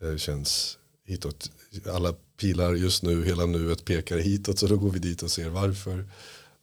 det 0.00 0.18
känns 0.18 0.78
hitåt. 1.06 1.50
Alla 1.86 2.14
pilar 2.36 2.74
just 2.74 3.02
nu, 3.02 3.24
hela 3.24 3.46
nuet 3.46 3.84
pekar 3.84 4.18
hitåt 4.18 4.58
så 4.58 4.66
då 4.66 4.76
går 4.76 4.90
vi 4.90 4.98
dit 4.98 5.22
och 5.22 5.30
ser 5.30 5.48
varför. 5.48 6.08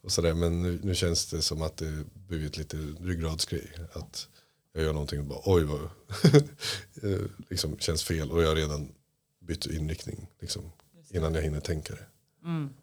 Och 0.02 0.12
sådär. 0.12 0.34
Men 0.34 0.62
nu, 0.62 0.80
nu 0.82 0.94
känns 0.94 1.26
det 1.26 1.42
som 1.42 1.62
att 1.62 1.76
det 1.76 2.04
blivit 2.28 2.56
lite 2.56 2.76
ryggradsgrej. 3.00 3.70
Att 3.92 4.28
jag 4.72 4.84
gör 4.84 4.92
någonting 4.92 5.20
och 5.20 5.26
bara 5.26 5.40
oj 5.44 5.64
vad 5.64 5.80
eh, 7.12 7.20
liksom 7.50 7.78
känns 7.78 8.04
fel 8.04 8.30
och 8.30 8.42
jag 8.42 8.48
har 8.48 8.56
redan 8.56 8.92
bytt 9.40 9.66
inriktning 9.66 10.26
liksom, 10.40 10.72
innan 11.12 11.34
jag 11.34 11.42
hinner 11.42 11.60
tänka 11.60 11.94
det. 11.94 12.06
Mm. 12.44 12.74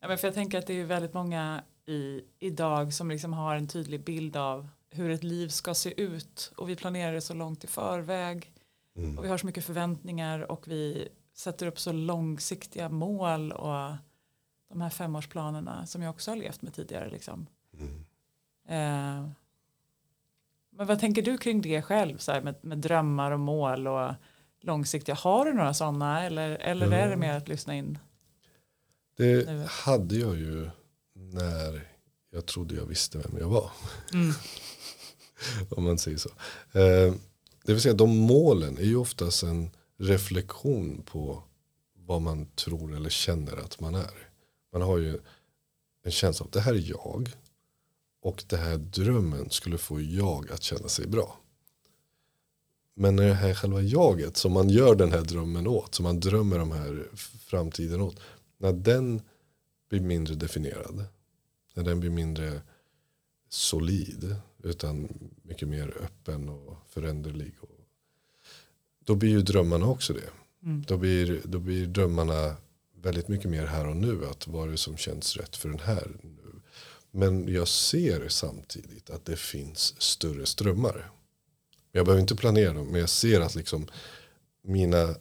Ja, 0.00 0.08
men 0.08 0.18
för 0.18 0.28
jag 0.28 0.34
tänker 0.34 0.58
att 0.58 0.66
det 0.66 0.80
är 0.80 0.84
väldigt 0.84 1.14
många 1.14 1.62
i, 1.86 2.20
idag 2.38 2.94
som 2.94 3.10
liksom 3.10 3.32
har 3.32 3.56
en 3.56 3.68
tydlig 3.68 4.04
bild 4.04 4.36
av 4.36 4.68
hur 4.90 5.10
ett 5.10 5.24
liv 5.24 5.48
ska 5.48 5.74
se 5.74 6.00
ut 6.00 6.52
och 6.56 6.68
vi 6.68 6.76
planerar 6.76 7.12
det 7.12 7.20
så 7.20 7.34
långt 7.34 7.64
i 7.64 7.66
förväg 7.66 8.52
Mm. 8.96 9.18
Och 9.18 9.24
vi 9.24 9.28
har 9.28 9.38
så 9.38 9.46
mycket 9.46 9.64
förväntningar 9.64 10.50
och 10.52 10.68
vi 10.68 11.08
sätter 11.34 11.66
upp 11.66 11.80
så 11.80 11.92
långsiktiga 11.92 12.88
mål 12.88 13.52
och 13.52 13.94
de 14.68 14.80
här 14.80 14.90
femårsplanerna 14.90 15.86
som 15.86 16.02
jag 16.02 16.10
också 16.10 16.30
har 16.30 16.36
levt 16.36 16.62
med 16.62 16.74
tidigare. 16.74 17.10
Liksom. 17.10 17.46
Mm. 17.72 18.04
Eh, 18.68 19.30
men 20.70 20.86
vad 20.86 21.00
tänker 21.00 21.22
du 21.22 21.38
kring 21.38 21.60
det 21.60 21.82
själv 21.82 22.18
så 22.18 22.32
här, 22.32 22.40
med, 22.40 22.54
med 22.60 22.78
drömmar 22.78 23.30
och 23.30 23.40
mål 23.40 23.86
och 23.86 24.14
långsiktiga? 24.66 25.14
Har 25.14 25.44
du 25.44 25.52
några 25.52 25.74
sådana 25.74 26.22
eller, 26.24 26.50
eller 26.50 26.86
mm. 26.86 26.98
är 26.98 27.08
det 27.10 27.16
mer 27.16 27.32
att 27.32 27.48
lyssna 27.48 27.74
in? 27.74 27.98
Det 29.16 29.46
nu? 29.46 29.66
hade 29.68 30.16
jag 30.16 30.36
ju 30.36 30.70
när 31.14 31.88
jag 32.30 32.46
trodde 32.46 32.74
jag 32.74 32.86
visste 32.86 33.18
vem 33.18 33.36
jag 33.38 33.48
var. 33.48 33.70
Mm. 34.12 34.32
Om 35.70 35.84
man 35.84 35.98
säger 35.98 36.18
så. 36.18 36.28
Eh, 36.78 37.14
det 37.64 37.72
vill 37.72 37.80
säga 37.80 37.94
de 37.94 38.16
målen 38.16 38.78
är 38.78 38.82
ju 38.82 38.96
oftast 38.96 39.42
en 39.42 39.70
reflektion 39.98 41.02
på 41.02 41.42
vad 41.98 42.22
man 42.22 42.46
tror 42.46 42.96
eller 42.96 43.10
känner 43.10 43.56
att 43.56 43.80
man 43.80 43.94
är. 43.94 44.28
Man 44.72 44.82
har 44.82 44.98
ju 44.98 45.18
en 46.04 46.12
känsla 46.12 46.44
av 46.44 46.50
det 46.50 46.60
här 46.60 46.74
är 46.74 46.90
jag. 46.90 47.30
Och 48.22 48.44
det 48.46 48.56
här 48.56 48.76
drömmen 48.76 49.50
skulle 49.50 49.78
få 49.78 50.00
jag 50.00 50.50
att 50.50 50.62
känna 50.62 50.88
sig 50.88 51.06
bra. 51.06 51.38
Men 52.98 53.16
när 53.16 53.26
det 53.26 53.34
här 53.34 53.54
själva 53.54 53.80
jaget 53.80 54.36
som 54.36 54.52
man 54.52 54.68
gör 54.68 54.94
den 54.94 55.12
här 55.12 55.22
drömmen 55.22 55.66
åt, 55.66 55.94
som 55.94 56.02
man 56.02 56.20
drömmer 56.20 56.58
de 56.58 56.72
här 56.72 57.04
framtiden 57.38 58.00
åt. 58.00 58.20
När 58.58 58.72
den 58.72 59.22
blir 59.88 60.00
mindre 60.00 60.34
definierad, 60.34 61.04
när 61.74 61.84
den 61.84 62.00
blir 62.00 62.10
mindre 62.10 62.60
solid, 63.48 64.36
utan 64.62 65.08
mycket 65.42 65.68
mer 65.68 65.96
öppen 66.00 66.48
och 66.48 66.76
föränderlig. 66.88 67.54
Då 69.04 69.14
blir 69.14 69.30
ju 69.30 69.42
drömmarna 69.42 69.86
också 69.86 70.12
det. 70.12 70.30
Mm. 70.62 70.84
Då, 70.88 70.96
blir, 70.96 71.40
då 71.44 71.58
blir 71.58 71.86
drömmarna 71.86 72.56
väldigt 73.02 73.28
mycket 73.28 73.50
mer 73.50 73.66
här 73.66 73.88
och 73.88 73.96
nu. 73.96 74.26
Att 74.26 74.46
vad 74.48 74.68
är 74.68 74.72
det 74.72 74.78
som 74.78 74.96
känns 74.96 75.36
rätt 75.36 75.56
för 75.56 75.68
den 75.68 75.80
här 75.80 76.10
nu. 76.22 76.60
Men 77.10 77.48
jag 77.48 77.68
ser 77.68 78.28
samtidigt 78.28 79.10
att 79.10 79.24
det 79.24 79.36
finns 79.36 80.02
större 80.02 80.46
strömmar. 80.46 81.10
Jag 81.96 82.06
behöver 82.06 82.20
inte 82.20 82.36
planera 82.36 82.72
dem. 82.72 82.86
Men 82.86 83.00
jag 83.00 83.08
ser 83.08 83.40
att 83.40 83.54
liksom 83.54 83.86
mina 84.62 85.14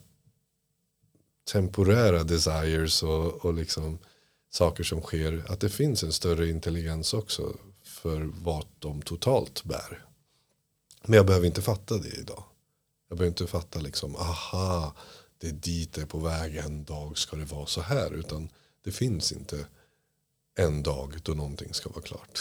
temporära 1.52 2.24
desires 2.24 3.04
och, 3.04 3.46
och 3.46 3.54
liksom 3.54 4.00
saker 4.50 4.84
som 4.84 5.02
sker. 5.02 5.46
Att 5.48 5.60
det 5.60 5.70
finns 5.70 6.04
en 6.04 6.12
större 6.12 6.50
intelligens 6.50 7.14
också 7.14 7.56
för 7.84 8.22
vad 8.22 8.66
de 8.80 9.02
totalt 9.02 9.64
bär. 9.64 10.06
Men 11.04 11.18
jag 11.18 11.26
behöver 11.26 11.48
inte 11.48 11.62
fatta 11.62 11.98
det 11.98 12.20
idag. 12.20 12.44
Jag 13.10 13.18
behöver 13.18 13.30
inte 13.30 13.48
fatta 13.48 13.80
liksom, 13.80 14.16
aha, 14.16 14.96
det 15.38 15.48
är 15.48 15.52
dit 15.52 15.94
det 15.94 16.02
är 16.02 16.06
på 16.06 16.20
väg, 16.20 16.58
en 16.58 16.84
dag 16.84 17.18
ska 17.18 17.36
det 17.36 17.46
vara 17.46 17.66
så 17.66 17.82
här. 17.82 18.14
Utan 18.14 18.50
det 18.84 18.92
finns 18.92 19.32
inte 19.32 19.68
en 20.58 20.84
dag 20.84 21.20
då 21.24 21.34
någonting 21.34 21.74
ska 21.74 21.90
vara 21.90 22.02
klart. 22.02 22.40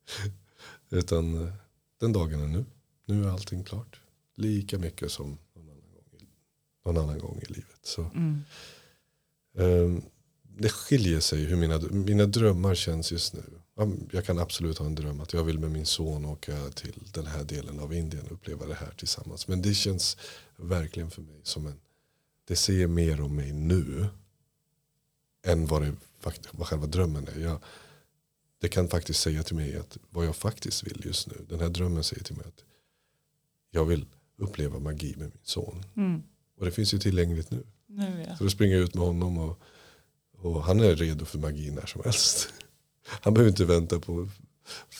utan 0.90 1.52
den 2.00 2.12
dagen 2.12 2.42
är 2.42 2.46
nu. 2.46 2.64
Nu 3.08 3.24
är 3.24 3.28
allting 3.28 3.64
klart. 3.64 4.00
Lika 4.34 4.78
mycket 4.78 5.12
som 5.12 5.38
någon 5.54 5.68
annan 5.68 5.92
gång 5.94 6.20
i, 6.20 6.26
någon 6.84 6.98
annan 6.98 7.18
gång 7.18 7.40
i 7.42 7.52
livet. 7.52 7.80
Så, 7.82 8.02
mm. 8.02 8.44
um, 9.52 10.02
det 10.42 10.68
skiljer 10.68 11.20
sig 11.20 11.44
hur 11.44 11.56
mina, 11.56 11.78
mina 11.78 12.26
drömmar 12.26 12.74
känns 12.74 13.12
just 13.12 13.34
nu. 13.34 13.42
Jag 14.12 14.24
kan 14.24 14.38
absolut 14.38 14.78
ha 14.78 14.86
en 14.86 14.94
dröm 14.94 15.20
att 15.20 15.32
jag 15.32 15.44
vill 15.44 15.58
med 15.58 15.70
min 15.70 15.86
son 15.86 16.24
åka 16.24 16.70
till 16.70 17.02
den 17.12 17.26
här 17.26 17.44
delen 17.44 17.80
av 17.80 17.94
Indien 17.94 18.26
och 18.26 18.32
uppleva 18.32 18.66
det 18.66 18.74
här 18.74 18.94
tillsammans. 18.96 19.48
Men 19.48 19.62
det 19.62 19.74
känns 19.74 20.16
verkligen 20.56 21.10
för 21.10 21.22
mig 21.22 21.40
som 21.42 21.66
en, 21.66 21.80
det 22.44 22.56
säger 22.56 22.86
mer 22.86 23.20
om 23.20 23.36
mig 23.36 23.52
nu 23.52 24.06
än 25.46 25.66
vad, 25.66 25.82
det, 25.82 25.94
vad 26.50 26.66
själva 26.66 26.86
drömmen 26.86 27.28
är. 27.28 27.40
Jag, 27.40 27.60
det 28.60 28.68
kan 28.68 28.88
faktiskt 28.88 29.20
säga 29.20 29.42
till 29.42 29.56
mig 29.56 29.76
att 29.76 29.98
vad 30.10 30.26
jag 30.26 30.36
faktiskt 30.36 30.86
vill 30.86 31.02
just 31.04 31.26
nu. 31.26 31.46
Den 31.48 31.60
här 31.60 31.68
drömmen 31.68 32.04
säger 32.04 32.24
till 32.24 32.36
mig 32.36 32.46
att 32.46 32.64
jag 33.70 33.84
vill 33.84 34.06
uppleva 34.36 34.78
magi 34.78 35.14
med 35.16 35.26
min 35.26 35.38
son. 35.42 35.84
Mm. 35.96 36.22
Och 36.58 36.64
det 36.64 36.70
finns 36.70 36.94
ju 36.94 36.98
tillgängligt 36.98 37.50
nu. 37.50 37.62
nu 37.86 38.24
ja. 38.28 38.36
Så 38.36 38.44
då 38.44 38.50
springer 38.50 38.74
jag 38.74 38.84
ut 38.84 38.94
med 38.94 39.04
honom 39.04 39.38
och, 39.38 39.60
och 40.38 40.62
han 40.62 40.80
är 40.80 40.96
redo 40.96 41.24
för 41.24 41.38
magi 41.38 41.70
när 41.70 41.86
som 41.86 42.02
helst. 42.04 42.48
Han 43.10 43.34
behöver 43.34 43.50
inte 43.50 43.64
vänta 43.64 44.00
på 44.00 44.28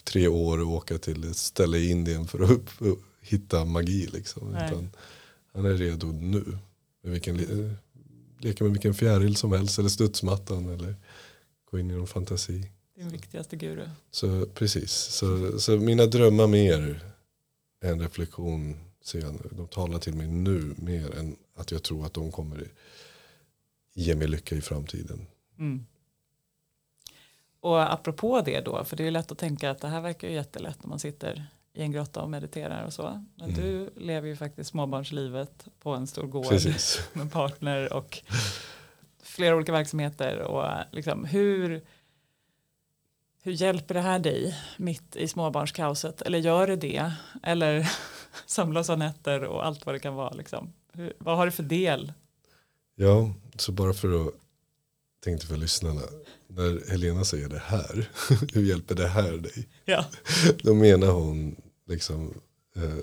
tre 0.04 0.28
år 0.28 0.60
och 0.60 0.70
åka 0.70 0.98
till 0.98 1.30
ett 1.30 1.36
ställe 1.36 1.78
i 1.78 1.90
Indien 1.90 2.26
för 2.26 2.42
att 2.42 2.50
upp, 2.50 2.70
upp, 2.78 3.02
hitta 3.20 3.64
magi. 3.64 4.06
Liksom. 4.06 4.56
Han 5.52 5.64
är 5.64 5.74
redo 5.74 6.06
nu. 6.06 6.58
Med 7.02 7.12
vilken, 7.12 7.36
leka 8.38 8.64
med 8.64 8.72
vilken 8.72 8.94
fjäril 8.94 9.36
som 9.36 9.52
helst 9.52 9.78
eller 9.78 9.88
studsmattan 9.88 10.68
eller 10.68 10.94
gå 11.70 11.78
in 11.78 11.90
i 11.90 11.94
någon 11.94 12.06
fantasi. 12.06 12.70
Din 12.96 13.08
viktigaste 13.08 13.56
guru. 13.56 13.88
Så 14.10 14.46
precis, 14.46 14.92
så, 14.92 15.58
så 15.60 15.76
mina 15.76 16.06
drömmar 16.06 16.46
med 16.46 16.66
er 16.66 17.07
en 17.80 18.00
reflektion 18.00 18.76
nu. 19.14 19.48
De 19.50 19.68
talar 19.68 19.98
till 19.98 20.14
mig 20.14 20.26
nu 20.26 20.74
mer 20.76 21.18
än 21.18 21.36
att 21.54 21.70
jag 21.70 21.82
tror 21.82 22.06
att 22.06 22.14
de 22.14 22.32
kommer 22.32 22.68
ge 23.94 24.14
mig 24.14 24.28
lycka 24.28 24.54
i 24.54 24.60
framtiden. 24.60 25.26
Mm. 25.58 25.86
Och 27.60 27.92
apropå 27.92 28.40
det 28.40 28.60
då, 28.60 28.84
för 28.84 28.96
det 28.96 29.06
är 29.06 29.10
lätt 29.10 29.32
att 29.32 29.38
tänka 29.38 29.70
att 29.70 29.80
det 29.80 29.88
här 29.88 30.00
verkar 30.00 30.28
ju 30.28 30.34
jättelätt 30.34 30.82
när 30.82 30.88
man 30.88 30.98
sitter 30.98 31.46
i 31.72 31.82
en 31.82 31.92
grotta 31.92 32.22
och 32.22 32.30
mediterar 32.30 32.84
och 32.84 32.92
så. 32.92 33.24
Men 33.36 33.50
Mm. 33.50 33.60
du 33.62 33.90
lever 33.96 34.28
ju 34.28 34.36
faktiskt 34.36 34.70
småbarnslivet 34.70 35.68
på 35.80 35.90
en 35.90 36.06
stor 36.06 36.26
gård 36.26 36.48
Precis. 36.48 37.00
med 37.12 37.32
partner 37.32 37.92
och 37.92 38.18
flera 39.22 39.56
olika 39.56 39.72
verksamheter. 39.72 40.38
Och 40.38 40.64
liksom, 40.92 41.24
hur, 41.24 41.82
hur 43.42 43.52
hjälper 43.52 43.94
det 43.94 44.00
här 44.00 44.18
dig 44.18 44.58
mitt 44.76 45.16
i 45.16 45.28
småbarnskaoset? 45.28 46.22
Eller 46.22 46.38
gör 46.38 46.66
det 46.66 46.76
det? 46.76 47.12
Eller 47.42 47.90
sömnlösa 48.46 48.96
nätter 48.96 49.44
och 49.44 49.66
allt 49.66 49.86
vad 49.86 49.94
det 49.94 49.98
kan 49.98 50.14
vara. 50.14 50.32
Liksom. 50.32 50.72
Hur, 50.92 51.12
vad 51.18 51.36
har 51.36 51.46
du 51.46 51.52
för 51.52 51.62
del? 51.62 52.12
Ja, 52.94 53.34
så 53.56 53.72
bara 53.72 53.92
för 53.92 54.26
att 54.26 54.34
tänkte 55.24 55.46
för 55.46 55.56
lyssnarna. 55.56 56.02
När 56.46 56.90
Helena 56.90 57.24
säger 57.24 57.48
det 57.48 57.62
här, 57.64 58.10
hur 58.54 58.62
hjälper 58.62 58.94
det 58.94 59.08
här 59.08 59.32
dig? 59.32 59.68
Ja. 59.84 60.04
Då 60.62 60.74
menar 60.74 61.08
hon 61.08 61.56
liksom 61.86 62.40
eh, 62.76 62.96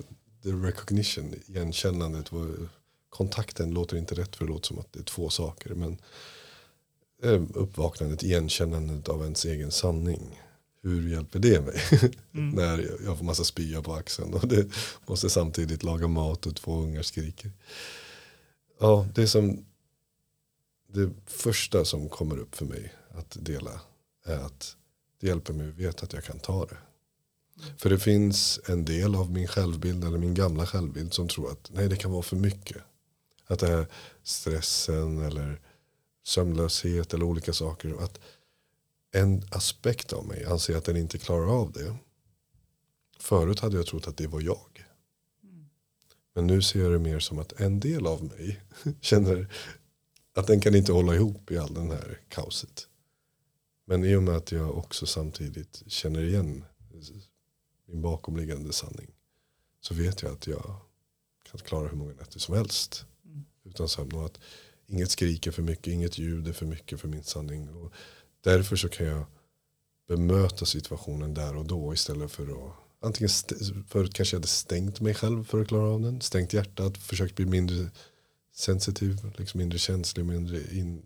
the 0.43 0.49
recognition, 0.49 1.33
igenkännandet. 1.47 2.31
Kontakten 3.09 3.71
låter 3.71 3.97
inte 3.97 4.15
rätt 4.15 4.35
för 4.35 4.45
det 4.45 4.51
låter 4.51 4.67
som 4.67 4.79
att 4.79 4.93
det 4.93 4.99
är 4.99 5.03
två 5.03 5.29
saker. 5.29 5.69
Men 5.69 5.97
uppvaknandet, 7.53 8.23
igenkännandet 8.23 9.09
av 9.09 9.21
ens 9.23 9.45
egen 9.45 9.71
sanning. 9.71 10.41
Hur 10.81 11.09
hjälper 11.09 11.39
det 11.39 11.61
mig? 11.61 11.81
Mm. 12.33 12.49
När 12.49 12.89
jag- 13.05 13.17
får 13.17 13.25
massa 13.25 13.43
spya 13.43 13.81
på 13.81 13.93
axeln 13.93 14.33
och 14.33 14.47
det 14.47 14.67
måste 15.07 15.29
samtidigt 15.29 15.83
laga 15.83 16.07
mat 16.07 16.45
och 16.45 16.55
två 16.55 16.79
ungar 16.79 17.01
skriker. 17.01 17.51
Ja, 18.79 19.07
det 19.15 19.21
är 19.21 19.27
som 19.27 19.65
det 20.93 21.09
första 21.25 21.85
som 21.85 22.09
kommer 22.09 22.37
upp 22.37 22.55
för 22.55 22.65
mig 22.65 22.93
att 23.11 23.37
dela 23.39 23.81
är 24.25 24.37
att 24.37 24.75
det 25.21 25.27
hjälper 25.27 25.53
mig 25.53 25.69
att 25.69 25.75
veta 25.75 26.03
att 26.05 26.13
jag 26.13 26.23
kan 26.23 26.39
ta 26.39 26.65
det. 26.65 26.77
För 27.77 27.89
det 27.89 27.99
finns 27.99 28.59
en 28.67 28.85
del 28.85 29.15
av 29.15 29.31
min 29.31 29.47
självbild 29.47 30.03
eller 30.03 30.17
min 30.17 30.33
gamla 30.33 30.65
självbild 30.65 31.13
som 31.13 31.27
tror 31.27 31.51
att 31.51 31.69
nej 31.73 31.89
det 31.89 31.95
kan 31.95 32.11
vara 32.11 32.21
för 32.23 32.35
mycket. 32.35 32.77
Att 33.47 33.59
det 33.59 33.67
är 33.67 33.87
stressen 34.23 35.21
eller 35.21 35.59
sömnlöshet 36.25 37.13
eller 37.13 37.25
olika 37.25 37.53
saker. 37.53 38.03
Att 38.03 38.19
en 39.11 39.43
aspekt 39.51 40.13
av 40.13 40.25
mig 40.25 40.45
anser 40.45 40.77
att 40.77 40.85
den 40.85 40.97
inte 40.97 41.17
klarar 41.17 41.61
av 41.61 41.71
det. 41.71 41.95
Förut 43.19 43.59
hade 43.59 43.77
jag 43.77 43.85
trott 43.85 44.07
att 44.07 44.17
det 44.17 44.27
var 44.27 44.41
jag. 44.41 44.85
Men 46.33 46.47
nu 46.47 46.61
ser 46.61 46.79
jag 46.79 46.91
det 46.91 46.99
mer 46.99 47.19
som 47.19 47.39
att 47.39 47.51
en 47.51 47.79
del 47.79 48.07
av 48.07 48.23
mig 48.23 48.61
känner 49.01 49.53
att 50.33 50.47
den 50.47 50.59
kan 50.59 50.75
inte 50.75 50.91
hålla 50.91 51.15
ihop 51.15 51.51
i 51.51 51.57
all 51.57 51.73
den 51.73 51.91
här 51.91 52.21
kaoset. 52.29 52.87
Men 53.85 54.03
i 54.03 54.15
och 54.15 54.23
med 54.23 54.35
att 54.35 54.51
jag 54.51 54.77
också 54.77 55.05
samtidigt 55.05 55.83
känner 55.87 56.23
igen 56.23 56.65
min 57.85 58.01
bakomliggande 58.01 58.73
sanning. 58.73 59.11
Så 59.81 59.93
vet 59.93 60.21
jag 60.21 60.31
att 60.31 60.47
jag 60.47 60.75
kan 61.51 61.59
klara 61.59 61.87
hur 61.87 61.97
många 61.97 62.13
nätter 62.13 62.39
som 62.39 62.55
helst. 62.55 63.05
Mm. 63.25 63.45
Utan 63.63 63.89
sömn. 63.89 64.15
Att 64.15 64.39
inget 64.87 65.11
skriker 65.11 65.51
för 65.51 65.61
mycket, 65.61 65.93
inget 65.93 66.17
ljud 66.17 66.47
är 66.47 66.53
för 66.53 66.65
mycket 66.65 67.01
för 67.01 67.07
min 67.07 67.23
sanning. 67.23 67.69
Och 67.69 67.93
därför 68.43 68.75
så 68.75 68.89
kan 68.89 69.05
jag 69.05 69.25
bemöta 70.07 70.65
situationen 70.65 71.33
där 71.33 71.55
och 71.55 71.65
då 71.65 71.93
istället 71.93 72.31
för 72.31 72.43
att 72.43 72.85
Antingen 73.05 73.29
förut 73.87 74.13
kanske 74.13 74.35
jag 74.35 74.39
hade 74.39 74.47
stängt 74.47 75.01
mig 75.01 75.13
själv 75.13 75.43
för 75.43 75.61
att 75.61 75.67
klara 75.67 75.89
av 75.89 76.01
den. 76.01 76.21
Stängt 76.21 76.53
hjärtat, 76.53 76.97
försökt 76.97 77.35
bli 77.35 77.45
mindre 77.45 77.91
sensitiv, 78.51 79.17
liksom 79.37 79.57
mindre 79.57 79.79
känslig, 79.79 80.25
mindre 80.25 80.61
in, 80.71 81.01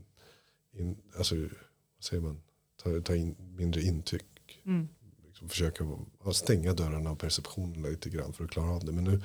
in 0.73 0.97
alltså, 1.17 1.35
vad 1.35 2.03
säger 2.03 2.21
man, 2.21 2.41
ta, 2.83 3.01
ta 3.01 3.15
in 3.15 3.35
mindre 3.57 3.81
intryck. 3.81 4.61
Mm. 4.65 4.87
Liksom 5.27 5.49
försöka 5.49 5.97
ja, 6.23 6.33
stänga 6.33 6.73
dörrarna 6.73 7.11
och 7.11 7.19
perceptionen 7.19 7.81
lite 7.81 8.09
grann 8.09 8.33
för 8.33 8.43
att 8.43 8.51
klara 8.51 8.69
av 8.69 8.85
det. 8.85 8.91
Men 8.91 9.03
nu 9.03 9.21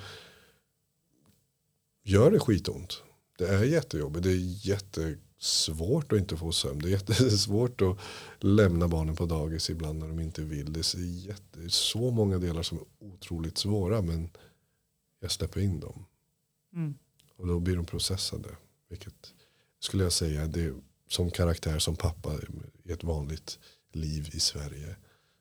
gör 2.03 2.31
det 2.31 2.39
skitont. 2.39 3.03
Det 3.37 3.47
är 3.47 3.63
jättejobbigt, 3.63 4.23
det 4.23 4.31
är 4.31 4.67
jättesvårt 4.67 6.11
att 6.11 6.19
inte 6.19 6.37
få 6.37 6.51
sömn. 6.51 6.79
Det 6.79 6.87
är 6.87 6.91
jättesvårt 6.91 7.81
att 7.81 7.97
lämna 8.39 8.87
barnen 8.87 9.15
på 9.15 9.25
dagis 9.25 9.69
ibland 9.69 9.99
när 9.99 10.07
de 10.07 10.19
inte 10.19 10.41
vill. 10.41 10.73
Det 10.73 10.79
är, 10.79 11.27
jätte, 11.27 11.69
så 11.69 12.11
många 12.11 12.37
delar 12.37 12.63
som 12.63 12.77
är 12.77 12.85
otroligt 12.99 13.57
svåra 13.57 14.01
men 14.01 14.29
jag 15.19 15.31
släpper 15.31 15.61
in 15.61 15.79
dem. 15.79 16.05
Mm. 16.73 16.95
Och 17.35 17.47
då 17.47 17.59
blir 17.59 17.75
de 17.75 17.85
processade. 17.85 18.49
Vilket 18.89 19.33
skulle 19.79 20.03
jag 20.03 20.13
säga 20.13 20.47
det 20.47 20.73
som 21.07 21.31
karaktär 21.31 21.79
som 21.79 21.95
pappa 21.95 22.33
i 22.83 22.91
ett 22.91 23.03
vanligt 23.03 23.59
liv 23.91 24.29
i 24.33 24.39
Sverige. 24.39 24.95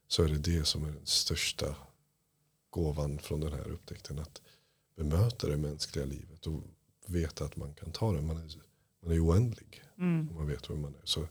Så 0.08 0.22
är 0.22 0.28
det 0.28 0.38
det 0.38 0.64
som 0.64 0.84
är 0.84 0.92
den 0.92 1.06
största 1.06 1.76
gåvan 2.70 3.18
från 3.18 3.40
den 3.40 3.52
här 3.52 3.68
upptäckten. 3.68 4.18
Att 4.18 4.42
bemöta 4.96 5.48
det 5.48 5.56
mänskliga 5.56 6.04
livet 6.04 6.46
och 6.46 6.62
veta 7.06 7.44
att 7.44 7.56
man 7.56 7.74
kan 7.74 7.92
ta 7.92 8.12
det. 8.12 8.22
Man 8.22 8.36
är, 8.36 8.50
man 9.02 9.12
är 9.12 9.26
oändlig 9.26 9.80
Mm. 9.98 10.28
om 10.30 10.36
man 10.36 10.46
vet 10.46 10.70
vem 10.70 10.80
man 10.82 10.94
är. 10.94 11.00
Så 11.06 11.28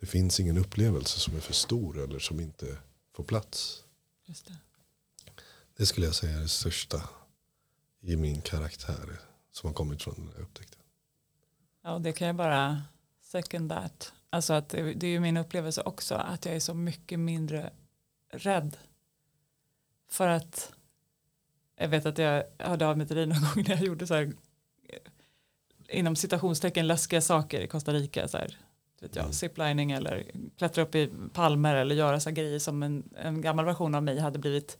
det 0.00 0.06
finns 0.06 0.40
ingen 0.40 0.58
upplevelse 0.58 1.20
som 1.20 1.36
är 1.36 1.40
för 1.40 1.52
stor 1.52 1.98
eller 1.98 2.18
som 2.18 2.40
inte 2.40 2.78
får 3.12 3.24
plats. 3.24 3.84
Just 4.24 4.46
det. 4.46 4.56
Det 5.76 5.86
skulle 5.86 6.06
jag 6.06 6.14
säga 6.14 6.36
är 6.36 6.40
det 6.40 6.48
största 6.48 7.08
i 8.00 8.16
min 8.16 8.40
karaktär 8.40 9.20
som 9.52 9.66
har 9.68 9.74
kommit 9.74 10.02
från 10.02 10.14
den 10.14 10.28
här 10.36 10.42
upptäckten. 10.42 10.80
Ja, 11.82 11.98
det 11.98 12.12
kan 12.12 12.26
jag 12.26 12.36
bara 12.36 12.82
second 13.20 13.70
that. 13.70 14.12
Alltså 14.30 14.52
att 14.52 14.68
det, 14.68 15.02
är 15.02 15.10
ju 15.10 15.20
min 15.20 15.36
upplevelse 15.36 15.82
också 15.82 16.14
att 16.14 16.44
jag 16.44 16.54
är 16.56 16.60
så 16.60 16.74
mycket 16.74 17.18
mindre 17.20 17.72
rädd. 18.30 18.76
För 20.10 20.28
att 20.28 20.72
jag 21.76 21.88
vet 21.88 22.06
att 22.06 22.18
jag 22.18 22.44
hörde 22.58 22.86
av 22.86 22.98
mig 22.98 23.06
till 23.06 23.16
dig 23.16 23.26
någon 23.26 23.40
gång 23.40 23.64
när 23.68 23.70
jag 23.70 23.84
gjorde 23.84 24.06
så 24.06 24.14
här 24.14 24.32
inom 25.88 26.16
citationstecken 26.16 26.86
läskiga 26.86 27.20
saker 27.20 27.60
i 27.60 27.66
Costa 27.68 27.92
Rica 27.92 28.28
så 28.28 28.38
här, 28.38 28.58
vet 29.00 29.16
jag, 29.16 29.22
Mm. 29.22 29.32
ziplining 29.32 29.92
eller 29.92 30.24
klättra 30.58 30.82
upp 30.82 30.94
i 30.94 31.10
palmer 31.32 31.74
eller 31.74 31.94
göra 31.94 32.20
så 32.20 32.30
grejer 32.30 32.58
som 32.58 32.82
en, 32.82 33.08
en 33.16 33.40
gammal 33.40 33.64
version 33.64 33.94
av 33.94 34.02
mig 34.02 34.18
hade 34.18 34.38
blivit 34.38 34.78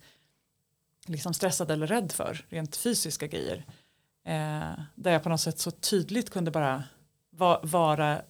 liksom 1.07 1.33
stressad 1.33 1.71
eller 1.71 1.87
rädd 1.87 2.11
för, 2.11 2.45
rent 2.49 2.75
fysiska 2.75 3.27
grejer. 3.27 3.65
Eh, 4.25 4.79
där 4.95 5.11
jag 5.11 5.23
på 5.23 5.29
något 5.29 5.41
sätt 5.41 5.59
så 5.59 5.71
tydligt 5.71 6.29
kunde 6.29 6.51
bara 6.51 6.83
va, 7.29 7.59
vara 7.63 8.21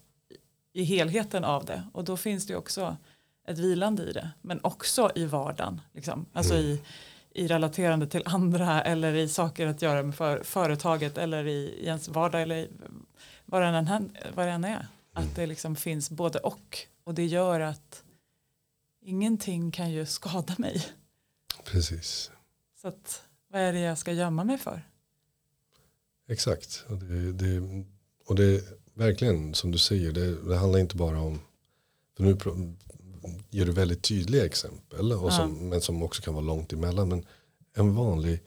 i 0.73 0.83
helheten 0.83 1.43
av 1.43 1.65
det. 1.65 1.83
Och 1.93 2.03
då 2.03 2.17
finns 2.17 2.47
det 2.47 2.55
också 2.55 2.97
ett 3.47 3.57
vilande 3.57 4.03
i 4.03 4.11
det. 4.13 4.29
Men 4.41 4.59
också 4.63 5.11
i 5.15 5.25
vardagen. 5.25 5.81
Liksom. 5.93 6.25
Alltså 6.33 6.53
Mm. 6.53 6.65
i, 6.65 6.81
i 7.35 7.47
relaterande 7.47 8.07
till 8.07 8.21
andra 8.25 8.81
eller 8.81 9.13
i 9.13 9.29
saker 9.29 9.67
att 9.67 9.81
göra 9.81 10.03
med 10.03 10.15
för, 10.15 10.43
företaget 10.43 11.17
eller 11.17 11.47
i, 11.47 11.51
i 11.51 11.85
ens 11.85 12.07
vardag 12.07 12.41
eller 12.41 12.67
vad 13.45 13.61
det 13.61 13.67
än, 13.67 14.17
vad 14.35 14.47
det 14.47 14.51
än 14.51 14.63
är. 14.63 14.87
Att 15.13 15.35
det 15.35 15.45
liksom 15.45 15.75
finns 15.75 16.09
både 16.09 16.39
och. 16.39 16.77
Och 17.03 17.13
det 17.13 17.25
gör 17.25 17.59
att 17.59 18.03
ingenting 19.01 19.71
kan 19.71 19.91
ju 19.91 20.05
skada 20.05 20.55
mig. 20.57 20.85
Precis. 21.63 22.31
Så 22.81 22.87
att, 22.87 23.23
vad 23.51 23.61
är 23.61 23.73
det 23.73 23.79
jag 23.79 23.97
ska 23.97 24.11
gömma 24.11 24.43
mig 24.43 24.57
för? 24.57 24.81
Exakt. 26.27 26.85
Och 26.87 26.97
det, 26.97 27.31
det, 27.31 27.85
och 28.25 28.35
det 28.35 28.45
är 28.45 28.61
verkligen 28.93 29.53
som 29.53 29.71
du 29.71 29.77
säger. 29.77 30.11
Det, 30.11 30.49
det 30.49 30.57
handlar 30.57 30.79
inte 30.79 30.95
bara 30.95 31.19
om. 31.19 31.39
För 32.17 32.23
nu 32.23 32.35
ger 33.49 33.65
du 33.65 33.71
väldigt 33.71 34.03
tydliga 34.03 34.45
exempel. 34.45 35.13
Och 35.13 35.33
som, 35.33 35.69
Men 35.69 35.81
som 35.81 36.03
också 36.03 36.21
kan 36.21 36.33
vara 36.33 36.45
långt 36.45 36.73
emellan. 36.73 37.09
Men 37.09 37.25
en 37.73 37.95
vanlig 37.95 38.39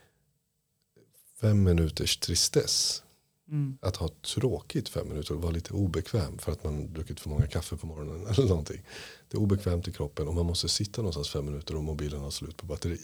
fem 1.41 1.63
minuters 1.63 2.17
tristess. 2.17 3.03
Mm. 3.49 3.79
Att 3.81 3.97
ha 3.97 4.09
tråkigt 4.09 4.89
fem 4.89 5.09
minuter 5.09 5.35
och 5.35 5.43
vara 5.43 5.53
lite 5.53 5.73
obekväm 5.73 6.39
för 6.39 6.53
att 6.53 6.65
man 6.65 6.93
druckit 6.93 7.21
för 7.21 7.31
många 7.31 7.47
kaffe 7.47 7.77
på 7.77 7.87
morgonen 7.87 8.27
eller 8.31 8.49
någonting. 8.49 8.83
Det 9.29 9.37
är 9.37 9.41
obekvämt 9.41 9.89
i 9.89 9.93
kroppen 9.93 10.29
och 10.29 10.35
man 10.35 10.47
måste 10.47 10.69
sitta 10.69 11.03
någonstans 11.03 11.29
fem 11.29 11.45
minuter 11.45 11.77
och 11.77 11.85
mobilen 11.85 12.21
har 12.21 12.31
slut 12.31 12.57
på 12.57 12.67
batteri. 12.67 13.01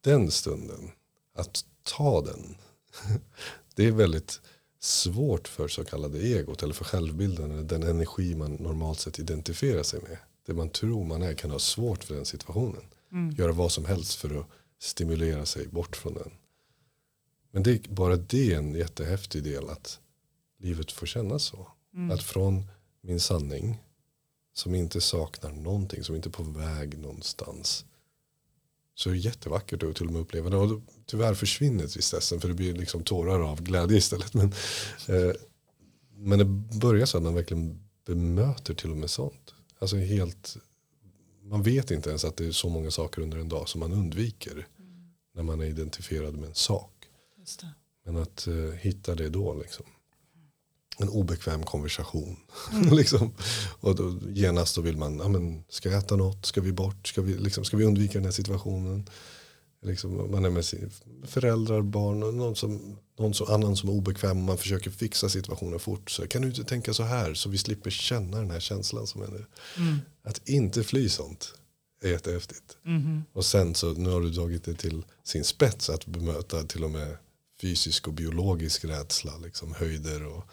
Den 0.00 0.30
stunden, 0.30 0.90
att 1.34 1.64
ta 1.82 2.20
den, 2.20 2.56
det 3.74 3.86
är 3.86 3.92
väldigt 3.92 4.40
svårt 4.84 5.48
för 5.48 5.68
så 5.68 5.84
kallade 5.84 6.18
egot 6.18 6.62
eller 6.62 6.74
för 6.74 6.84
självbilden 6.84 7.50
eller 7.50 7.62
den 7.62 7.82
energi 7.82 8.34
man 8.34 8.54
normalt 8.54 9.00
sett 9.00 9.18
identifierar 9.18 9.82
sig 9.82 10.00
med. 10.00 10.18
Det 10.46 10.54
man 10.54 10.68
tror 10.68 11.04
man 11.04 11.22
är 11.22 11.34
kan 11.34 11.50
ha 11.50 11.58
svårt 11.58 12.04
för 12.04 12.14
den 12.14 12.24
situationen. 12.24 12.82
Mm. 13.12 13.30
Göra 13.30 13.52
vad 13.52 13.72
som 13.72 13.84
helst 13.84 14.14
för 14.14 14.40
att 14.40 14.46
stimulera 14.78 15.46
sig 15.46 15.68
bort 15.68 15.96
från 15.96 16.14
den. 16.14 16.30
Men 17.50 17.62
det 17.62 17.70
är 17.70 17.94
bara 17.94 18.16
det 18.16 18.52
är 18.52 18.58
en 18.58 18.74
jättehäftig 18.74 19.44
del 19.44 19.68
att 19.68 20.00
livet 20.58 20.92
får 20.92 21.06
kännas 21.06 21.42
så. 21.42 21.68
Mm. 21.94 22.10
Att 22.10 22.22
från 22.22 22.62
min 23.00 23.20
sanning 23.20 23.82
som 24.54 24.74
inte 24.74 25.00
saknar 25.00 25.52
någonting, 25.52 26.04
som 26.04 26.14
inte 26.16 26.28
är 26.28 26.30
på 26.30 26.42
väg 26.42 26.98
någonstans. 26.98 27.84
Så 28.94 29.10
är 29.10 29.14
det 29.14 29.18
jättevackert 29.18 29.82
att 29.82 29.96
till 29.96 30.06
och 30.06 30.12
med 30.12 30.22
uppleva 30.22 30.50
det. 30.50 30.56
Och 30.56 30.80
tyvärr 31.06 31.34
försvinner 31.34 31.86
tristessen 31.86 32.40
för 32.40 32.48
det 32.48 32.54
blir 32.54 32.74
liksom 32.74 33.04
tårar 33.04 33.40
av 33.40 33.62
glädje 33.62 33.98
istället. 33.98 34.34
Men, 34.34 34.52
eh, 35.08 35.32
men 36.16 36.38
det 36.38 36.44
börjar 36.78 37.06
så 37.06 37.16
att 37.16 37.22
man 37.22 37.34
verkligen 37.34 37.80
bemöter 38.06 38.74
till 38.74 38.90
och 38.90 38.96
med 38.96 39.10
sånt. 39.10 39.54
Alltså 39.78 39.96
helt, 39.96 40.56
man 41.42 41.62
vet 41.62 41.90
inte 41.90 42.08
ens 42.08 42.24
att 42.24 42.36
det 42.36 42.46
är 42.46 42.52
så 42.52 42.68
många 42.68 42.90
saker 42.90 43.22
under 43.22 43.38
en 43.38 43.48
dag 43.48 43.68
som 43.68 43.80
man 43.80 43.92
undviker. 43.92 44.52
Mm. 44.52 45.12
När 45.34 45.42
man 45.42 45.60
är 45.60 45.64
identifierad 45.64 46.34
med 46.34 46.48
en 46.48 46.54
sak. 46.54 47.08
Men 48.04 48.16
att 48.16 48.46
eh, 48.46 48.54
hitta 48.54 49.14
det 49.14 49.28
då 49.28 49.54
liksom 49.54 49.86
en 50.98 51.08
obekväm 51.08 51.62
konversation. 51.62 52.36
Mm. 52.72 52.92
liksom. 52.96 53.34
Och 53.80 53.94
då 53.94 54.18
genast 54.28 54.76
då 54.76 54.80
vill 54.80 54.96
man, 54.96 55.18
ja, 55.18 55.28
men, 55.28 55.64
ska 55.68 55.90
jag 55.90 55.98
äta 55.98 56.16
något? 56.16 56.46
Ska 56.46 56.60
vi 56.60 56.72
bort? 56.72 57.08
Ska 57.08 57.22
vi, 57.22 57.34
liksom, 57.34 57.64
ska 57.64 57.76
vi 57.76 57.84
undvika 57.84 58.12
den 58.12 58.24
här 58.24 58.32
situationen? 58.32 59.08
Liksom, 59.82 60.30
man 60.30 60.44
är 60.44 60.50
med 60.50 60.64
sina 60.64 60.90
föräldrar, 61.26 61.82
barn 61.82 62.20
någon, 62.20 62.56
som, 62.56 62.96
någon 63.18 63.34
som, 63.34 63.54
annan 63.54 63.76
som 63.76 63.88
är 63.88 63.92
obekväm. 63.92 64.38
Och 64.38 64.44
man 64.44 64.58
försöker 64.58 64.90
fixa 64.90 65.28
situationen 65.28 65.78
fort. 65.78 66.10
Så 66.10 66.26
kan 66.26 66.42
du 66.42 66.48
inte 66.48 66.64
tänka 66.64 66.94
så 66.94 67.02
här? 67.02 67.34
Så 67.34 67.48
vi 67.48 67.58
slipper 67.58 67.90
känna 67.90 68.38
den 68.38 68.50
här 68.50 68.60
känslan 68.60 69.06
som 69.06 69.22
är 69.22 69.26
nu. 69.26 69.44
Mm. 69.76 69.98
Att 70.22 70.48
inte 70.48 70.84
fly 70.84 71.08
sånt 71.08 71.54
är 72.02 72.08
jättehäftigt. 72.08 72.76
Mm. 72.86 73.22
Och 73.32 73.44
sen 73.44 73.74
så 73.74 73.92
nu 73.92 74.10
har 74.10 74.20
du 74.20 74.30
dragit 74.30 74.64
det 74.64 74.74
till 74.74 75.02
sin 75.24 75.44
spets 75.44 75.90
att 75.90 76.06
bemöta 76.06 76.62
till 76.62 76.84
och 76.84 76.90
med 76.90 77.16
fysisk 77.60 78.08
och 78.08 78.14
biologisk 78.14 78.84
rädsla. 78.84 79.36
Liksom 79.36 79.74
höjder 79.74 80.26
och 80.26 80.44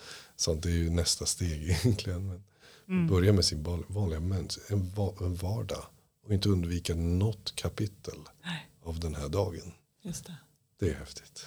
Sånt 0.42 0.66
är 0.66 0.70
ju 0.70 0.90
nästa 0.90 1.26
steg 1.26 1.64
egentligen. 1.70 2.28
Men 2.28 2.44
mm. 2.88 3.08
Börja 3.08 3.34
med 3.34 3.46
sin 3.46 3.86
vanliga 3.88 4.20
mens, 4.20 4.60
en, 4.68 4.92
en 5.20 5.36
vardag. 5.36 5.84
Och 6.26 6.34
inte 6.34 6.50
undvika 6.50 6.96
något 6.96 7.56
kapitel 7.56 8.18
Nej. 8.44 8.70
av 8.84 9.00
den 9.00 9.16
här 9.16 9.30
dagen. 9.30 9.72
Just 10.02 10.26
det. 10.26 10.36
det 10.80 10.90
är 10.90 10.94
häftigt. 10.94 11.46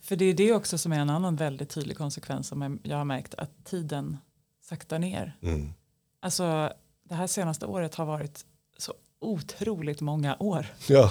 För 0.00 0.16
det 0.16 0.24
är 0.24 0.34
det 0.34 0.52
också 0.52 0.78
som 0.78 0.92
är 0.92 0.98
en 0.98 1.10
annan 1.10 1.36
väldigt 1.36 1.70
tydlig 1.70 1.96
konsekvens 1.96 2.48
som 2.48 2.78
jag 2.82 2.96
har 2.96 3.04
märkt 3.04 3.34
att 3.34 3.64
tiden 3.64 4.18
saktar 4.60 4.98
ner. 4.98 5.36
Mm. 5.42 5.74
Alltså 6.20 6.72
det 7.02 7.14
här 7.14 7.26
senaste 7.26 7.66
året 7.66 7.94
har 7.94 8.06
varit 8.06 8.44
så 8.78 8.94
otroligt 9.18 10.00
många 10.00 10.36
år. 10.40 10.66
Ja. 10.88 11.10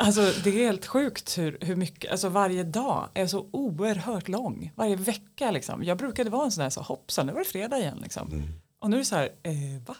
Alltså 0.00 0.32
det 0.44 0.50
är 0.50 0.66
helt 0.66 0.86
sjukt 0.86 1.38
hur, 1.38 1.58
hur 1.60 1.76
mycket, 1.76 2.10
alltså 2.10 2.28
varje 2.28 2.64
dag 2.64 3.08
är 3.14 3.26
så 3.26 3.48
oerhört 3.50 4.28
lång. 4.28 4.72
Varje 4.74 4.96
vecka 4.96 5.50
liksom. 5.50 5.84
Jag 5.84 5.98
brukade 5.98 6.30
vara 6.30 6.44
en 6.44 6.52
sån 6.52 6.62
där 6.62 6.70
så 6.70 6.80
hoppsan, 6.80 7.26
nu 7.26 7.32
var 7.32 7.38
det 7.38 7.44
fredag 7.44 7.78
igen 7.78 7.98
liksom. 8.02 8.32
Mm. 8.32 8.48
Och 8.78 8.90
nu 8.90 8.96
är 8.96 9.00
det 9.00 9.06
så 9.06 9.16
här, 9.16 9.28
eh, 9.42 9.52
va? 9.86 9.96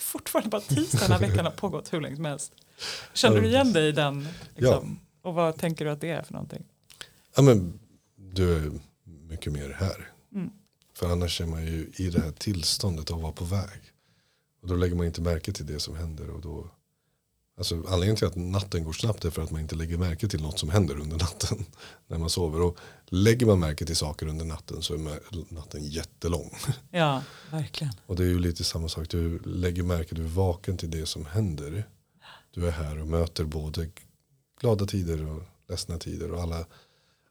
Fortfarande 0.00 0.50
bara 0.50 0.60
tisdag, 0.60 0.98
den 1.00 1.12
här 1.12 1.28
veckan 1.28 1.44
har 1.44 1.52
pågått 1.52 1.92
hur 1.92 2.00
länge 2.00 2.16
som 2.16 2.24
helst. 2.24 2.52
Känner 3.12 3.40
du 3.40 3.46
igen 3.46 3.72
dig 3.72 3.88
i 3.88 3.92
den? 3.92 4.28
Liksom? 4.56 4.98
Ja. 5.22 5.28
Och 5.28 5.34
vad 5.34 5.56
tänker 5.58 5.84
du 5.84 5.90
att 5.90 6.00
det 6.00 6.10
är 6.10 6.22
för 6.22 6.32
någonting? 6.32 6.64
Ja 7.36 7.42
men 7.42 7.80
du 8.16 8.56
är 8.56 8.70
mycket 9.04 9.52
mer 9.52 9.76
här. 9.78 10.12
Mm. 10.34 10.50
För 10.94 11.12
annars 11.12 11.40
är 11.40 11.46
man 11.46 11.66
ju 11.66 11.90
i 11.96 12.10
det 12.10 12.20
här 12.20 12.32
tillståndet 12.32 13.10
av 13.10 13.16
att 13.16 13.22
vara 13.22 13.32
på 13.32 13.44
väg. 13.44 13.80
Och 14.62 14.68
då 14.68 14.74
lägger 14.74 14.96
man 14.96 15.06
inte 15.06 15.20
märke 15.20 15.52
till 15.52 15.66
det 15.66 15.80
som 15.80 15.96
händer 15.96 16.30
och 16.30 16.40
då 16.40 16.70
Alltså, 17.56 17.74
anledningen 17.74 18.16
till 18.16 18.26
att 18.26 18.36
natten 18.36 18.84
går 18.84 18.92
snabbt 18.92 19.24
är 19.24 19.30
för 19.30 19.42
att 19.42 19.50
man 19.50 19.60
inte 19.60 19.74
lägger 19.74 19.98
märke 19.98 20.28
till 20.28 20.42
något 20.42 20.58
som 20.58 20.70
händer 20.70 21.00
under 21.00 21.16
natten. 21.16 21.64
När 22.06 22.18
man 22.18 22.30
sover. 22.30 22.60
Och 22.60 22.78
lägger 23.06 23.46
man 23.46 23.60
märke 23.60 23.86
till 23.86 23.96
saker 23.96 24.26
under 24.26 24.44
natten 24.44 24.82
så 24.82 24.94
är 24.94 25.52
natten 25.54 25.82
jättelång. 25.84 26.50
Ja, 26.90 27.22
verkligen. 27.50 27.92
Och 28.06 28.16
det 28.16 28.22
är 28.22 28.28
ju 28.28 28.38
lite 28.38 28.64
samma 28.64 28.88
sak. 28.88 29.08
Du 29.10 29.38
lägger 29.38 29.82
märke, 29.82 30.14
du 30.14 30.24
är 30.24 30.28
vaken 30.28 30.76
till 30.76 30.90
det 30.90 31.06
som 31.06 31.26
händer. 31.26 31.88
Du 32.50 32.66
är 32.66 32.70
här 32.70 33.00
och 33.00 33.06
möter 33.06 33.44
både 33.44 33.90
glada 34.60 34.86
tider 34.86 35.26
och 35.26 35.42
ledsna 35.68 35.98
tider 35.98 36.32
och 36.32 36.42
alla, 36.42 36.66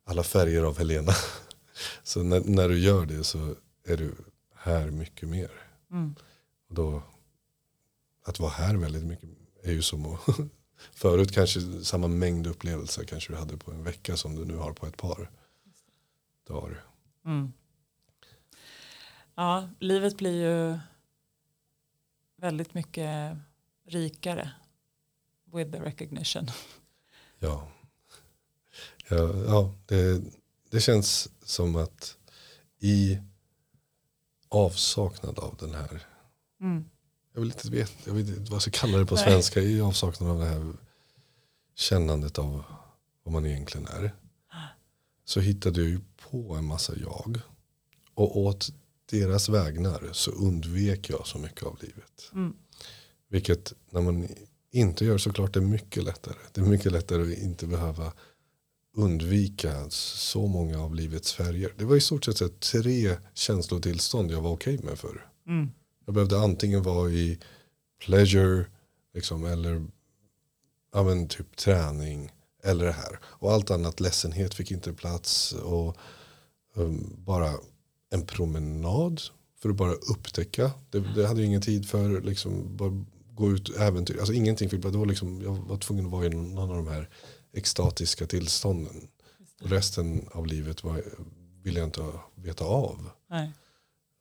alla 0.06 0.24
färger 0.24 0.64
av 0.64 0.78
Helena. 0.78 1.12
Så 2.04 2.24
när, 2.24 2.42
när 2.46 2.70
du 2.70 2.80
gör 2.80 3.06
det 3.06 3.24
så 3.24 3.56
är 3.88 3.98
du 3.98 4.16
här 4.56 4.92
mycket 4.92 5.30
mer. 5.30 5.52
Mm. 5.92 6.16
Och 6.70 6.76
då, 6.76 7.04
att 8.26 8.40
vara 8.40 8.52
här 8.52 8.76
väldigt 8.76 9.04
mycket 9.04 9.30
är 9.64 9.72
ju 9.72 9.82
som 9.82 10.06
att 10.06 10.20
förut 10.92 11.32
kanske 11.32 11.84
samma 11.84 12.08
mängd 12.08 12.48
upplevelser 12.48 13.04
kanske 13.04 13.34
du 13.34 13.38
hade 13.38 13.58
på 13.58 13.72
en 13.72 13.84
vecka 13.84 14.18
som 14.18 14.36
du 14.36 14.46
nu 14.46 14.56
har 14.56 14.74
på 14.74 14.88
ett 14.88 14.98
par 14.98 15.32
dagar. 16.48 16.84
Mm. 17.26 17.54
Ja, 19.36 19.70
livet 19.80 20.18
blir 20.18 20.42
ju 20.42 20.80
väldigt 22.36 22.74
mycket 22.74 23.38
rikare 23.88 24.52
with 25.54 25.72
the 25.72 25.80
recognition. 25.80 26.48
Ja, 27.44 27.72
ja, 29.10 29.36
ja 29.46 29.74
det, 29.86 30.22
det 30.70 30.82
känns 30.82 31.30
som 31.44 31.76
att 31.76 32.18
i 32.80 33.20
avsaknad 34.50 35.40
av 35.40 35.56
den 35.60 35.74
här 35.74 36.08
mm 36.60 36.91
jag 37.34 37.42
vill 37.42 37.52
inte 37.52 37.70
veta 37.70 37.92
jag 38.06 38.14
vet 38.14 38.28
inte 38.28 38.42
vad 38.42 38.52
jag 38.52 38.62
ska 38.62 38.72
kalla 38.72 38.98
det 38.98 39.06
på 39.06 39.16
Nej. 39.16 39.24
svenska 39.24 39.62
i 39.62 39.82
avsaknad 39.82 40.30
av 40.30 40.40
det 40.40 40.46
här 40.46 40.74
kännandet 41.76 42.40
av 42.40 42.64
vad 43.24 43.34
man 43.34 43.46
egentligen 43.46 43.88
är. 43.88 44.16
Så 45.26 45.40
hittade 45.40 45.82
jag 45.82 45.90
ju 45.90 46.00
på 46.32 46.56
en 46.56 46.66
massa 46.66 46.94
jag. 46.96 47.40
Och 48.14 48.38
åt 48.38 48.70
deras 49.06 49.50
vägnar 49.50 50.10
så 50.12 50.32
undvek 50.32 51.10
jag 51.10 51.28
så 51.28 51.38
mycket 51.38 51.64
av 51.64 51.78
livet. 51.82 52.32
Mm. 52.34 52.54
Vilket 53.30 53.74
när 53.90 54.02
man 54.02 54.28
inte 54.72 55.06
gör 55.06 55.18
såklart 55.18 55.56
är 55.56 55.62
mycket 55.62 56.04
lättare. 56.04 56.36
Det 56.52 56.62
är 56.62 56.66
mycket 56.66 56.92
lättare 56.92 57.22
att 57.22 57.40
inte 57.40 57.68
behöva 57.68 58.14
undvika 58.94 59.90
så 59.90 60.48
många 60.48 60.82
av 60.84 60.96
livets 60.96 61.34
färger. 61.34 61.74
Det 61.78 61.86
var 61.86 61.96
i 61.96 62.02
stort 62.02 62.26
sett 62.26 62.60
tre 62.60 63.18
känslotillstånd 63.34 64.32
jag 64.32 64.42
var 64.42 64.52
okej 64.52 64.76
okay 64.76 64.90
med 64.90 65.00
förr. 65.00 65.28
Mm. 65.48 65.72
Jag 66.12 66.16
behövde 66.16 66.40
antingen 66.40 66.84
vara 66.84 67.10
i 67.10 67.40
pleasure 68.06 68.66
liksom, 69.14 69.46
eller 69.46 69.86
ja, 70.94 71.04
men, 71.04 71.28
typ 71.28 71.56
träning 71.56 72.32
eller 72.64 72.86
det 72.86 72.92
här. 72.92 73.20
Och 73.24 73.52
allt 73.52 73.72
annat, 73.72 74.00
ledsenhet 74.00 74.54
fick 74.54 74.72
inte 74.72 74.94
plats. 74.94 75.54
Och 75.54 75.98
um, 76.76 77.16
bara 77.18 77.54
en 78.10 78.26
promenad 78.26 79.22
för 79.60 79.70
att 79.70 79.76
bara 79.76 79.94
upptäcka. 79.94 80.72
Det, 80.90 81.00
det 81.00 81.28
hade 81.28 81.42
jag 81.42 81.48
ingen 81.48 81.62
tid 81.62 81.90
för. 81.90 82.22
Liksom, 82.22 82.78
bara 82.78 83.06
gå 83.34 83.52
ut 83.52 83.78
äventyr. 83.78 84.18
Alltså 84.18 84.34
ingenting 84.34 84.70
fick 84.70 84.82
plats. 84.82 84.98
liksom, 85.08 85.42
jag 85.42 85.54
var 85.54 85.78
tvungen 85.78 86.06
att 86.06 86.12
vara 86.12 86.26
i 86.26 86.30
någon 86.30 86.70
av 86.70 86.76
de 86.76 86.88
här 86.88 87.10
extatiska 87.54 88.28
tillstånden. 88.28 89.08
Och 89.62 89.70
resten 89.70 90.30
av 90.32 90.48
livet 90.48 90.84
var, 90.84 91.04
ville 91.64 91.80
jag 91.80 91.88
inte 91.88 92.04
veta 92.36 92.66
av. 92.66 93.10
Nej. 93.30 93.52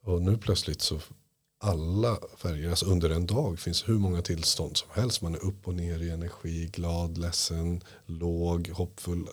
Och 0.03 0.21
nu 0.21 0.37
plötsligt 0.37 0.81
så 0.81 0.99
alla 1.63 2.19
färger, 2.37 2.69
alltså 2.69 2.85
under 2.85 3.09
en 3.09 3.25
dag 3.25 3.59
finns 3.59 3.89
hur 3.89 3.97
många 3.97 4.21
tillstånd 4.21 4.77
som 4.77 4.89
helst. 4.91 5.21
Man 5.21 5.35
är 5.35 5.45
upp 5.45 5.67
och 5.67 5.73
ner 5.73 5.99
i 5.99 6.09
energi, 6.09 6.69
glad, 6.73 7.17
ledsen, 7.17 7.83
låg, 8.05 8.67
hoppfull. 8.67 9.27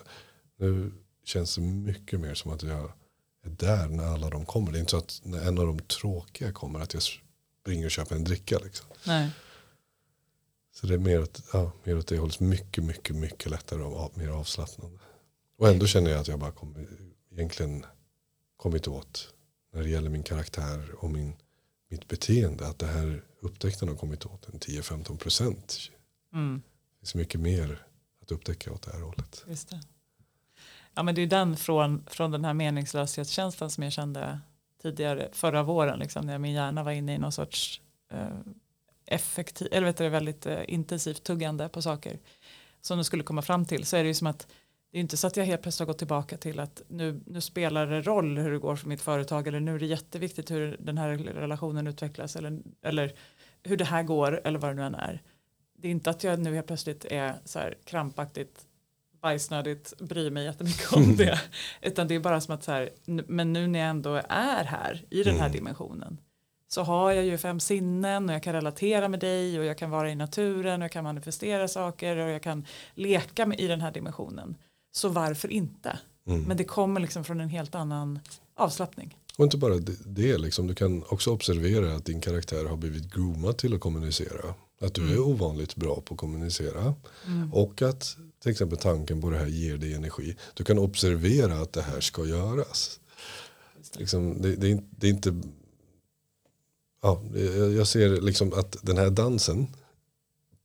Nu 0.58 0.92
känns 1.24 1.54
det 1.54 1.60
mycket 1.60 2.20
mer 2.20 2.34
som 2.34 2.52
att 2.52 2.62
jag 2.62 2.92
är 3.44 3.50
där 3.50 3.88
när 3.88 4.04
alla 4.04 4.30
de 4.30 4.44
kommer. 4.44 4.72
Det 4.72 4.78
är 4.78 4.80
inte 4.80 4.90
så 4.90 4.96
att 4.96 5.20
när 5.24 5.48
en 5.48 5.58
av 5.58 5.66
de 5.66 5.78
tråkiga 5.78 6.52
kommer 6.52 6.80
att 6.80 6.94
jag 6.94 7.02
springer 7.02 7.84
och 7.84 7.90
köper 7.90 8.16
en 8.16 8.24
dricka. 8.24 8.58
Liksom. 8.58 8.86
Nej. 9.06 9.30
Så 10.74 10.86
det 10.86 10.94
är 10.94 10.98
mer 10.98 11.22
åt, 11.22 11.42
ja, 11.52 11.72
mer 11.84 11.98
åt 11.98 12.06
det 12.06 12.18
hållet. 12.18 12.40
Mycket, 12.40 12.84
mycket, 12.84 13.16
mycket 13.16 13.50
lättare 13.50 13.82
och 13.82 14.18
mer 14.18 14.28
avslappnande. 14.28 14.98
Och 15.58 15.68
ändå 15.68 15.86
känner 15.86 16.10
jag 16.10 16.20
att 16.20 16.28
jag 16.28 16.38
bara 16.38 16.52
kommer, 16.52 16.86
egentligen 17.32 17.86
kommit 18.56 18.88
åt 18.88 19.34
när 19.72 19.82
det 19.82 19.88
gäller 19.88 20.10
min 20.10 20.22
karaktär 20.22 20.94
och 20.98 21.10
min 21.10 21.36
mitt 21.88 22.08
beteende. 22.08 22.66
Att 22.68 22.78
det 22.78 22.86
här 22.86 23.22
upptäckten 23.40 23.88
har 23.88 23.96
kommit 23.96 24.26
åt 24.26 24.48
en 24.48 24.60
10-15 24.60 25.18
procent. 25.18 25.90
Mm. 26.32 26.62
Det 26.64 26.98
finns 27.00 27.14
mycket 27.14 27.40
mer 27.40 27.86
att 28.22 28.32
upptäcka 28.32 28.72
åt 28.72 28.82
det 28.82 28.92
här 28.92 29.00
hållet. 29.00 29.44
Just 29.48 29.70
det. 29.70 29.80
Ja, 30.94 31.02
men 31.02 31.14
det 31.14 31.22
är 31.22 31.26
den 31.26 31.56
från, 31.56 32.04
från 32.06 32.30
den 32.30 32.44
här 32.44 32.54
meningslöshetskänslan 32.54 33.70
som 33.70 33.84
jag 33.84 33.92
kände 33.92 34.40
tidigare 34.82 35.28
förra 35.32 35.62
våren. 35.62 35.98
Liksom, 35.98 36.26
när 36.26 36.38
min 36.38 36.52
hjärna 36.52 36.82
var 36.82 36.92
inne 36.92 37.14
i 37.14 37.18
någon 37.18 37.32
sorts 37.32 37.80
eh, 38.10 38.38
effektiv, 39.06 39.68
eller 39.72 39.86
vet 39.86 39.96
du, 39.96 40.08
väldigt 40.08 40.46
eh, 40.46 40.60
intensivt 40.68 41.22
tuggande 41.22 41.68
på 41.68 41.82
saker 41.82 42.18
som 42.80 42.98
du 42.98 43.04
skulle 43.04 43.22
komma 43.22 43.42
fram 43.42 43.64
till 43.64 43.86
så 43.86 43.96
är 43.96 44.02
det 44.02 44.08
ju 44.08 44.14
som 44.14 44.26
att 44.26 44.46
det 44.90 44.98
är 44.98 45.00
inte 45.00 45.16
så 45.16 45.26
att 45.26 45.36
jag 45.36 45.44
helt 45.44 45.62
plötsligt 45.62 45.88
har 45.88 45.92
gått 45.92 45.98
tillbaka 45.98 46.36
till 46.36 46.60
att 46.60 46.82
nu, 46.88 47.20
nu 47.26 47.40
spelar 47.40 47.86
det 47.86 48.02
roll 48.02 48.38
hur 48.38 48.50
det 48.50 48.58
går 48.58 48.76
för 48.76 48.88
mitt 48.88 49.02
företag 49.02 49.46
eller 49.46 49.60
nu 49.60 49.74
är 49.74 49.78
det 49.78 49.86
jätteviktigt 49.86 50.50
hur 50.50 50.76
den 50.80 50.98
här 50.98 51.16
relationen 51.16 51.86
utvecklas 51.86 52.36
eller, 52.36 52.58
eller 52.82 53.12
hur 53.62 53.76
det 53.76 53.84
här 53.84 54.02
går 54.02 54.40
eller 54.44 54.58
vad 54.58 54.70
det 54.70 54.74
nu 54.74 54.82
än 54.82 54.94
är. 54.94 55.22
Det 55.78 55.88
är 55.88 55.92
inte 55.92 56.10
att 56.10 56.24
jag 56.24 56.38
nu 56.38 56.54
helt 56.54 56.66
plötsligt 56.66 57.04
är 57.04 57.34
så 57.44 57.58
här 57.58 57.74
krampaktigt 57.84 58.64
bajsnödigt 59.22 59.98
bryr 59.98 60.30
mig 60.30 60.44
jättemycket 60.44 60.92
om 60.92 61.16
det 61.16 61.40
utan 61.82 62.08
det 62.08 62.14
är 62.14 62.20
bara 62.20 62.40
som 62.40 62.54
att 62.54 62.62
så 62.62 62.72
här 62.72 62.90
men 63.04 63.52
nu 63.52 63.66
när 63.66 63.78
jag 63.78 63.88
ändå 63.88 64.22
är 64.28 64.64
här 64.64 65.04
i 65.10 65.22
den 65.22 65.34
här 65.34 65.46
mm. 65.46 65.52
dimensionen 65.52 66.20
så 66.68 66.82
har 66.82 67.12
jag 67.12 67.24
ju 67.24 67.38
fem 67.38 67.60
sinnen 67.60 68.28
och 68.28 68.34
jag 68.34 68.42
kan 68.42 68.52
relatera 68.52 69.08
med 69.08 69.20
dig 69.20 69.58
och 69.58 69.64
jag 69.64 69.78
kan 69.78 69.90
vara 69.90 70.10
i 70.10 70.14
naturen 70.14 70.82
och 70.82 70.84
jag 70.84 70.92
kan 70.92 71.04
manifestera 71.04 71.68
saker 71.68 72.16
och 72.16 72.30
jag 72.30 72.42
kan 72.42 72.66
leka 72.94 73.46
med, 73.46 73.60
i 73.60 73.66
den 73.66 73.80
här 73.80 73.90
dimensionen. 73.90 74.56
Så 74.92 75.08
varför 75.08 75.48
inte? 75.52 75.98
Mm. 76.26 76.42
Men 76.42 76.56
det 76.56 76.64
kommer 76.64 77.00
liksom 77.00 77.24
från 77.24 77.40
en 77.40 77.48
helt 77.48 77.74
annan 77.74 78.18
avslappning. 78.56 79.18
Och 79.38 79.44
inte 79.44 79.56
bara 79.56 79.74
det, 79.78 79.96
det 80.06 80.38
liksom, 80.38 80.66
du 80.66 80.74
kan 80.74 81.04
också 81.08 81.30
observera 81.32 81.94
att 81.94 82.04
din 82.04 82.20
karaktär 82.20 82.64
har 82.64 82.76
blivit 82.76 83.14
groomad 83.14 83.56
till 83.58 83.74
att 83.74 83.80
kommunicera. 83.80 84.54
Att 84.80 84.94
du 84.94 85.12
är 85.12 85.18
ovanligt 85.20 85.76
bra 85.76 86.00
på 86.00 86.14
att 86.14 86.20
kommunicera. 86.20 86.94
Och 87.52 87.82
att 87.82 88.16
till 88.42 88.50
exempel 88.52 88.78
tanken 88.78 89.20
på 89.20 89.30
det 89.30 89.38
här 89.38 89.46
ger 89.46 89.76
dig 89.76 89.94
energi. 89.94 90.36
Du 90.54 90.64
kan 90.64 90.78
observera 90.78 91.60
att 91.60 91.72
det 91.72 91.82
här 91.82 92.00
ska 92.00 92.26
göras. 92.26 93.00
Liksom, 93.96 94.42
det, 94.42 94.56
det, 94.56 94.70
är, 94.72 94.82
det 94.90 95.06
är 95.06 95.10
inte... 95.10 95.40
Ja, 97.02 97.22
det- 97.32 97.72
jag 97.72 97.86
ser 97.86 98.20
liksom 98.20 98.52
att 98.52 98.76
den 98.82 98.96
här 98.98 99.10
dansen 99.10 99.66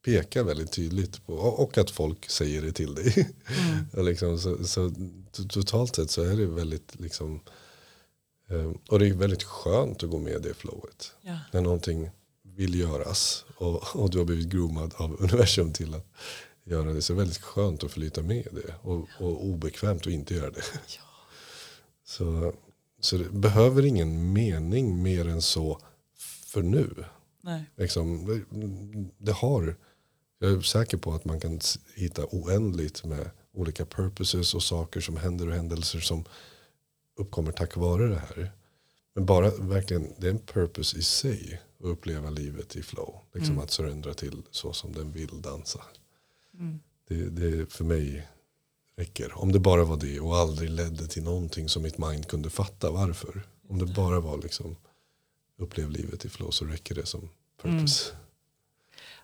pekar 0.05 0.43
väldigt 0.43 0.71
tydligt 0.71 1.25
på 1.25 1.33
och 1.33 1.77
att 1.77 1.89
folk 1.91 2.29
säger 2.29 2.61
det 2.61 2.71
till 2.71 2.95
dig. 2.95 3.29
Och 3.93 4.03
liksom, 4.03 4.39
så, 4.39 4.67
så 4.67 4.87
to- 5.31 5.47
totalt 5.49 5.95
sett 5.95 6.11
så 6.11 6.21
är 6.21 6.37
det 6.37 6.45
väldigt 6.45 6.99
liksom 6.99 7.39
eh, 8.49 8.71
och 8.89 8.99
det 8.99 9.07
är 9.07 9.13
väldigt 9.13 9.43
skönt 9.43 10.03
att 10.03 10.09
gå 10.09 10.19
med 10.19 10.33
i 10.33 10.39
det 10.39 10.53
flowet. 10.53 11.13
Ja. 11.21 11.39
När 11.51 11.61
någonting 11.61 12.09
vill 12.55 12.79
göras 12.79 13.45
och, 13.55 13.95
och 13.95 14.09
du 14.09 14.17
har 14.17 14.25
blivit 14.25 14.47
groomad 14.47 14.93
av 14.97 15.15
universum 15.19 15.73
till 15.73 15.95
att 15.95 16.07
göra 16.63 16.93
det. 16.93 17.01
Så 17.01 17.13
är 17.13 17.15
det 17.15 17.21
väldigt 17.21 17.41
skönt 17.41 17.83
att 17.83 17.91
flyta 17.91 18.21
med 18.21 18.47
det. 18.51 18.73
Och, 18.81 19.07
och 19.19 19.45
obekvämt 19.45 20.07
att 20.07 20.13
inte 20.13 20.33
göra 20.33 20.49
det. 20.51 20.63
Så, 22.05 22.53
så 22.99 23.17
det 23.17 23.29
behöver 23.29 23.85
ingen 23.85 24.33
mening 24.33 25.03
mer 25.03 25.27
än 25.27 25.41
så 25.41 25.79
för 26.45 26.61
nu. 26.61 27.05
Nej. 27.41 27.63
Liksom, 27.75 28.25
det 29.17 29.31
har, 29.31 29.75
jag 30.43 30.51
är 30.51 30.61
säker 30.61 30.97
på 30.97 31.13
att 31.13 31.25
man 31.25 31.39
kan 31.39 31.59
hitta 31.95 32.25
oändligt 32.25 33.05
med 33.05 33.29
olika 33.53 33.85
purposes 33.85 34.53
och 34.53 34.63
saker 34.63 35.01
som 35.01 35.17
händer 35.17 35.47
och 35.47 35.53
händelser 35.53 35.99
som 35.99 36.25
uppkommer 37.17 37.51
tack 37.51 37.75
vare 37.75 38.07
det 38.07 38.19
här. 38.19 38.51
Men 39.15 39.25
bara 39.25 39.49
verkligen, 39.49 40.13
det 40.17 40.27
är 40.27 40.31
en 40.31 40.39
purpose 40.39 40.97
i 40.97 41.01
sig 41.01 41.61
att 41.79 41.85
uppleva 41.85 42.29
livet 42.29 42.75
i 42.75 42.83
flow. 42.83 43.19
Liksom 43.33 43.59
att 43.59 43.71
surrendra 43.71 44.13
till 44.13 44.41
så 44.51 44.73
som 44.73 44.93
den 44.93 45.11
vill 45.11 45.41
dansa. 45.41 45.81
Det, 47.07 47.29
det 47.29 47.73
för 47.73 47.83
mig 47.83 48.27
räcker. 48.95 49.37
Om 49.37 49.51
det 49.51 49.59
bara 49.59 49.83
var 49.83 49.97
det 49.97 50.19
och 50.19 50.35
aldrig 50.35 50.69
ledde 50.69 51.07
till 51.07 51.23
någonting 51.23 51.69
som 51.69 51.83
mitt 51.83 51.97
mind 51.97 52.27
kunde 52.27 52.49
fatta 52.49 52.91
varför. 52.91 53.43
Om 53.67 53.79
det 53.79 53.85
bara 53.85 54.19
var 54.19 54.37
liksom 54.37 54.75
upplev 55.57 55.89
livet 55.89 56.25
i 56.25 56.29
flow 56.29 56.51
så 56.51 56.65
räcker 56.65 56.95
det 56.95 57.05
som 57.05 57.29
purpose. 57.61 58.11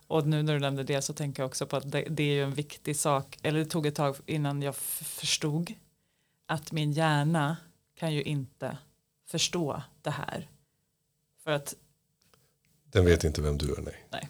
Och 0.09 0.27
nu 0.27 0.43
när 0.43 0.53
du 0.53 0.59
nämnde 0.59 0.83
det 0.83 1.01
så 1.01 1.13
tänker 1.13 1.43
jag 1.43 1.47
också 1.47 1.65
på 1.65 1.77
att 1.77 1.91
det, 1.91 2.01
det 2.09 2.23
är 2.23 2.33
ju 2.33 2.43
en 2.43 2.53
viktig 2.53 2.95
sak, 2.95 3.37
eller 3.41 3.59
det 3.59 3.65
tog 3.65 3.85
ett 3.85 3.95
tag 3.95 4.15
innan 4.25 4.61
jag 4.61 4.75
förstod 4.75 5.73
att 6.45 6.71
min 6.71 6.91
hjärna 6.91 7.57
kan 7.95 8.13
ju 8.13 8.23
inte 8.23 8.77
förstå 9.27 9.81
det 10.01 10.09
här. 10.09 10.49
För 11.43 11.51
att 11.51 11.75
Den 12.83 13.05
vet 13.05 13.23
inte 13.23 13.41
vem 13.41 13.57
du 13.57 13.73
är, 13.75 13.81
nej. 14.09 14.29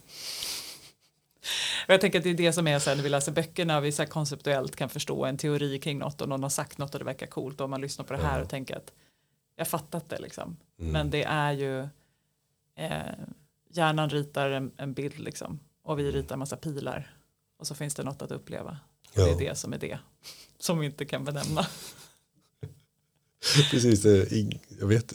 och 1.88 1.94
jag 1.94 2.02
tänker 2.02 2.18
att 2.20 2.24
det 2.24 2.30
är 2.30 2.34
det 2.34 2.54
som 2.54 2.68
är 2.68 2.80
så 2.80 2.90
här, 2.90 2.98
när 2.98 3.04
vi 3.04 3.10
läser 3.10 3.32
böckerna 3.32 3.78
och 3.78 3.86
vi 3.86 3.92
så 3.92 4.06
konceptuellt 4.06 4.76
kan 4.76 4.90
förstå 4.90 5.26
en 5.26 5.38
teori 5.38 5.80
kring 5.80 5.98
något 6.00 6.22
och 6.22 6.30
någon 6.30 6.44
har 6.44 6.50
sagt 6.50 6.78
något 6.78 6.94
och 6.94 7.00
det 7.00 7.06
verkar 7.06 7.28
coolt 7.28 7.62
och 7.62 7.70
man 7.70 7.82
lyssnar 7.82 8.06
på 8.06 8.14
det 8.14 8.20
här 8.22 8.38
Ja. 8.38 8.44
och 8.44 8.50
tänker 8.50 8.78
att 8.78 8.92
jag 9.56 9.68
fattat 9.68 10.10
det 10.10 10.20
liksom. 10.20 10.58
Mm. 10.80 10.92
Men 10.92 11.10
det 11.10 11.24
är 11.24 11.52
ju 11.52 11.80
eh, 12.76 13.14
hjärnan 13.70 14.10
ritar 14.10 14.50
en, 14.50 14.72
en 14.78 14.94
bild 14.94 15.20
liksom 15.20 15.60
och 15.90 16.00
vi 16.00 16.12
ritar 16.12 16.36
en 16.36 16.40
massa 16.40 16.58
pilar 16.58 17.16
och 17.60 17.68
så 17.68 17.76
finns 17.76 17.96
det 17.96 18.04
något 18.04 18.22
att 18.22 18.32
uppleva. 18.32 18.78
Och 19.10 19.16
Det 19.16 19.22
Ja. 19.22 19.28
är 19.28 19.40
det 19.40 19.58
som 19.58 19.74
är 19.74 19.78
det 19.78 20.00
som 20.60 20.80
vi 20.80 20.86
inte 20.86 21.06
kan 21.06 21.24
benämna. 21.26 21.68
Precis, 23.72 24.06
jag 24.80 24.88
vet 24.88 25.14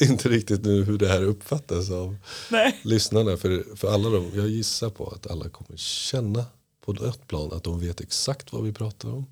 eh, 0.00 0.08
inte 0.10 0.28
riktigt 0.28 0.64
nu 0.64 0.84
hur 0.84 0.98
det 0.98 1.08
här 1.08 1.22
uppfattas 1.22 1.90
av 1.90 2.16
Nej. 2.50 2.80
lyssnarna. 2.82 3.36
För, 3.36 3.76
för 3.76 3.92
alla 3.94 4.10
de, 4.10 4.30
jag 4.34 4.48
gissar 4.48 4.90
på 4.90 5.08
att 5.08 5.26
alla 5.30 5.48
kommer 5.48 5.76
känna 5.76 6.44
på 6.80 6.92
ett 6.92 7.26
plan 7.26 7.52
att 7.52 7.64
de 7.64 7.80
vet 7.80 8.00
exakt 8.00 8.52
vad 8.52 8.62
vi 8.64 8.72
pratar 8.72 9.08
om. 9.08 9.26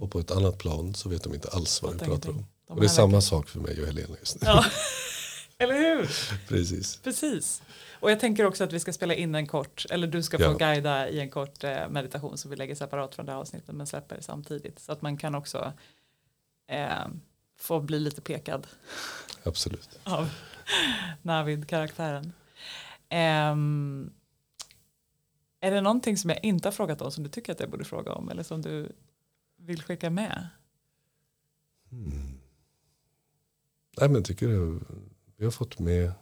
Och 0.00 0.10
på 0.10 0.18
ett 0.20 0.30
annat 0.30 0.58
plan 0.58 0.94
så 0.94 1.08
vet 1.08 1.22
de 1.22 1.34
inte 1.34 1.48
alls 1.48 1.82
vad 1.82 1.92
vi 1.92 1.98
Fattar 1.98 2.12
pratar 2.12 2.30
om. 2.30 2.36
De 2.66 2.74
Och 2.74 2.80
det 2.80 2.86
är 2.86 2.88
samma 2.88 3.20
sak 3.20 3.48
för 3.48 3.60
mig 3.60 3.80
och 3.80 3.86
Helena 3.86 4.16
just 4.20 4.40
nu. 4.40 4.46
Ja. 4.46 4.64
Eller 5.58 5.74
hur? 5.74 6.10
Precis. 6.48 6.96
Precis. 6.96 7.62
Och 8.02 8.10
jag 8.10 8.20
tänker 8.20 8.44
också 8.44 8.64
att 8.64 8.72
vi 8.72 8.80
ska 8.80 8.92
spela 8.92 9.14
in 9.14 9.34
en 9.34 9.46
kort, 9.46 9.86
eller 9.90 10.06
du 10.06 10.22
ska 10.22 10.38
få 10.38 10.44
Ja. 10.44 10.52
guida 10.52 11.08
i 11.08 11.20
en 11.20 11.30
kort 11.30 11.64
eh, 11.64 11.88
meditation 11.88 12.38
som 12.38 12.50
vi 12.50 12.56
lägger 12.56 12.74
separat 12.74 13.14
från 13.14 13.26
det 13.26 13.32
här 13.32 13.38
avsnittet 13.38 13.74
men 13.74 13.86
släpper 13.86 14.20
samtidigt. 14.20 14.78
Så 14.78 14.92
att 14.92 15.02
man 15.02 15.16
kan 15.16 15.34
också 15.34 15.72
eh, 16.66 17.06
få 17.56 17.80
bli 17.80 18.00
lite 18.00 18.20
pekad 18.20 18.66
Absolut. 19.42 19.98
av 20.04 20.30
Navid-karaktären. 21.22 22.32
Ehm, 23.08 24.12
är 25.60 25.70
det 25.70 25.80
någonting 25.80 26.16
som 26.16 26.30
jag 26.30 26.44
inte 26.44 26.68
har 26.68 26.72
frågat 26.72 27.02
om 27.02 27.12
som 27.12 27.24
du 27.24 27.30
tycker 27.30 27.52
att 27.52 27.60
jag 27.60 27.70
borde 27.70 27.84
fråga 27.84 28.12
om 28.12 28.28
eller 28.30 28.42
som 28.42 28.62
du 28.62 28.92
vill 29.56 29.82
skicka 29.82 30.10
med? 30.10 30.48
Mm. 31.92 32.12
Nej, 34.00 34.08
men 34.08 34.14
jag 34.14 34.24
tycker 34.24 34.78
vi 35.36 35.44
har 35.44 35.52
fått 35.52 35.78
med 35.78 36.04
eh, 36.04 36.12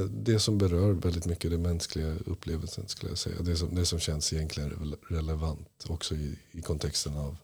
det 0.00 0.40
som 0.40 0.58
berör 0.58 0.92
väldigt 0.92 1.26
mycket 1.26 1.50
den 1.50 1.62
mänskliga 1.62 2.16
upplevelsen 2.26 2.88
skulle 2.88 3.10
jag 3.10 3.18
säga. 3.18 3.42
Det 3.42 3.56
som, 3.56 3.74
det 3.74 3.86
som 3.86 3.98
känns 3.98 4.32
egentligen 4.32 4.70
rele- 4.70 4.98
relevant 5.08 5.84
också 5.88 6.14
i, 6.14 6.38
i 6.50 6.62
kontexten 6.62 7.16
av 7.16 7.36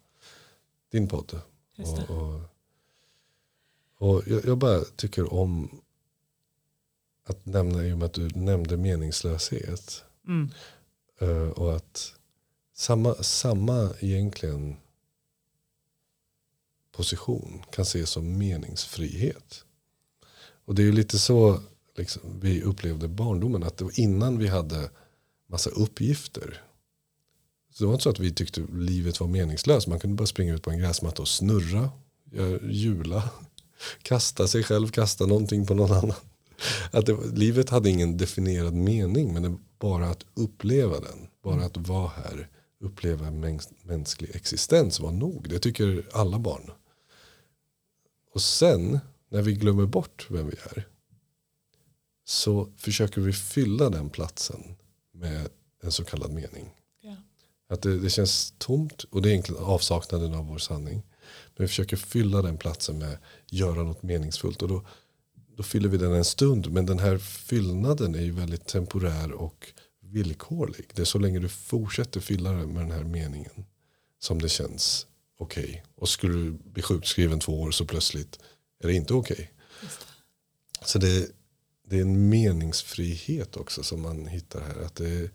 din 0.91 1.09
podd. 1.09 1.41
Det. 1.77 1.83
Och, 1.83 2.11
och, 2.11 2.43
och 3.99 4.23
jag, 4.27 4.45
jag 4.45 4.59
bara 4.59 4.85
tycker 4.97 5.33
om 5.33 5.81
att 7.25 7.47
nämna, 7.47 7.85
i 7.85 7.93
och 7.93 7.99
med 7.99 8.07
att 8.07 8.13
du 8.13 8.29
nämnde 8.29 8.77
meningslöshet. 8.77 10.05
Mm. 10.29 10.51
eh, 11.19 11.49
och 11.49 11.77
att 11.77 12.15
samma, 12.75 13.15
samma 13.15 13.95
egentligen 14.01 14.77
position 16.93 17.63
kan 17.71 17.83
ses 17.83 18.11
som 18.11 18.39
meningsfrihet. 18.39 19.65
Och 20.65 20.75
det 20.75 20.83
är 20.83 20.87
ju 20.87 20.93
lite 20.93 21.19
så 21.19 21.61
liksom, 22.01 22.23
vi 22.41 22.63
upplevde 22.63 23.09
barndomen. 23.09 23.63
Att 23.63 23.77
det 23.77 23.85
var 23.85 24.01
innan 24.01 24.39
vi 24.39 24.47
hade 24.47 24.91
massa 25.49 25.71
uppgifter. 25.71 26.63
Så 27.73 27.85
det 27.85 27.87
var 27.87 27.95
inte 27.95 28.03
så 28.03 28.11
att 28.11 28.19
vi 28.19 28.33
tyckte 28.33 28.67
livet 28.73 29.21
var 29.21 29.29
meningslöst. 29.29 29.87
Man 29.87 30.01
kunde 30.01 30.17
bara 30.17 30.27
springa 30.27 30.55
ut 30.55 30.63
på 30.63 30.71
en 30.71 30.79
gräsmatta 30.79 31.23
och 31.23 31.29
snurra, 31.29 31.91
hjula, 32.63 33.31
kasta 34.03 34.49
sig 34.49 34.63
själv, 34.63 34.89
kasta 34.89 35.27
någonting 35.27 35.67
på 35.67 35.75
någon 35.75 35.93
annan. 35.93 36.17
Att 36.91 37.07
det, 37.07 37.17
livet 37.35 37.71
hade 37.71 37.91
ingen 37.91 38.17
definierad 38.17 38.75
mening 38.75 39.33
men 39.33 39.43
det, 39.43 39.57
bara 39.79 40.07
att 40.09 40.27
uppleva 40.35 41.01
den. 41.01 41.29
Bara 41.43 41.65
att 41.65 41.77
vara 41.77 42.09
här, 42.09 42.49
uppleva 42.81 43.27
mäns- 43.27 43.73
mänsklig 43.83 44.31
existens 44.37 45.01
var 45.01 45.13
nog. 45.13 45.49
Det 45.49 45.59
tycker 45.59 46.07
alla 46.13 46.39
barn. 46.39 46.71
Och 48.35 48.43
sen 48.43 48.99
när 49.29 49.43
vi 49.43 49.53
glömmer 49.53 49.87
bort 49.87 50.27
vem 50.31 50.47
vi 50.47 50.57
är 50.77 50.87
så 52.31 52.69
försöker 52.77 53.21
vi 53.21 53.33
fylla 53.33 53.91
den 53.91 54.11
platsen 54.11 54.77
med 55.13 55.49
en 55.83 55.93
så 55.93 56.05
kallad 56.05 56.33
mening. 56.33 56.71
Ja. 57.01 57.17
Att 57.69 57.83
det, 57.83 57.99
det 57.99 58.11
känns 58.11 58.55
tomt 58.59 59.05
och 59.05 59.23
det 59.23 59.29
är 59.29 59.31
egentligen 59.31 59.65
avsaknaden 59.65 60.35
av 60.35 60.47
vår 60.47 60.59
sanning. 60.59 61.03
Men 61.57 61.65
vi 61.65 61.69
försöker 61.69 61.97
fylla 61.97 62.43
den 62.43 62.59
platsen 62.59 62.99
med 62.99 63.19
göra 63.47 63.83
något 63.83 64.03
meningsfullt. 64.03 64.63
Och 64.63 64.69
då, 64.69 64.87
då 65.57 65.63
fyller 65.63 65.89
vi 65.89 65.99
den 65.99 66.13
en 66.13 66.25
stund. 66.25 66.73
Men 66.73 66.87
den 66.87 66.99
här 66.99 67.19
fyllnaden 67.19 68.15
är 68.15 68.23
ju 68.23 68.33
väldigt 68.33 68.67
temporär 68.67 69.33
och 69.33 69.73
villkorlig. 70.01 70.87
Det 70.95 71.03
är 71.03 71.07
så 71.07 71.19
länge 71.19 71.39
du 71.39 71.49
fortsätter 71.49 72.21
fylla 72.21 72.53
den 72.53 72.73
med 72.73 72.83
den 72.83 72.93
här 72.93 73.05
meningen 73.05 73.65
som 74.19 74.43
det 74.43 74.49
känns 74.49 75.07
okej. 75.39 75.85
Och 75.95 76.09
skulle 76.09 76.35
du 76.35 76.51
bli 76.51 76.83
sjukskriven 76.83 77.41
två 77.41 77.61
år 77.61 77.71
så 77.71 77.85
plötsligt 77.87 78.39
är 78.81 78.89
det 78.89 78.95
inte 78.95 79.15
okej. 79.15 79.53
Så 80.85 80.99
det, 80.99 81.40
det 81.91 81.97
är 81.97 82.03
en 82.03 82.29
meningsfrihet 82.29 83.57
också 83.57 83.83
som 83.83 84.03
man 84.03 84.27
hittar 84.27 84.61
här. 84.61 84.83
Att 84.83 84.95
det 84.95 85.31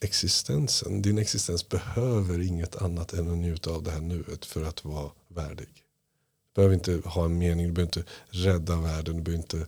existensen, 0.00 1.02
din 1.02 1.18
existens 1.18 1.68
behöver 1.68 2.40
inget 2.40 2.76
annat 2.76 3.12
än 3.12 3.30
att 3.30 3.38
njuta 3.38 3.70
av 3.70 3.82
det 3.82 3.90
här 3.90 4.00
nuet 4.00 4.44
för 4.44 4.62
att 4.64 4.84
vara 4.84 5.10
värdig. 5.28 5.68
Du 5.68 6.54
behöver 6.54 6.74
inte 6.74 7.08
ha 7.08 7.24
en 7.24 7.38
mening, 7.38 7.66
du 7.66 7.72
behöver 7.72 7.98
inte 7.98 8.10
rädda 8.28 8.76
världen, 8.76 9.16
du 9.16 9.22
behöver 9.22 9.42
inte 9.42 9.66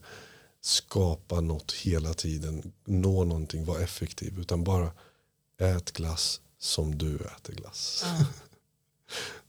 skapa 0.60 1.40
något 1.40 1.72
hela 1.72 2.14
tiden, 2.14 2.72
nå 2.84 3.24
någonting, 3.24 3.64
vara 3.64 3.80
effektiv. 3.80 4.38
Utan 4.38 4.64
bara 4.64 4.92
ät 5.58 5.92
glass 5.92 6.40
som 6.58 6.98
du 6.98 7.16
äter 7.16 7.54
glass. 7.54 8.04
Ja. 8.04 8.26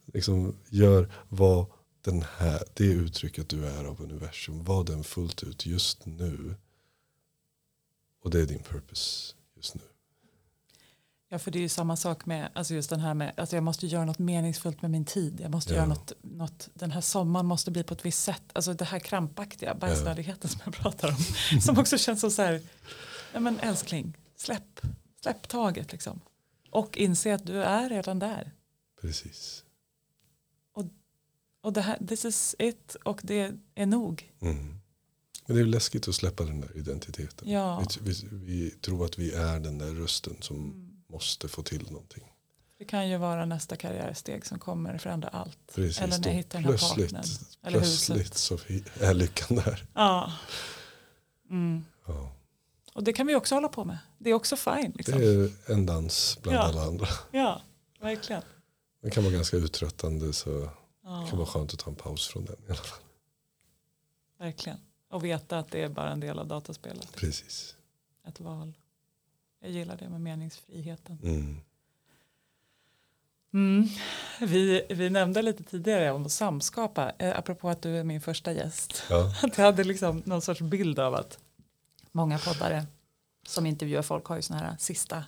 liksom 0.13 0.55
gör 0.69 1.13
vad 1.29 1.65
den 2.03 2.25
här, 2.37 2.63
det 2.73 2.83
uttrycket 2.85 3.49
du 3.49 3.65
är 3.67 3.83
av 3.85 4.01
universum, 4.01 4.63
var 4.63 4.83
den 4.83 5.03
fullt 5.03 5.43
ut 5.43 5.65
just 5.65 6.05
nu. 6.05 6.55
Och 8.23 8.29
det 8.29 8.41
är 8.41 8.45
din 8.45 8.63
purpose 8.63 9.33
just 9.55 9.75
nu. 9.75 9.81
Ja, 11.29 11.39
för 11.39 11.51
det 11.51 11.59
är 11.59 11.61
ju 11.61 11.69
samma 11.69 11.95
sak 11.95 12.25
med, 12.25 12.49
alltså 12.53 12.73
just 12.73 12.89
den 12.89 12.99
här 12.99 13.13
med, 13.13 13.33
alltså 13.37 13.55
jag 13.55 13.63
måste 13.63 13.87
göra 13.87 14.05
något 14.05 14.19
meningsfullt 14.19 14.81
med 14.81 14.91
min 14.91 15.05
tid. 15.05 15.39
Jag 15.39 15.51
måste 15.51 15.71
Ja. 15.73 15.77
göra 15.77 15.85
något, 15.85 16.11
något, 16.21 16.69
den 16.73 16.91
här 16.91 17.01
sommaren 17.01 17.45
måste 17.45 17.71
bli 17.71 17.83
på 17.83 17.93
ett 17.93 18.05
visst 18.05 18.23
sätt. 18.23 18.43
Alltså 18.53 18.73
det 18.73 18.85
här 18.85 18.99
krampaktiga, 18.99 19.73
bajsnödigheten 19.75 20.49
som 20.49 20.61
jag 20.65 20.73
pratar 20.73 21.09
om. 21.09 21.59
som 21.61 21.77
också 21.79 21.97
känns 21.97 22.21
som 22.21 22.31
så 22.31 22.41
här, 22.41 22.61
ja 23.33 23.39
men 23.39 23.59
älskling, 23.59 24.17
släpp, 24.35 24.79
släpp 25.21 25.47
taget 25.47 25.91
liksom. 25.91 26.21
Och 26.69 26.97
inse 26.97 27.33
att 27.35 27.45
du 27.45 27.63
är 27.63 27.89
redan 27.89 28.19
där. 28.19 28.51
Precis. 29.01 29.62
Och 31.63 31.73
det 31.73 31.81
här, 31.81 31.97
this 32.07 32.25
is 32.25 32.55
it 32.59 32.95
och 33.05 33.19
det 33.23 33.51
är 33.75 33.85
nog. 33.85 34.31
Mm. 34.41 34.79
Men 35.45 35.55
det 35.55 35.61
är 35.61 35.65
läskigt 35.65 36.07
att 36.07 36.15
släppa 36.15 36.43
den 36.43 36.61
där 36.61 36.77
identiteten. 36.77 37.49
Ja. 37.51 37.83
Vi, 38.01 38.11
vi, 38.11 38.27
vi 38.31 38.69
tror 38.71 39.05
att 39.05 39.17
vi 39.19 39.31
är 39.33 39.59
den 39.59 39.77
där 39.77 39.93
rösten 39.93 40.35
som 40.41 40.55
Mm. 40.57 40.89
måste 41.09 41.47
få 41.47 41.63
till 41.63 41.91
någonting. 41.91 42.23
Det 42.77 42.85
kan 42.85 43.09
ju 43.09 43.17
vara 43.17 43.45
nästa 43.45 43.75
karriärsteg 43.75 44.45
som 44.45 44.59
kommer 44.59 44.97
förändra 44.97 45.27
allt. 45.29 45.57
Precis, 45.75 46.01
Eller 46.01 46.17
när 46.19 46.27
jag 46.27 46.33
hittar 46.35 46.59
den 46.59 46.63
här 46.63 46.69
plötsligt, 46.77 47.11
partnern. 47.13 47.47
Eller 47.63 47.79
plötsligt 47.79 48.19
huset. 48.19 48.37
så 48.37 48.57
är 49.05 49.13
lyckan 49.13 49.57
där. 49.57 49.85
Ja. 49.93 50.33
Mm. 51.49 51.85
Ja. 52.07 52.35
Och 52.93 53.03
det 53.03 53.13
kan 53.13 53.27
vi 53.27 53.35
också 53.35 53.55
hålla 53.55 53.67
på 53.69 53.85
med. 53.85 53.97
Det 54.17 54.29
är 54.29 54.33
också 54.33 54.55
fine. 54.55 54.91
Det 54.91 54.97
Liksom. 54.97 55.21
är 55.21 55.51
en 55.71 55.85
dans 55.85 56.39
bland 56.41 56.57
Ja. 56.57 56.61
alla 56.61 56.81
andra. 56.83 57.07
Ja, 57.31 57.61
verkligen. 58.01 58.41
Det 59.01 59.09
kan 59.09 59.23
vara 59.23 59.33
ganska 59.33 59.57
uttröttande 59.57 60.33
så 60.33 60.69
det 61.03 61.29
kan 61.29 61.37
vara 61.37 61.47
skönt 61.47 61.73
att 61.73 61.79
ta 61.79 61.89
en 61.89 61.95
paus 61.95 62.27
från 62.27 62.45
den. 62.45 62.55
i 62.55 62.65
alla 62.67 62.75
fall. 62.75 62.99
verkligen. 64.37 64.79
Och 65.09 65.23
veta 65.25 65.59
att 65.59 65.71
det 65.71 65.81
är 65.81 65.89
bara 65.89 66.11
en 66.11 66.19
del 66.19 66.39
av 66.39 66.47
dataspelet. 66.47 67.11
Precis. 67.15 67.75
Ett 68.27 68.39
val. 68.39 68.73
Jag 69.59 69.71
gillar 69.71 69.97
det 69.97 70.09
med 70.09 70.21
meningsfriheten. 70.21 71.19
Mm. 71.23 71.61
Mm. 73.53 73.87
Vi, 74.41 74.85
vi 74.89 75.09
nämnde 75.09 75.41
lite 75.41 75.63
tidigare 75.63 76.11
om 76.11 76.25
att 76.25 76.31
samskapa. 76.31 77.11
Eh, 77.19 77.37
apropå 77.39 77.69
att 77.69 77.81
du 77.81 77.97
är 77.97 78.03
min 78.03 78.21
första 78.21 78.51
gäst. 78.51 79.03
Ja. 79.09 79.33
Att 79.43 79.57
jag 79.57 79.65
hade 79.65 79.83
liksom 79.83 80.23
någon 80.25 80.41
sorts 80.41 80.61
bild 80.61 80.99
av 80.99 81.15
att 81.15 81.39
många 82.11 82.39
poddare 82.39 82.85
som 83.47 83.65
intervjuar 83.65 84.01
folk 84.01 84.25
har 84.25 84.35
ju 84.35 84.41
såna 84.41 84.59
här 84.59 84.75
sista, 84.79 85.23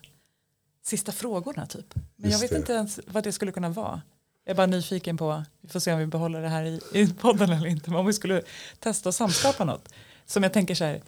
sista 0.82 1.12
frågorna 1.12 1.66
typ. 1.66 1.96
Men 1.96 2.06
jag 2.16 2.32
Just 2.32 2.44
vet 2.44 2.50
det. 2.52 2.58
inte 2.58 2.74
ens 2.74 3.00
vad 3.08 3.24
det 3.24 3.32
skulle 3.32 3.52
kunna 3.52 3.70
vara. 3.70 4.02
Jag 4.46 4.52
är 4.52 4.56
bara 4.56 4.68
nyfiken 4.68 5.18
på, 5.18 5.44
vi 5.62 5.70
får 5.70 5.80
se 5.80 5.94
om 5.94 6.00
vi 6.00 6.06
behåller 6.06 6.42
det 6.42 6.50
här 6.50 6.64
i, 6.64 6.82
i 6.94 7.14
podden 7.14 7.50
eller 7.50 7.68
inte, 7.68 7.90
men 7.90 8.00
om 8.00 8.06
vi 8.06 8.14
skulle 8.14 8.42
testa 8.80 9.10
att 9.10 9.16
samskapa 9.16 9.64
något. 9.66 9.90
Som 10.26 10.44
jag 10.44 10.54
tänker 10.54 10.76
så 10.76 10.84
här, 10.84 11.02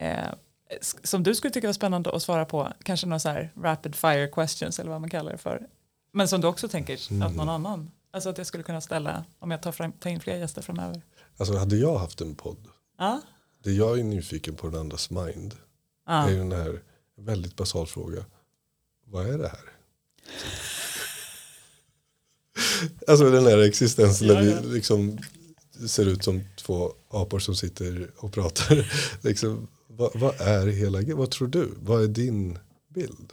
eh, 0.00 0.34
som 1.04 1.22
du 1.22 1.34
skulle 1.34 1.50
tycka 1.52 1.68
var 1.68 1.72
spännande 1.72 2.10
att 2.10 2.22
svara 2.22 2.44
på, 2.44 2.72
kanske 2.82 3.06
några 3.06 3.18
så 3.18 3.28
här 3.28 3.52
rapid 3.62 3.94
fire 3.94 4.26
questions 4.28 4.78
eller 4.78 4.90
vad 4.90 5.00
man 5.00 5.10
kallar 5.10 5.32
det 5.32 5.38
för. 5.38 5.66
Men 6.12 6.28
som 6.28 6.40
du 6.40 6.46
också 6.46 6.68
tänker 6.68 7.22
att 7.24 7.34
någon 7.36 7.48
annan, 7.48 7.90
alltså 8.10 8.28
att 8.30 8.38
jag 8.38 8.46
skulle 8.46 8.62
kunna 8.62 8.80
ställa 8.80 9.24
om 9.38 9.50
jag 9.50 9.62
tar, 9.62 9.72
fram, 9.72 9.92
tar 9.92 10.10
in 10.10 10.20
fler 10.20 10.36
gäster 10.36 10.62
framöver. 10.62 11.02
Alltså 11.36 11.56
hade 11.56 11.76
jag 11.76 11.98
haft 11.98 12.20
en 12.20 12.34
podd. 12.34 12.68
Ja, 12.98 13.20
Det 13.64 13.72
jag 13.72 13.98
är 13.98 14.04
nyfiken 14.04 14.54
på 14.54 14.68
den 14.68 14.80
andras 14.80 15.10
mind. 15.10 15.56
ja. 16.06 16.26
är 16.26 16.30
ju 16.30 16.38
den 16.38 16.52
här 16.52 16.82
väldigt 17.16 17.56
basal 17.56 17.86
fråga. 17.86 18.24
Vad 19.06 19.26
är 19.26 19.38
det 19.38 19.48
här? 19.48 19.60
Alltså 23.06 23.30
den 23.30 23.46
här 23.46 23.58
existensen 23.58 24.28
Ja, 24.28 24.34
där 24.34 24.42
ja. 24.42 24.60
vi 24.62 24.74
liksom 24.74 25.18
ser 25.86 26.08
ut 26.08 26.24
som 26.24 26.42
två 26.56 26.92
apor 27.08 27.38
som 27.38 27.54
sitter 27.54 28.10
och 28.16 28.32
pratar. 28.32 28.92
liksom, 29.22 29.68
vad, 29.86 30.10
vad 30.14 30.40
är 30.40 30.66
hela? 30.66 31.14
Vad 31.14 31.30
tror 31.30 31.48
du? 31.48 31.68
Vad 31.80 32.02
är 32.02 32.08
din 32.08 32.58
bild 32.94 33.32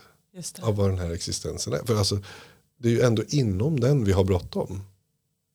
av 0.61 0.75
vad 0.75 0.89
den 0.89 0.99
här 0.99 1.11
existensen 1.11 1.73
är? 1.73 1.79
För 1.85 1.97
alltså, 1.97 2.19
det 2.77 2.87
är 2.87 2.91
ju 2.91 3.01
ändå 3.01 3.23
inom 3.27 3.79
den 3.79 4.05
vi 4.05 4.11
har 4.11 4.23
bråttom. 4.23 4.81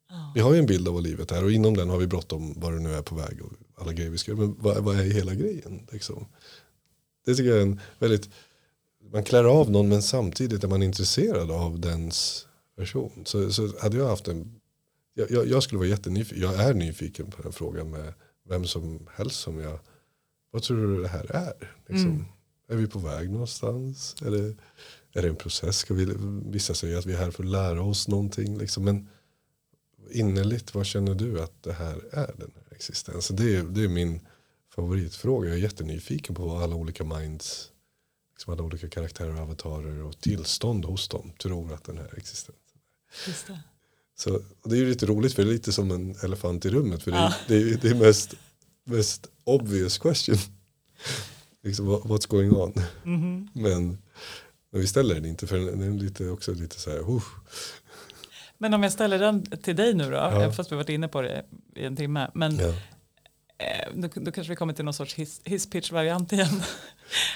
Ja. 0.09 0.33
Vi 0.35 0.41
har 0.41 0.53
ju 0.53 0.59
en 0.59 0.67
bild 0.67 0.89
av 0.89 0.95
vad 0.95 1.03
livet 1.03 1.33
är 1.33 1.45
och 1.45 1.53
inom 1.53 1.77
den 1.77 1.89
har 1.89 1.99
vi 1.99 2.07
bråttom 2.07 2.55
vad 2.57 2.73
det 2.73 2.81
nu 2.81 2.95
är 2.95 3.03
på 3.03 3.15
väg 3.15 3.43
och 3.43 3.53
alla 3.81 3.93
grejer 3.93 4.11
vi 4.11 4.19
ska 4.19 4.31
göra. 4.31 4.41
Men 4.41 4.57
vad, 4.59 4.85
vad 4.85 5.01
är 5.01 5.05
hela 5.05 5.35
grejen? 5.35 5.87
Liksom? 5.93 6.27
Det 7.25 7.35
tycker 7.35 7.51
jag 7.51 7.59
är 7.59 7.63
en 7.63 7.81
väldigt, 7.99 8.29
man 9.13 9.25
klär 9.25 9.45
av 9.45 9.71
någon 9.71 9.89
men 9.89 10.03
samtidigt 10.03 10.65
är 10.65 10.69
man 10.69 10.83
intresserad 10.83 11.51
av 11.51 11.81
dens 11.81 12.47
version. 12.77 13.23
Så, 13.25 13.53
så 13.53 13.81
hade 13.81 13.97
jag 13.97 14.09
haft 14.09 14.29
en, 14.29 14.61
jag, 15.15 15.31
jag, 15.31 15.47
jag 15.47 15.63
skulle 15.63 15.79
vara 15.79 15.89
jättenyfiken, 15.89 16.43
jag 16.43 16.61
är 16.61 16.75
nyfiken 16.75 17.31
på 17.31 17.43
den 17.43 17.53
frågan 17.53 17.91
med 17.91 18.15
vem 18.49 18.65
som 18.65 19.09
helst 19.15 19.41
som 19.41 19.59
jag, 19.59 19.79
vad 20.51 20.63
tror 20.63 20.87
du 20.87 21.03
det 21.03 21.09
här 21.09 21.37
är? 21.37 21.73
Liksom, 21.87 22.11
Mm. 22.11 22.25
Är 22.69 22.77
vi 22.77 22.87
på 22.87 22.99
väg 22.99 23.31
någonstans? 23.31 24.17
Är 24.23 24.31
det, 24.31 24.57
är 25.13 25.23
det 25.23 25.29
en 25.29 25.37
process? 25.37 25.79
Ska 25.79 25.95
vi, 25.95 26.15
vissa 26.45 26.75
säger 26.75 26.99
att 26.99 27.07
vi 27.07 27.13
är 27.13 27.19
här 27.19 27.31
för 27.31 27.43
att 27.43 27.49
lära 27.49 27.83
oss 27.83 28.09
någonting. 28.09 28.59
Liksom. 28.59 28.85
Men 28.85 29.09
innerligt, 30.11 30.75
vad 30.75 30.87
känner 30.87 31.15
du 31.15 31.43
att 31.43 31.63
det 31.63 31.73
här 31.73 32.01
är 32.13 32.35
den 32.39 32.53
här 32.55 32.77
existensen? 32.77 33.37
Det 33.37 33.57
är, 33.57 33.63
det 33.63 33.85
är 33.85 33.89
min 33.89 34.21
favoritfråga. 34.75 35.49
Jag 35.49 35.59
är 35.59 35.63
jättenyfiken 35.63 36.35
på 36.35 36.47
vad 36.47 36.63
alla 36.63 36.77
olika 36.77 37.05
minds, 37.05 37.73
liksom 38.33 38.53
alla 38.53 38.63
olika 38.63 38.89
karaktärer 38.89 39.35
och 39.35 39.41
avatarer 39.41 40.03
och 40.03 40.19
tillstånd 40.21 40.85
hos 40.85 41.09
dem 41.09 41.33
tror 41.39 41.73
att 41.73 41.85
den 41.85 41.99
här 41.99 42.15
existensen 42.17 42.55
Just 43.27 43.47
det. 43.47 43.61
så 44.19 44.41
det 44.65 44.75
är 44.75 44.79
ju 44.79 44.89
lite 44.89 45.07
roligt 45.07 45.35
för 45.35 45.43
det 45.45 45.51
är 45.51 45.53
lite 45.53 45.73
som 45.73 45.91
en 45.91 46.17
elefant 46.23 46.65
i 46.65 46.71
rummet. 46.71 47.03
För 47.03 47.11
det, 47.11 47.17
är, 47.17 47.21
Ja. 47.23 47.35
det, 47.49 47.57
är, 47.57 47.77
det 47.83 47.89
är 47.89 47.95
mest, 47.95 48.35
mest 48.85 49.27
obvious 49.45 49.99
question. 49.99 50.37
liksom, 51.63 51.89
what- 51.91 52.03
what's 52.03 52.29
going 52.29 52.53
on? 52.53 52.73
Mhm. 53.05 53.49
Men, 53.53 53.99
men 54.73 54.81
vi 54.81 54.87
ställer 54.87 55.15
den 55.15 55.25
inte 55.27 55.47
för 55.47 55.59
den 55.59 55.83
är 55.83 55.91
lite, 56.03 56.29
också 56.29 56.55
lite 56.55 56.81
så 56.81 56.91
här, 56.91 56.99
uh, 57.11 57.23
Men 58.59 58.75
om 58.75 58.83
jag 58.83 58.93
ställer 58.93 59.19
den 59.19 59.43
till 59.63 59.77
dig 59.77 59.95
nu 59.95 60.05
då, 60.05 60.17
Ja. 60.17 60.53
fast 60.53 60.73
vi 60.73 60.77
varit 60.77 60.89
inne 60.89 61.09
på 61.09 61.23
det 61.23 61.45
i 61.77 61.85
en 61.85 61.97
timme, 61.97 62.31
men 62.35 62.57
ja. 62.59 62.75
Eh, 63.59 63.93
då, 63.95 64.09
då 64.15 64.33
kanske 64.33 64.51
vi 64.53 64.57
kommer 64.57 64.73
till 64.73 64.85
någon 64.85 64.95
sorts 64.95 65.15
hiss, 65.15 65.41
hisspitch-variant 65.45 66.33
igen. 66.33 66.63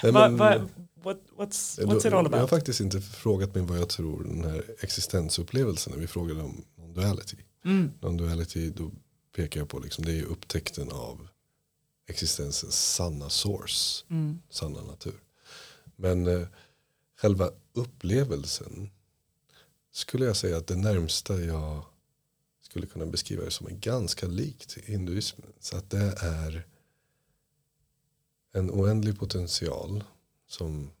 Nej, 0.03 0.11
Va, 0.11 0.29
men- 0.29 0.37
va, 0.37 0.69
what, 1.03 1.17
what's, 1.37 1.79
Ja, 1.81 1.85
what's 1.87 1.97
it 1.99 2.05
all 2.05 2.11
Jag 2.11 2.17
har 2.17 2.25
about? 2.25 2.49
faktiskt 2.49 2.79
inte 2.79 3.01
frågat 3.01 3.55
mig 3.55 3.63
vad 3.63 3.77
jag 3.77 3.89
tror 3.89 4.23
den 4.23 4.43
här 4.43 4.63
existensupplevelsen 4.79 5.93
är. 5.93 5.97
Vi 5.97 6.07
frågade 6.07 6.41
om 6.41 6.65
non-duality. 6.75 7.35
Mm. 7.65 7.91
Non-duality, 8.01 8.69
då 8.69 8.91
pekar 9.35 9.59
jag 9.61 9.69
på 9.69 9.79
liksom, 9.79 10.05
det 10.05 10.19
är 10.19 10.23
upptäckten 10.23 10.91
av 10.91 11.27
existensens 12.07 12.93
sanna 12.95 13.29
source, 13.29 14.05
Mm. 14.09 14.39
sanna 14.49 14.81
natur. 14.81 15.19
Men 15.95 16.27
eh, 16.27 16.47
själva 17.21 17.49
upplevelsen 17.73 18.89
skulle 19.93 20.25
jag 20.25 20.35
säga 20.35 20.57
att 20.57 20.67
det 20.67 20.75
närmsta 20.75 21.39
jag 21.41 21.83
skulle 22.71 22.87
kunna 22.87 23.05
beskriva 23.05 23.43
det 23.43 23.51
som 23.51 23.67
är 23.67 23.71
ganska 23.71 24.27
likt 24.27 24.77
hinduismen. 24.77 25.53
Så 25.59 25.77
att 25.77 25.89
det 25.89 26.15
är 26.21 26.67
en 28.51 28.71
oändlig 28.71 29.19
potential 29.19 30.03
som 30.47 30.91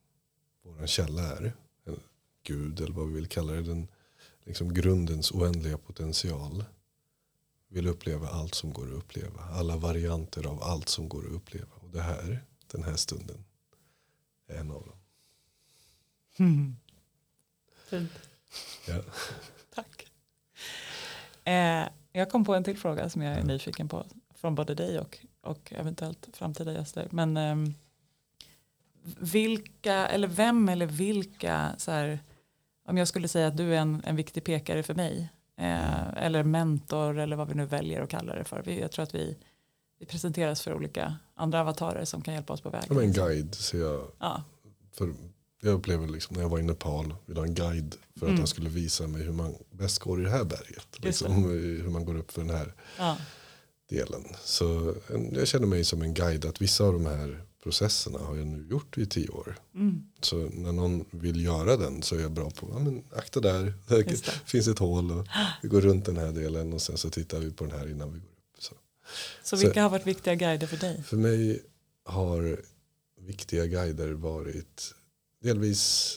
vår 0.63 0.87
källa 0.87 1.21
är. 1.21 1.53
En 1.83 1.99
gud 2.43 2.81
eller 2.81 2.93
vad 2.93 3.07
vi 3.07 3.13
vill 3.13 3.27
kalla 3.27 3.53
det. 3.53 3.61
Den, 3.61 3.87
liksom 4.43 4.73
grundens 4.73 5.31
oändliga 5.31 5.77
potential. 5.77 6.65
Vill 7.67 7.87
uppleva 7.87 8.27
allt 8.27 8.55
som 8.55 8.73
går 8.73 8.87
att 8.87 8.97
uppleva. 8.97 9.41
Alla 9.41 9.77
varianter 9.77 10.47
av 10.47 10.63
allt 10.63 10.89
som 10.89 11.09
går 11.09 11.25
att 11.25 11.33
uppleva. 11.33 11.75
Och 11.75 11.89
det 11.89 12.01
här, 12.01 12.45
den 12.67 12.83
här 12.83 12.95
stunden, 12.95 13.43
är 14.47 14.55
en 14.55 14.71
av 14.71 14.85
dem. 14.85 14.97
Mm. 16.37 16.75
Fint. 17.89 18.11
Ja. 18.87 19.01
Eh, 21.51 21.87
jag 22.11 22.29
kom 22.29 22.45
på 22.45 22.55
en 22.55 22.63
till 22.63 22.77
fråga 22.77 23.09
som 23.09 23.21
jag 23.21 23.37
är 23.37 23.43
nyfiken 23.43 23.87
på 23.87 24.05
från 24.35 24.55
både 24.55 24.75
dig 24.75 24.99
och, 24.99 25.17
och 25.41 25.73
eventuellt 25.75 26.29
framtida 26.33 26.73
gäster. 26.73 27.07
Men 27.11 27.37
ehm, 27.37 27.73
vilka 29.19 30.07
eller 30.07 30.27
vem 30.27 30.69
eller 30.69 30.85
vilka 30.85 31.75
så 31.77 31.91
här, 31.91 32.19
om 32.87 32.97
jag 32.97 33.07
skulle 33.07 33.27
säga 33.27 33.47
att 33.47 33.57
du 33.57 33.75
är 33.75 33.77
en, 33.79 34.01
en 34.05 34.15
viktig 34.15 34.43
pekare 34.43 34.83
för 34.83 34.93
mig 34.93 35.29
eh, 35.57 36.13
eller 36.17 36.43
mentor 36.43 37.19
eller 37.19 37.35
vad 37.35 37.47
vi 37.47 37.55
nu 37.55 37.65
väljer 37.65 38.01
att 38.01 38.09
kalla 38.09 38.35
det 38.35 38.43
för. 38.43 38.61
Vi, 38.65 38.79
jag 38.79 38.91
tror 38.91 39.03
att 39.03 39.15
vi, 39.15 39.37
vi 39.99 40.05
presenteras 40.05 40.61
för 40.61 40.73
olika 40.73 41.15
andra 41.35 41.61
avatarer 41.61 42.05
som 42.05 42.21
kan 42.21 42.33
hjälpa 42.33 42.53
oss 42.53 42.61
på 42.61 42.69
vägen. 42.69 42.87
Som 42.87 42.99
en 42.99 43.13
guide 43.13 43.55
ser 43.55 43.79
jag. 43.79 44.07
Ja, 44.19 44.43
För 44.91 45.13
jag 45.61 45.73
upplever 45.73 46.07
liksom 46.07 46.35
när 46.35 46.41
jag 46.43 46.49
var 46.49 46.59
i 46.59 46.63
Nepal. 46.63 47.13
Ville 47.25 47.39
ha 47.39 47.47
en 47.47 47.53
guide 47.53 47.95
för 48.19 48.25
att 48.25 48.29
Mm. 48.29 48.37
han 48.37 48.47
skulle 48.47 48.69
visa 48.69 49.07
mig 49.07 49.21
hur 49.23 49.31
man 49.33 49.55
bäst 49.71 49.99
går 49.99 50.21
i 50.21 50.23
det 50.23 50.29
här 50.29 50.43
berget. 50.43 50.87
Liksom, 51.03 51.43
hur 51.43 51.89
man 51.89 52.05
går 52.05 52.17
upp 52.17 52.31
för 52.31 52.41
den 52.41 52.55
här 52.55 52.73
ja, 52.97 53.17
delen. 53.89 54.23
Så 54.43 54.95
jag 55.31 55.47
känner 55.47 55.67
mig 55.67 55.83
som 55.83 56.01
en 56.01 56.13
guide. 56.13 56.45
Att 56.45 56.61
vissa 56.61 56.83
av 56.83 56.93
de 56.93 57.05
här 57.05 57.43
processerna 57.63 58.19
har 58.19 58.35
jag 58.35 58.47
nu 58.47 58.67
gjort 58.69 58.97
i 58.97 59.05
tio 59.05 59.29
år. 59.29 59.59
Mm. 59.75 60.03
Så 60.21 60.35
när 60.35 60.71
någon 60.71 61.05
vill 61.11 61.43
göra 61.45 61.77
den 61.77 62.01
så 62.03 62.15
är 62.15 62.19
jag 62.19 62.31
bra 62.31 62.49
på, 62.49 62.69
ja 62.73 62.79
men 62.79 63.03
akta 63.15 63.39
där, 63.39 63.73
det. 63.87 64.31
finns 64.45 64.67
ett 64.67 64.79
hål 64.79 65.11
och 65.11 65.27
vi 65.61 65.69
går 65.69 65.81
runt 65.81 66.05
den 66.05 66.17
här 66.17 66.31
delen 66.31 66.73
och 66.73 66.81
sen 66.81 66.97
så 66.97 67.09
tittar 67.09 67.39
vi 67.39 67.51
på 67.51 67.65
den 67.65 67.79
här 67.79 67.87
innan 67.91 68.13
vi 68.13 68.19
går 68.19 68.27
upp. 68.27 68.63
Så. 68.63 68.73
Så 69.43 69.57
Så- 69.57 69.65
vilka 69.65 69.81
har 69.83 69.89
varit 69.89 70.07
viktiga 70.07 70.35
guider 70.35 70.67
för 70.67 70.77
dig? 70.77 71.03
För 71.03 71.17
mig 71.17 71.61
har 72.05 72.59
viktiga 73.21 73.65
guider 73.65 74.11
varit 74.11 74.93
delvis, 75.41 76.15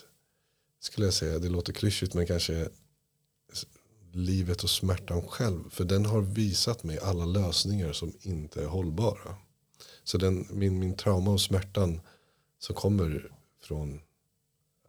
skulle 0.81 1.07
jag 1.07 1.15
säga, 1.15 1.39
det 1.39 1.49
låter 1.49 1.73
klyschigt 1.73 2.15
men 2.15 2.27
kanske 2.27 2.69
livet 4.13 4.65
och 4.65 4.71
smärtan 4.71 5.23
själv. 5.23 5.71
För 5.71 5.85
den 5.85 6.07
har 6.07 6.21
visat 6.21 6.85
mig 6.85 6.99
alla 6.99 7.25
lösningar 7.25 7.93
som 7.93 8.13
inte 8.21 8.63
är 8.63 8.67
hållbara. 8.67 9.37
Så 10.05 10.19
den, 10.19 10.47
min, 10.51 10.79
min 10.79 10.97
trauma 10.97 11.31
och 11.31 11.41
smärtan 11.41 12.01
som 12.59 12.75
kommer 12.75 13.33
från 13.63 14.01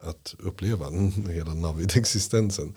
att 0.00 0.34
uppleva 0.38 0.90
hela 1.30 1.54
Navid-existensen. 1.54 2.76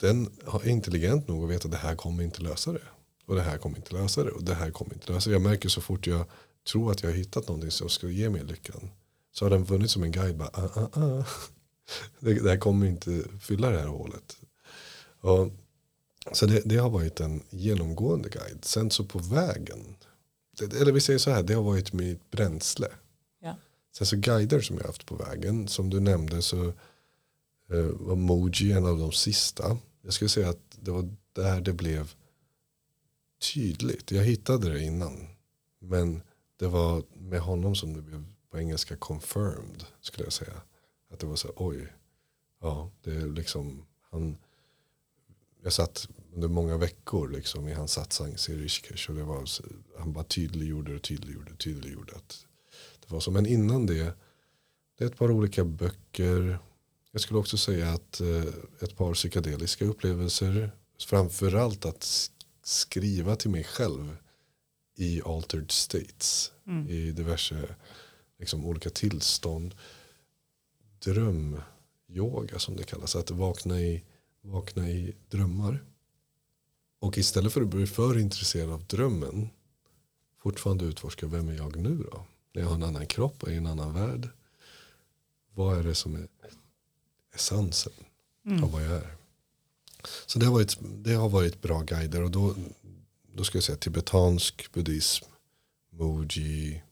Den 0.00 0.30
är 0.46 0.68
intelligent 0.68 1.28
nog 1.28 1.44
att 1.44 1.50
veta 1.50 1.68
att 1.68 1.72
det 1.72 1.78
här 1.78 1.96
kommer 1.96 2.22
inte 2.22 2.42
lösa 2.42 2.72
det. 2.72 2.88
Och 3.26 3.34
det 3.34 3.42
här 3.42 3.58
kommer 3.58 3.76
inte 3.76 3.94
lösa 3.94 4.24
det. 4.24 4.30
Och 4.30 4.44
det 4.44 4.54
här 4.54 4.70
kommer 4.70 4.94
inte 4.94 5.12
lösa 5.12 5.30
det. 5.30 5.34
Jag 5.34 5.42
märker 5.42 5.68
så 5.68 5.80
fort 5.80 6.06
jag 6.06 6.24
tror 6.72 6.90
att 6.92 7.02
jag 7.02 7.10
har 7.10 7.16
hittat 7.16 7.48
någonting 7.48 7.70
som 7.70 7.88
ska 7.88 8.08
ge 8.08 8.30
mig 8.30 8.44
lyckan. 8.44 8.90
Så 9.38 9.44
har 9.44 9.50
den 9.50 9.64
vunnit 9.64 9.90
som 9.90 10.02
en 10.02 10.12
guide. 10.12 10.36
Bara, 10.36 10.50
ah, 10.52 10.70
ah, 10.74 11.02
ah. 11.02 11.24
Det, 12.20 12.34
det 12.34 12.50
här 12.50 12.58
kommer 12.58 12.86
inte 12.86 13.24
fylla 13.40 13.70
det 13.70 13.78
här 13.78 13.86
hålet. 13.86 14.36
Och, 15.20 15.50
så 16.32 16.46
det, 16.46 16.62
det 16.64 16.76
har 16.76 16.90
varit 16.90 17.20
en 17.20 17.42
genomgående 17.50 18.28
guide. 18.28 18.64
Sen 18.64 18.90
så 18.90 19.04
på 19.04 19.18
vägen. 19.18 19.96
Det, 20.58 20.80
eller 20.80 20.92
vi 20.92 21.00
säger 21.00 21.18
så 21.18 21.30
här. 21.30 21.42
Det 21.42 21.54
har 21.54 21.62
varit 21.62 21.92
mitt 21.92 22.30
bränsle. 22.30 22.88
Ja. 23.40 23.56
Sen 23.92 24.06
så 24.06 24.16
guider 24.16 24.60
som 24.60 24.76
jag 24.78 24.86
haft 24.86 25.06
på 25.06 25.16
vägen. 25.16 25.68
Som 25.68 25.90
du 25.90 26.00
nämnde 26.00 26.42
så 26.42 26.66
eh, 27.72 27.86
var 27.92 28.16
Moji 28.16 28.72
en 28.72 28.86
av 28.86 28.98
de 28.98 29.12
sista. 29.12 29.78
Jag 30.02 30.12
skulle 30.12 30.28
säga 30.28 30.48
att 30.48 30.76
det 30.80 30.90
var 30.90 31.14
där 31.32 31.60
det 31.60 31.72
blev 31.72 32.14
tydligt. 33.54 34.10
Jag 34.10 34.24
hittade 34.24 34.72
det 34.72 34.82
innan. 34.82 35.28
Men 35.78 36.22
det 36.56 36.66
var 36.66 37.02
med 37.14 37.40
honom 37.40 37.74
som 37.74 37.94
det 37.94 38.02
blev 38.02 38.24
på 38.50 38.58
engelska 38.58 38.96
confirmed. 38.96 39.84
Skulle 40.00 40.26
jag 40.26 40.32
säga. 40.32 40.62
Att 41.10 41.18
det 41.18 41.26
var 41.26 41.36
så 41.36 41.52
oj. 41.56 41.92
Ja, 42.60 42.90
det 43.02 43.10
är 43.14 43.26
liksom. 43.26 43.86
Han, 44.10 44.36
jag 45.62 45.72
satt 45.72 46.08
under 46.34 46.48
många 46.48 46.76
veckor 46.76 47.28
liksom 47.28 47.68
i 47.68 47.72
hans 47.72 47.92
satsang 47.92 48.32
i 48.32 48.52
Rishikesh. 48.52 49.10
Och 49.10 49.16
det 49.16 49.22
var, 49.22 49.44
han 49.98 50.12
bara 50.12 50.24
tydliggjorde 50.24 50.94
och 50.94 51.02
tydliggjorde 51.02 51.52
och 51.52 51.58
tydliggjorde. 51.58 52.16
Att 52.16 52.46
det 53.06 53.12
var 53.12 53.20
så. 53.20 53.30
Men 53.30 53.46
innan 53.46 53.86
det. 53.86 54.14
Det 54.98 55.04
är 55.04 55.08
ett 55.08 55.16
par 55.16 55.30
olika 55.30 55.64
böcker. 55.64 56.58
Jag 57.12 57.20
skulle 57.20 57.38
också 57.38 57.56
säga 57.56 57.88
att 57.90 58.20
eh, 58.20 58.44
ett 58.80 58.96
par 58.96 59.14
psykedeliska 59.14 59.84
upplevelser. 59.84 60.70
Framförallt 61.00 61.84
att 61.84 62.00
sk- 62.00 62.30
skriva 62.62 63.36
till 63.36 63.50
mig 63.50 63.64
själv 63.64 64.16
i 64.96 65.22
altered 65.22 65.70
states. 65.70 66.52
Mm. 66.66 66.88
I 66.88 67.12
diverse 67.12 67.76
liksom, 68.38 68.64
olika 68.66 68.90
tillstånd. 68.90 69.74
Drömyoga 71.04 72.58
som 72.58 72.76
det 72.76 72.84
kallas. 72.84 73.16
Att 73.16 73.30
vakna 73.30 73.80
i, 73.80 74.04
vakna 74.40 74.88
i 74.90 75.14
drömmar. 75.28 75.84
Och 77.00 77.18
istället 77.18 77.52
för 77.52 77.62
att 77.62 77.68
bli 77.68 77.86
för 77.86 78.18
intresserad 78.18 78.70
av 78.70 78.84
drömmen. 78.84 79.48
Fortfarande 80.42 80.84
utforska 80.84 81.26
vem 81.26 81.48
är 81.48 81.54
jag 81.54 81.76
nu 81.76 81.96
då? 82.10 82.24
När 82.52 82.62
jag 82.62 82.68
har 82.68 82.74
en 82.74 82.82
annan 82.82 83.06
kropp 83.06 83.42
och 83.42 83.50
i 83.50 83.54
en 83.56 83.66
annan 83.66 83.94
värld. 83.94 84.28
Vad 85.54 85.78
är 85.78 85.82
det 85.82 85.94
som 85.94 86.14
är 86.14 86.28
essensen 87.34 87.92
Mm. 88.46 88.64
av 88.64 88.72
vad 88.72 88.84
jag 88.84 88.92
är? 88.92 89.14
Så 90.26 90.38
det 90.38 90.46
har 90.46 90.52
varit, 90.52 90.78
det 90.80 91.12
har 91.12 91.28
varit 91.28 91.62
bra 91.62 91.80
guider. 91.82 92.22
Och 92.22 92.30
då, 92.30 92.54
då 93.32 93.44
ska 93.44 93.56
jag 93.56 93.64
säga 93.64 93.78
tibetansk 93.78 94.72
buddhism, 94.72 95.24
moji, 95.90 96.82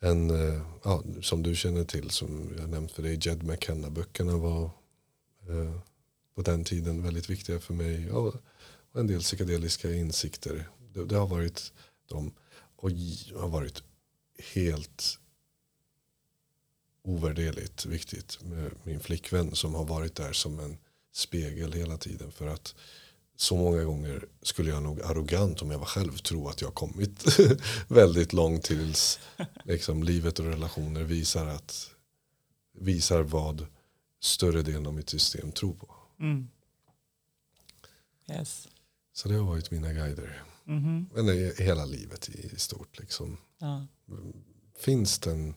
en, 0.00 0.30
eh, 0.30 0.62
ja, 0.84 1.02
som 1.22 1.42
du 1.42 1.56
känner 1.56 1.84
till, 1.84 2.10
som 2.10 2.54
jag 2.58 2.68
nämnt 2.68 2.92
för 2.92 3.02
dig, 3.02 3.18
Jed 3.22 3.42
McKenna-böckerna 3.42 4.36
var 4.36 4.64
eh, 5.48 5.80
på 6.34 6.42
den 6.42 6.64
tiden 6.64 7.02
väldigt 7.02 7.30
viktiga 7.30 7.60
för 7.60 7.74
mig. 7.74 8.06
Ja, 8.06 8.32
och 8.92 9.00
en 9.00 9.06
del 9.06 9.20
psykedeliska 9.20 9.92
insikter. 9.92 10.68
Det, 10.92 11.04
det 11.04 11.16
har 11.16 11.26
varit 11.26 11.72
de, 12.08 12.34
och 12.76 12.90
har 13.36 13.48
varit 13.48 13.82
helt 14.54 15.18
ovärderligt 17.02 17.86
viktigt 17.86 18.42
med 18.42 18.70
min 18.82 19.00
flickvän 19.00 19.54
som 19.54 19.74
har 19.74 19.84
varit 19.84 20.14
där 20.14 20.32
som 20.32 20.60
en 20.60 20.78
spegel 21.12 21.72
hela 21.72 21.96
tiden. 21.96 22.32
För 22.32 22.46
att 22.46 22.74
så 23.40 23.56
många 23.56 23.84
gånger 23.84 24.24
skulle 24.42 24.70
jag 24.70 24.82
nog 24.82 25.02
arrogant 25.02 25.62
om 25.62 25.70
jag 25.70 25.78
var 25.78 25.86
själv 25.86 26.12
tro 26.12 26.48
att 26.48 26.60
jag 26.60 26.74
kommit 26.74 27.24
väldigt 27.88 28.32
långt 28.32 28.64
tills 28.64 29.20
liksom, 29.64 30.02
livet 30.02 30.38
och 30.38 30.44
relationer 30.44 31.02
visar, 31.02 31.46
att, 31.46 31.90
visar 32.72 33.22
vad 33.22 33.66
större 34.20 34.62
delen 34.62 34.86
av 34.86 34.94
mitt 34.94 35.10
system 35.10 35.52
tror 35.52 35.74
på. 35.74 35.94
Mm. 36.20 36.48
Yes. 38.30 38.68
Så 39.12 39.28
det 39.28 39.34
har 39.34 39.44
varit 39.44 39.70
mina 39.70 39.92
guider. 39.92 40.42
Mhm. 40.64 41.08
Men 41.14 41.26
det 41.26 41.34
är 41.34 41.64
hela 41.64 41.84
livet 41.84 42.28
i, 42.28 42.50
i 42.52 42.58
stort. 42.58 42.98
Liksom. 42.98 43.36
Ja. 43.58 43.86
Finns 44.78 45.18
den, 45.18 45.54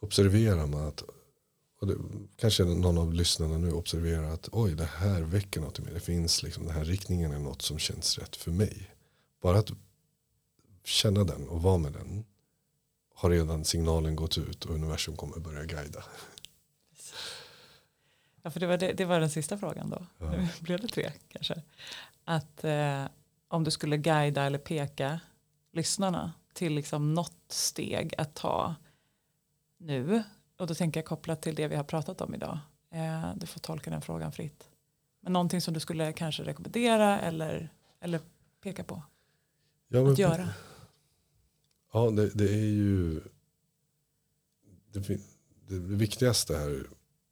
observerar 0.00 0.66
man 0.66 0.86
att, 0.86 1.02
och 1.84 1.90
det, 1.90 1.96
kanske 2.36 2.64
någon 2.64 2.98
av 2.98 3.14
lyssnarna 3.14 3.58
nu 3.58 3.72
observerar 3.72 4.30
att 4.30 4.48
oj 4.52 4.74
det 4.74 4.84
här 4.84 5.20
väcker 5.20 5.60
något 5.60 5.78
i 5.78 5.82
mig. 5.82 5.94
Det 5.94 6.00
finns 6.00 6.42
liksom, 6.42 6.66
den 6.66 6.74
här 6.74 6.84
riktningen 6.84 7.32
är 7.32 7.38
något 7.38 7.62
som 7.62 7.78
känns 7.78 8.18
rätt 8.18 8.36
för 8.36 8.50
mig. 8.50 8.90
Bara 9.42 9.58
att 9.58 9.70
känna 10.84 11.24
den 11.24 11.48
och 11.48 11.62
vara 11.62 11.78
med 11.78 11.92
den 11.92 12.24
har 13.14 13.30
redan 13.30 13.64
signalen 13.64 14.16
gått 14.16 14.38
ut 14.38 14.64
och 14.64 14.74
universum 14.74 15.16
kommer 15.16 15.38
börja 15.38 15.64
guida. 15.64 16.04
Ja, 18.42 18.50
för 18.50 18.60
det 18.60 18.66
var, 18.66 18.76
det, 18.76 18.92
det 18.92 19.04
var 19.04 19.20
den 19.20 19.30
sista 19.30 19.58
frågan 19.58 19.90
då. 19.90 20.06
Ja. 20.18 20.30
Nu 20.30 20.48
blev 20.60 20.80
det 20.80 20.88
tre 20.88 21.12
kanske. 21.28 21.62
Att 22.24 22.64
eh, 22.64 23.04
om 23.48 23.64
du 23.64 23.70
skulle 23.70 23.96
guida 23.96 24.42
eller 24.42 24.58
peka 24.58 25.20
lyssnarna 25.72 26.32
till 26.52 26.74
liksom 26.74 27.14
något 27.14 27.44
steg 27.48 28.14
att 28.18 28.34
ta 28.34 28.74
nu. 29.78 30.22
Och 30.58 30.66
då 30.66 30.74
tänker 30.74 31.00
jag 31.00 31.06
kopplat 31.06 31.42
till 31.42 31.54
det 31.54 31.68
vi 31.68 31.76
har 31.76 31.84
pratat 31.84 32.20
om 32.20 32.34
idag. 32.34 32.58
Eh, 32.90 33.34
du 33.36 33.46
får 33.46 33.60
tolka 33.60 33.90
den 33.90 34.02
frågan 34.02 34.32
fritt. 34.32 34.68
Men 35.20 35.32
någonting 35.32 35.60
som 35.60 35.74
du 35.74 35.80
skulle 35.80 36.12
kanske 36.12 36.42
rekommendera 36.42 37.20
eller, 37.20 37.72
eller 38.00 38.20
peka 38.62 38.84
på 38.84 39.02
Ja, 39.88 40.12
att 40.12 40.18
göra. 40.18 40.48
Ja, 41.92 42.10
det, 42.10 42.30
det 42.34 42.48
är 42.50 42.66
ju 42.66 43.20
det, 44.92 45.20
det 45.68 45.78
viktigaste 45.78 46.56
här 46.56 46.86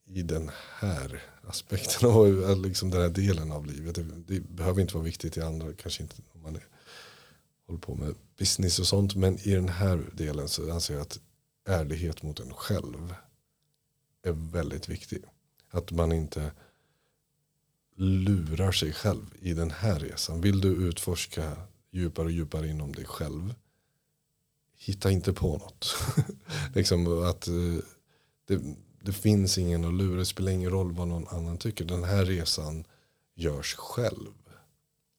i 0.07 0.23
den 0.23 0.51
här 0.79 1.23
aspekten 1.43 2.11
och 2.11 2.57
liksom 2.57 2.91
den 2.91 3.03
här 3.03 3.09
delen 3.09 3.53
av 3.53 3.67
livet. 3.67 3.95
Det, 3.95 4.03
det 4.03 4.41
behöver 4.41 4.81
inte 4.81 4.95
vara 4.95 5.05
viktigt 5.05 5.37
i 5.37 5.41
andra, 5.41 5.73
kanske 5.73 6.03
inte 6.03 6.17
om 6.33 6.43
man 6.43 6.57
är, 6.57 6.67
håller 7.67 7.81
på 7.81 7.95
med 7.95 8.15
business 8.39 8.79
och 8.79 8.87
sånt. 8.87 9.15
Men 9.15 9.39
i 9.39 9.55
den 9.55 9.69
här 9.69 10.03
delen 10.13 10.49
så 10.49 10.73
anser 10.73 10.95
jag 10.95 11.03
att 11.03 11.21
ärlighet 11.65 12.23
mot 12.23 12.41
en 12.41 12.55
själv 12.55 13.15
är 14.23 14.33
väldigt 14.33 14.89
viktig. 14.89 15.25
Att 15.71 15.91
man 15.91 16.13
inte 16.13 16.53
lurar 17.97 18.73
sig 18.73 18.93
själv 18.93 19.27
i 19.41 19.55
den 19.55 19.71
här 19.71 19.99
resan. 19.99 20.41
Vill 20.41 20.61
du 20.61 20.69
utforska 20.69 21.57
djupare 21.91 22.27
och 22.27 22.33
djupare 22.33 22.69
inom 22.69 22.93
dig 22.93 23.05
själv 23.05 23.55
hitta 24.85 25.11
inte 25.11 25.33
på 25.33 25.59
något. 25.59 25.97
liksom 26.75 27.25
att 27.25 27.49
eh, 27.49 27.85
det, 28.47 28.61
det 29.01 29.13
finns 29.13 29.59
ingen 29.59 29.85
att 29.85 29.95
lura. 29.95 30.19
Det 30.19 30.27
spelar 30.27 30.53
ingen 30.53 30.71
roll 30.71 30.93
vad 30.93 31.09
någon 31.09 31.29
annan 31.29 31.59
tycker. 31.59 31.85
Den 31.85 32.05
här 32.05 32.25
resan 32.25 32.85
görs 33.35 33.75
själv. 33.75 34.31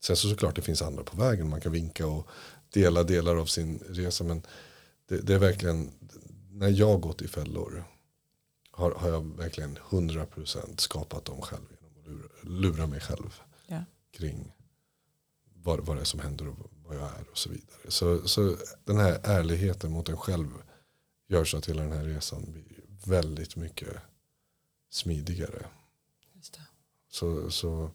Sen 0.04 0.16
så 0.16 0.30
såklart 0.30 0.56
det 0.56 0.62
finns 0.62 0.82
andra 0.82 1.04
på 1.04 1.18
vägen. 1.18 1.50
Man 1.50 1.62
kan 1.62 1.72
vinka 1.72 2.08
och 2.08 2.28
dela 2.70 3.04
delar 3.04 3.36
av 3.36 3.46
sin 3.46 3.80
resa. 3.90 4.24
Men 4.24 4.42
det, 5.08 5.18
det 5.18 5.34
är 5.34 5.40
verkligen, 5.40 5.92
när 6.54 6.70
jag 6.70 7.02
gått 7.02 7.22
i 7.22 7.28
fällor 7.28 7.84
har, 8.72 8.92
har 8.92 9.10
jag 9.10 9.38
verkligen 9.38 9.78
100% 9.78 10.78
skapat 10.78 11.26
dem 11.26 11.42
själv. 11.42 11.66
Genom 11.70 11.98
att 12.00 12.08
lura, 12.08 12.30
lura 12.44 12.88
mig 12.88 13.00
själv 13.00 13.42
Ja. 13.68 13.84
kring 14.12 14.54
vad, 15.54 15.80
vad 15.80 15.98
det 15.98 16.02
är 16.02 16.06
som 16.06 16.20
händer 16.20 16.48
och 16.48 16.72
vad 16.86 16.96
jag 16.96 17.04
är 17.04 17.30
och 17.32 17.38
så 17.38 17.50
vidare. 17.50 17.92
Så, 17.92 18.28
så 18.28 18.58
den 18.86 18.98
här 18.98 19.20
ärligheten 19.24 19.92
mot 19.92 20.10
en 20.10 20.18
själv 20.18 20.50
gör 21.28 21.46
så 21.46 21.58
att 21.58 21.70
hela 21.70 21.84
den 21.84 21.92
här 21.92 22.04
resan 22.04 22.52
blir 22.52 22.84
väldigt 23.06 23.56
mycket 23.56 23.98
smidigare. 24.90 25.66
Så, 27.10 27.52
så 27.52 27.92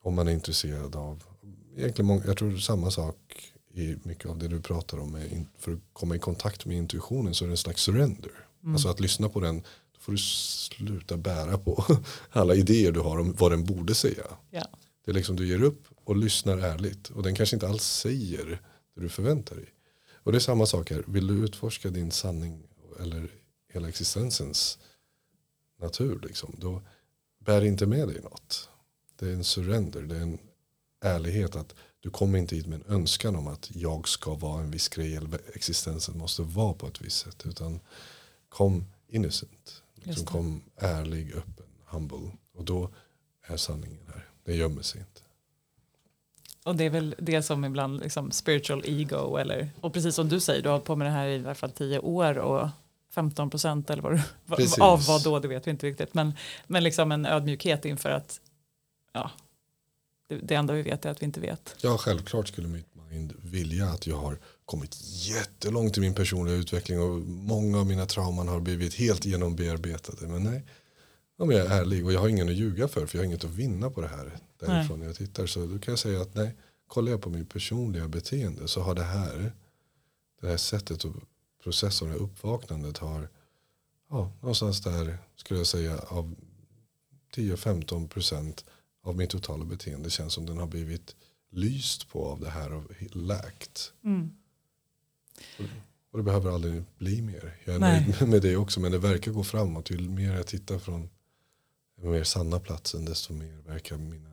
om 0.00 0.14
man 0.14 0.28
är 0.28 0.32
intresserad 0.32 0.96
av, 0.96 1.24
egentligen 1.76 2.06
många, 2.06 2.24
jag 2.24 2.36
tror 2.36 2.56
samma 2.56 2.90
sak 2.90 3.52
i 3.74 3.96
mycket 4.02 4.30
av 4.30 4.38
det 4.38 4.48
du 4.48 4.60
pratar 4.60 4.98
om. 4.98 5.14
Är 5.14 5.46
för 5.58 5.72
att 5.72 5.78
komma 5.92 6.16
i 6.16 6.18
kontakt 6.18 6.66
med 6.66 6.76
intuitionen 6.76 7.34
så 7.34 7.44
är 7.44 7.48
det 7.48 7.52
en 7.52 7.56
slags 7.56 7.82
surrender. 7.82 8.32
Mm. 8.62 8.74
Alltså 8.74 8.88
att 8.88 9.00
lyssna 9.00 9.28
på 9.28 9.40
den. 9.40 9.60
Då 9.92 10.00
får 10.00 10.12
du 10.12 10.18
sluta 10.18 11.16
bära 11.16 11.58
på 11.58 11.84
alla 12.30 12.54
idéer 12.54 12.92
du 12.92 13.00
har 13.00 13.18
om 13.18 13.32
vad 13.32 13.52
den 13.52 13.64
borde 13.64 13.94
säga. 13.94 14.24
Ja. 14.50 14.66
Det 15.04 15.10
är 15.10 15.14
liksom 15.14 15.36
du 15.36 15.46
ger 15.46 15.62
upp 15.62 15.84
och 16.04 16.16
lyssnar 16.16 16.58
ärligt. 16.58 17.10
Och 17.10 17.22
den 17.22 17.34
kanske 17.34 17.56
inte 17.56 17.68
alls 17.68 17.84
säger 17.84 18.60
det 18.94 19.00
du 19.00 19.08
förväntar 19.08 19.56
dig. 19.56 19.74
Och 20.12 20.32
det 20.32 20.38
är 20.38 20.40
samma 20.40 20.66
sak 20.66 20.90
här. 20.90 21.04
Vill 21.06 21.26
du 21.26 21.44
utforska 21.44 21.90
din 21.90 22.10
sanning 22.10 22.62
eller 23.00 23.28
hela 23.72 23.88
existensens 23.88 24.78
natur. 25.80 26.20
Liksom, 26.22 26.56
då 26.58 26.82
bär 27.44 27.64
inte 27.64 27.86
med 27.86 28.08
dig 28.08 28.20
något. 28.20 28.68
Det 29.18 29.26
är 29.26 29.32
en 29.32 29.44
surrender. 29.44 30.02
Det 30.02 30.16
är 30.16 30.20
en 30.20 30.38
ärlighet 31.00 31.56
att 31.56 31.74
du 32.04 32.10
kommer 32.10 32.38
inte 32.38 32.56
hit 32.56 32.66
med 32.66 32.80
en 32.80 32.94
önskan 32.94 33.36
om 33.36 33.46
att 33.46 33.70
jag 33.74 34.08
ska 34.08 34.34
vara 34.34 34.60
en 34.60 34.70
viss 34.70 34.88
grej 34.88 35.16
eller 35.16 35.40
existensen 35.54 36.18
måste 36.18 36.42
vara 36.42 36.72
på 36.72 36.86
ett 36.86 37.00
visst 37.00 37.18
sätt. 37.18 37.42
Utan 37.46 37.80
kom 38.48 38.84
innocent. 39.08 39.82
Liksom 39.94 40.26
kom 40.26 40.62
ärlig, 40.76 41.32
öppen, 41.32 41.66
humble. 41.84 42.30
Och 42.54 42.64
då 42.64 42.90
är 43.46 43.56
sanningen 43.56 44.06
här. 44.06 44.28
Det 44.44 44.56
gömmer 44.56 44.82
sig 44.82 45.00
inte. 45.00 45.20
Och 46.64 46.76
det 46.76 46.84
är 46.84 46.90
väl 46.90 47.14
det 47.18 47.42
som 47.42 47.64
ibland 47.64 48.00
liksom 48.00 48.30
spiritual 48.30 48.82
ego 48.84 49.36
eller 49.36 49.70
och 49.80 49.92
precis 49.92 50.14
som 50.14 50.28
du 50.28 50.40
säger 50.40 50.62
du 50.62 50.68
har 50.68 50.74
hållit 50.74 50.86
på 50.86 50.96
med 50.96 51.06
det 51.06 51.10
här 51.10 51.26
i 51.26 51.38
alla 51.38 51.54
fall 51.54 51.70
10 51.70 51.98
år 51.98 52.38
och 52.38 52.68
15 53.14 53.50
procent 53.50 53.90
eller 53.90 54.02
vad 54.02 54.58
du, 54.58 54.82
av 54.82 55.06
vad 55.06 55.24
då 55.24 55.38
det 55.38 55.48
vet 55.48 55.66
vi 55.66 55.70
inte 55.70 55.86
riktigt 55.86 56.14
men, 56.14 56.32
men 56.66 56.84
liksom 56.84 57.12
en 57.12 57.26
ödmjukhet 57.26 57.84
inför 57.84 58.10
att 58.10 58.40
ja 59.12 59.30
det, 60.28 60.36
det 60.36 60.54
enda 60.54 60.74
vi 60.74 60.82
vet 60.82 61.04
är 61.04 61.10
att 61.10 61.22
vi 61.22 61.26
inte 61.26 61.40
vet. 61.40 61.76
Ja, 61.80 61.98
självklart 61.98 62.48
skulle 62.48 62.68
mitt 62.68 62.94
mind 63.10 63.32
vilja 63.42 63.86
att 63.86 64.06
jag 64.06 64.16
har 64.16 64.38
kommit 64.64 64.96
jättelångt 65.02 65.98
i 65.98 66.00
min 66.00 66.14
personliga 66.14 66.56
utveckling 66.56 67.00
och 67.00 67.20
många 67.26 67.78
av 67.78 67.86
mina 67.86 68.06
trauman 68.06 68.48
har 68.48 68.60
blivit 68.60 68.94
helt 68.94 69.24
genombearbetade. 69.24 70.28
Men 70.28 70.42
nej, 70.42 70.64
om 71.36 71.50
jag 71.50 71.60
är 71.60 71.80
ärlig 71.80 72.06
och 72.06 72.12
jag 72.12 72.20
har 72.20 72.28
ingen 72.28 72.48
att 72.48 72.54
ljuga 72.54 72.88
för 72.88 73.06
för 73.06 73.18
jag 73.18 73.22
har 73.22 73.26
inget 73.26 73.44
att 73.44 73.50
vinna 73.50 73.90
på 73.90 74.00
det 74.00 74.08
här 74.08 74.38
därifrån 74.58 74.98
nej. 74.98 75.08
jag 75.08 75.16
tittar. 75.16 75.46
Så 75.46 75.66
då 75.66 75.78
kan 75.78 75.92
jag 75.92 75.98
säga 75.98 76.20
att 76.20 76.34
nej, 76.34 76.54
kollar 76.86 77.10
jag 77.10 77.22
på 77.22 77.30
mitt 77.30 77.50
personliga 77.50 78.08
beteende 78.08 78.68
så 78.68 78.80
har 78.80 78.94
det 78.94 79.04
här, 79.04 79.52
det 80.40 80.48
här 80.48 80.56
sättet 80.56 81.04
att 81.04 81.12
processa 81.62 82.04
det 82.04 82.10
här 82.10 82.18
uppvaknandet 82.18 82.98
har, 82.98 83.28
ja, 84.10 84.32
någonstans 84.40 84.80
där 84.80 85.18
skulle 85.36 85.60
jag 85.60 85.66
säga 85.66 85.98
av 85.98 86.34
10-15 87.34 88.08
procent 88.08 88.64
av 89.04 89.16
mitt 89.16 89.30
totala 89.30 89.64
beteende 89.64 90.10
känns 90.10 90.32
som 90.32 90.46
den 90.46 90.58
har 90.58 90.66
blivit 90.66 91.16
lyst 91.50 92.08
på 92.08 92.26
av 92.26 92.40
det 92.40 92.50
här 92.50 92.72
och 92.72 92.84
läkt. 93.16 93.92
Mm. 94.04 94.30
Och 96.10 96.18
det 96.18 96.24
behöver 96.24 96.50
aldrig 96.50 96.84
bli 96.98 97.22
mer. 97.22 97.56
Jag 97.64 97.74
är 97.74 97.78
Nej. 97.78 98.14
nöjd 98.20 98.28
med 98.28 98.42
det 98.42 98.56
också 98.56 98.80
men 98.80 98.92
det 98.92 98.98
verkar 98.98 99.32
gå 99.32 99.44
framåt. 99.44 99.90
Ju 99.90 100.08
mer 100.08 100.36
jag 100.36 100.46
tittar 100.46 100.78
från 100.78 101.10
den 101.96 102.10
mer 102.10 102.24
sanna 102.24 102.60
platsen 102.60 103.04
desto 103.04 103.32
mer 103.32 103.62
verkar 103.66 103.96
mina 103.96 104.30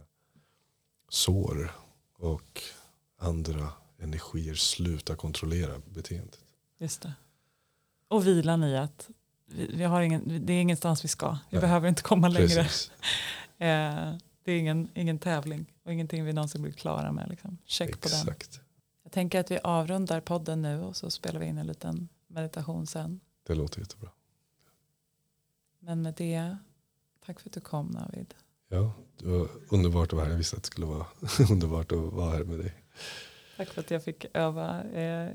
sår 1.09 1.71
och 2.17 2.61
andra 3.17 3.73
energier 3.99 4.55
sluta 4.55 5.15
kontrollera 5.15 5.81
beteendet. 5.85 6.39
Just 6.79 7.01
det. 7.01 7.13
Och 8.07 8.27
vilan 8.27 8.63
i 8.63 8.77
att 8.77 9.09
vi, 9.45 9.67
vi 9.75 9.83
har 9.83 10.01
ingen, 10.01 10.45
det 10.45 10.53
är 10.53 10.61
ingenstans 10.61 11.03
vi 11.03 11.07
ska. 11.07 11.31
Vi 11.31 11.37
Nej. 11.49 11.61
behöver 11.61 11.89
inte 11.89 12.01
komma 12.01 12.27
längre. 12.27 12.63
Precis. 12.63 12.91
Eh, 13.57 14.13
det 14.43 14.51
är 14.51 14.57
ingen, 14.59 14.89
ingen 14.93 15.19
tävling 15.19 15.73
och 15.83 15.93
ingenting 15.93 16.25
vi 16.25 16.33
någonsin 16.33 16.61
blir 16.61 16.71
klara 16.71 17.11
med. 17.11 17.29
Liksom. 17.29 17.57
Check 17.65 18.01
på 18.01 18.09
den. 18.09 18.19
Exakt. 18.19 18.61
Jag 19.03 19.11
tänker 19.11 19.39
att 19.39 19.51
vi 19.51 19.59
avrundar 19.63 20.21
podden 20.21 20.61
nu 20.61 20.81
och 20.81 20.95
så 20.95 21.11
spelar 21.11 21.39
vi 21.39 21.45
in 21.45 21.57
en 21.57 21.67
liten 21.67 22.09
meditation 22.27 22.87
sen. 22.87 23.19
Det 23.47 23.55
låter 23.55 23.79
jättebra. 23.79 24.09
Men 25.79 26.01
med 26.01 26.13
det, 26.17 26.57
tack 27.25 27.39
för 27.39 27.49
att 27.49 27.53
du 27.53 27.59
kom 27.61 27.87
Navid. 27.87 28.33
Ja, 28.69 28.93
det 29.17 29.25
var 29.27 29.47
underbart 29.69 30.07
att 30.07 30.13
vara 30.13 30.23
här. 30.23 30.31
Jag 30.31 30.37
visste 30.37 30.55
att 30.57 30.63
det 30.63 30.67
skulle 30.67 30.85
vara 30.87 31.05
underbart 31.51 31.91
att 31.91 31.97
vara 31.99 32.31
här 32.31 32.43
med 32.43 32.59
dig. 32.59 32.73
Tack 33.57 33.69
för 33.69 33.81
att 33.81 33.91
jag 33.91 34.03
fick 34.03 34.25
öva 34.33 34.83
eh, 34.83 35.29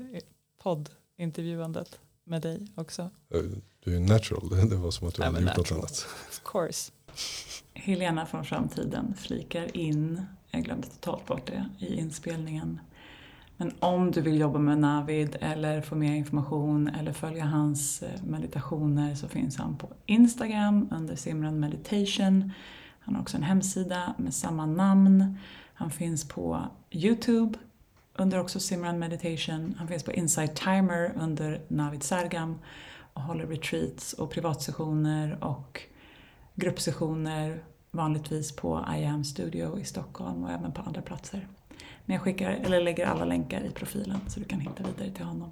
poddintervjuandet 0.63 1.99
med 2.23 2.41
dig 2.41 2.67
också. 2.75 3.09
Du 3.83 3.95
är 3.95 3.99
natural. 3.99 4.49
Det 4.69 4.75
var 4.75 4.91
som 4.91 5.07
att 5.07 5.13
du 5.15 5.19
Nej, 5.21 5.27
hade 5.31 5.39
gjort 5.41 5.47
något 5.47 5.57
natural. 5.57 5.79
annat. 5.79 6.07
Of 6.29 6.41
course. 6.43 6.91
Helena 7.73 8.25
från 8.25 8.45
framtiden 8.45 9.13
flikar 9.17 9.77
in, 9.77 10.21
jag 10.51 10.63
glömde 10.63 10.87
totalt 10.87 11.25
bort 11.25 11.45
det 11.45 11.69
i 11.79 11.99
inspelningen. 11.99 12.79
Men 13.57 13.71
om 13.79 14.11
du 14.11 14.21
vill 14.21 14.39
jobba 14.39 14.59
med 14.59 14.77
Navid 14.77 15.37
eller 15.41 15.81
få 15.81 15.95
mer 15.95 16.13
information 16.13 16.87
eller 16.87 17.13
följa 17.13 17.45
hans 17.45 18.03
eh, 18.03 18.23
meditationer 18.23 19.15
så 19.15 19.27
finns 19.27 19.57
han 19.57 19.77
på 19.77 19.89
Instagram 20.05 20.89
under 20.91 21.15
Simran 21.15 21.59
Meditation. 21.59 22.51
Han 22.99 23.15
har 23.15 23.21
också 23.21 23.37
en 23.37 23.43
hemsida 23.43 24.13
med 24.17 24.33
samma 24.33 24.65
namn. 24.65 25.37
Han 25.73 25.91
finns 25.91 26.27
på 26.27 26.67
Youtube 26.91 27.59
under 28.15 28.39
också 28.39 28.59
Simran 28.59 28.99
Meditation. 28.99 29.75
Han 29.77 29.87
finns 29.87 30.03
på 30.03 30.11
Insight 30.11 30.55
Timer 30.55 31.13
under 31.15 31.61
Navid 31.67 32.03
Sargam 32.03 32.59
och 33.13 33.21
håller 33.21 33.47
retreats 33.47 34.13
och 34.13 34.31
privatsessioner 34.31 35.43
och 35.43 35.81
gruppsessioner 36.57 37.63
vanligtvis 37.91 38.55
på 38.55 38.85
I 38.97 39.05
am 39.05 39.23
Studio 39.23 39.79
i 39.79 39.83
Stockholm 39.83 40.43
och 40.43 40.51
även 40.51 40.71
på 40.71 40.81
andra 40.81 41.01
platser. 41.01 41.47
Men 42.05 42.13
jag 42.13 42.23
skickar, 42.23 42.51
eller 42.51 42.81
lägger 42.81 43.05
alla 43.05 43.25
länkar 43.25 43.63
i 43.63 43.69
profilen 43.69 44.19
så 44.27 44.39
du 44.39 44.45
kan 44.45 44.59
hitta 44.59 44.83
vidare 44.83 45.11
till 45.11 45.25
honom. 45.25 45.51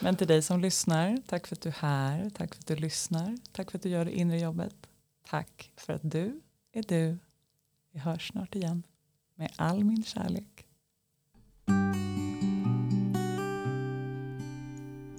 Men 0.00 0.16
till 0.16 0.26
dig 0.26 0.42
som 0.42 0.60
lyssnar, 0.60 1.18
tack 1.26 1.46
för 1.46 1.56
att 1.56 1.60
du 1.60 1.68
är 1.68 1.72
här, 1.72 2.30
tack 2.30 2.54
för 2.54 2.62
att 2.62 2.66
du 2.66 2.76
lyssnar, 2.76 3.38
tack 3.52 3.70
för 3.70 3.78
att 3.78 3.82
du 3.82 3.88
gör 3.88 4.04
det 4.04 4.18
inre 4.18 4.38
jobbet. 4.38 4.74
Tack 5.28 5.72
för 5.76 5.92
att 5.92 6.10
du 6.10 6.40
är 6.72 6.82
du. 6.82 7.18
Vi 7.92 7.98
hörs 7.98 8.28
snart 8.28 8.54
igen 8.54 8.82
med 9.34 9.52
all 9.56 9.84
min 9.84 10.04
kärlek. 10.04 10.67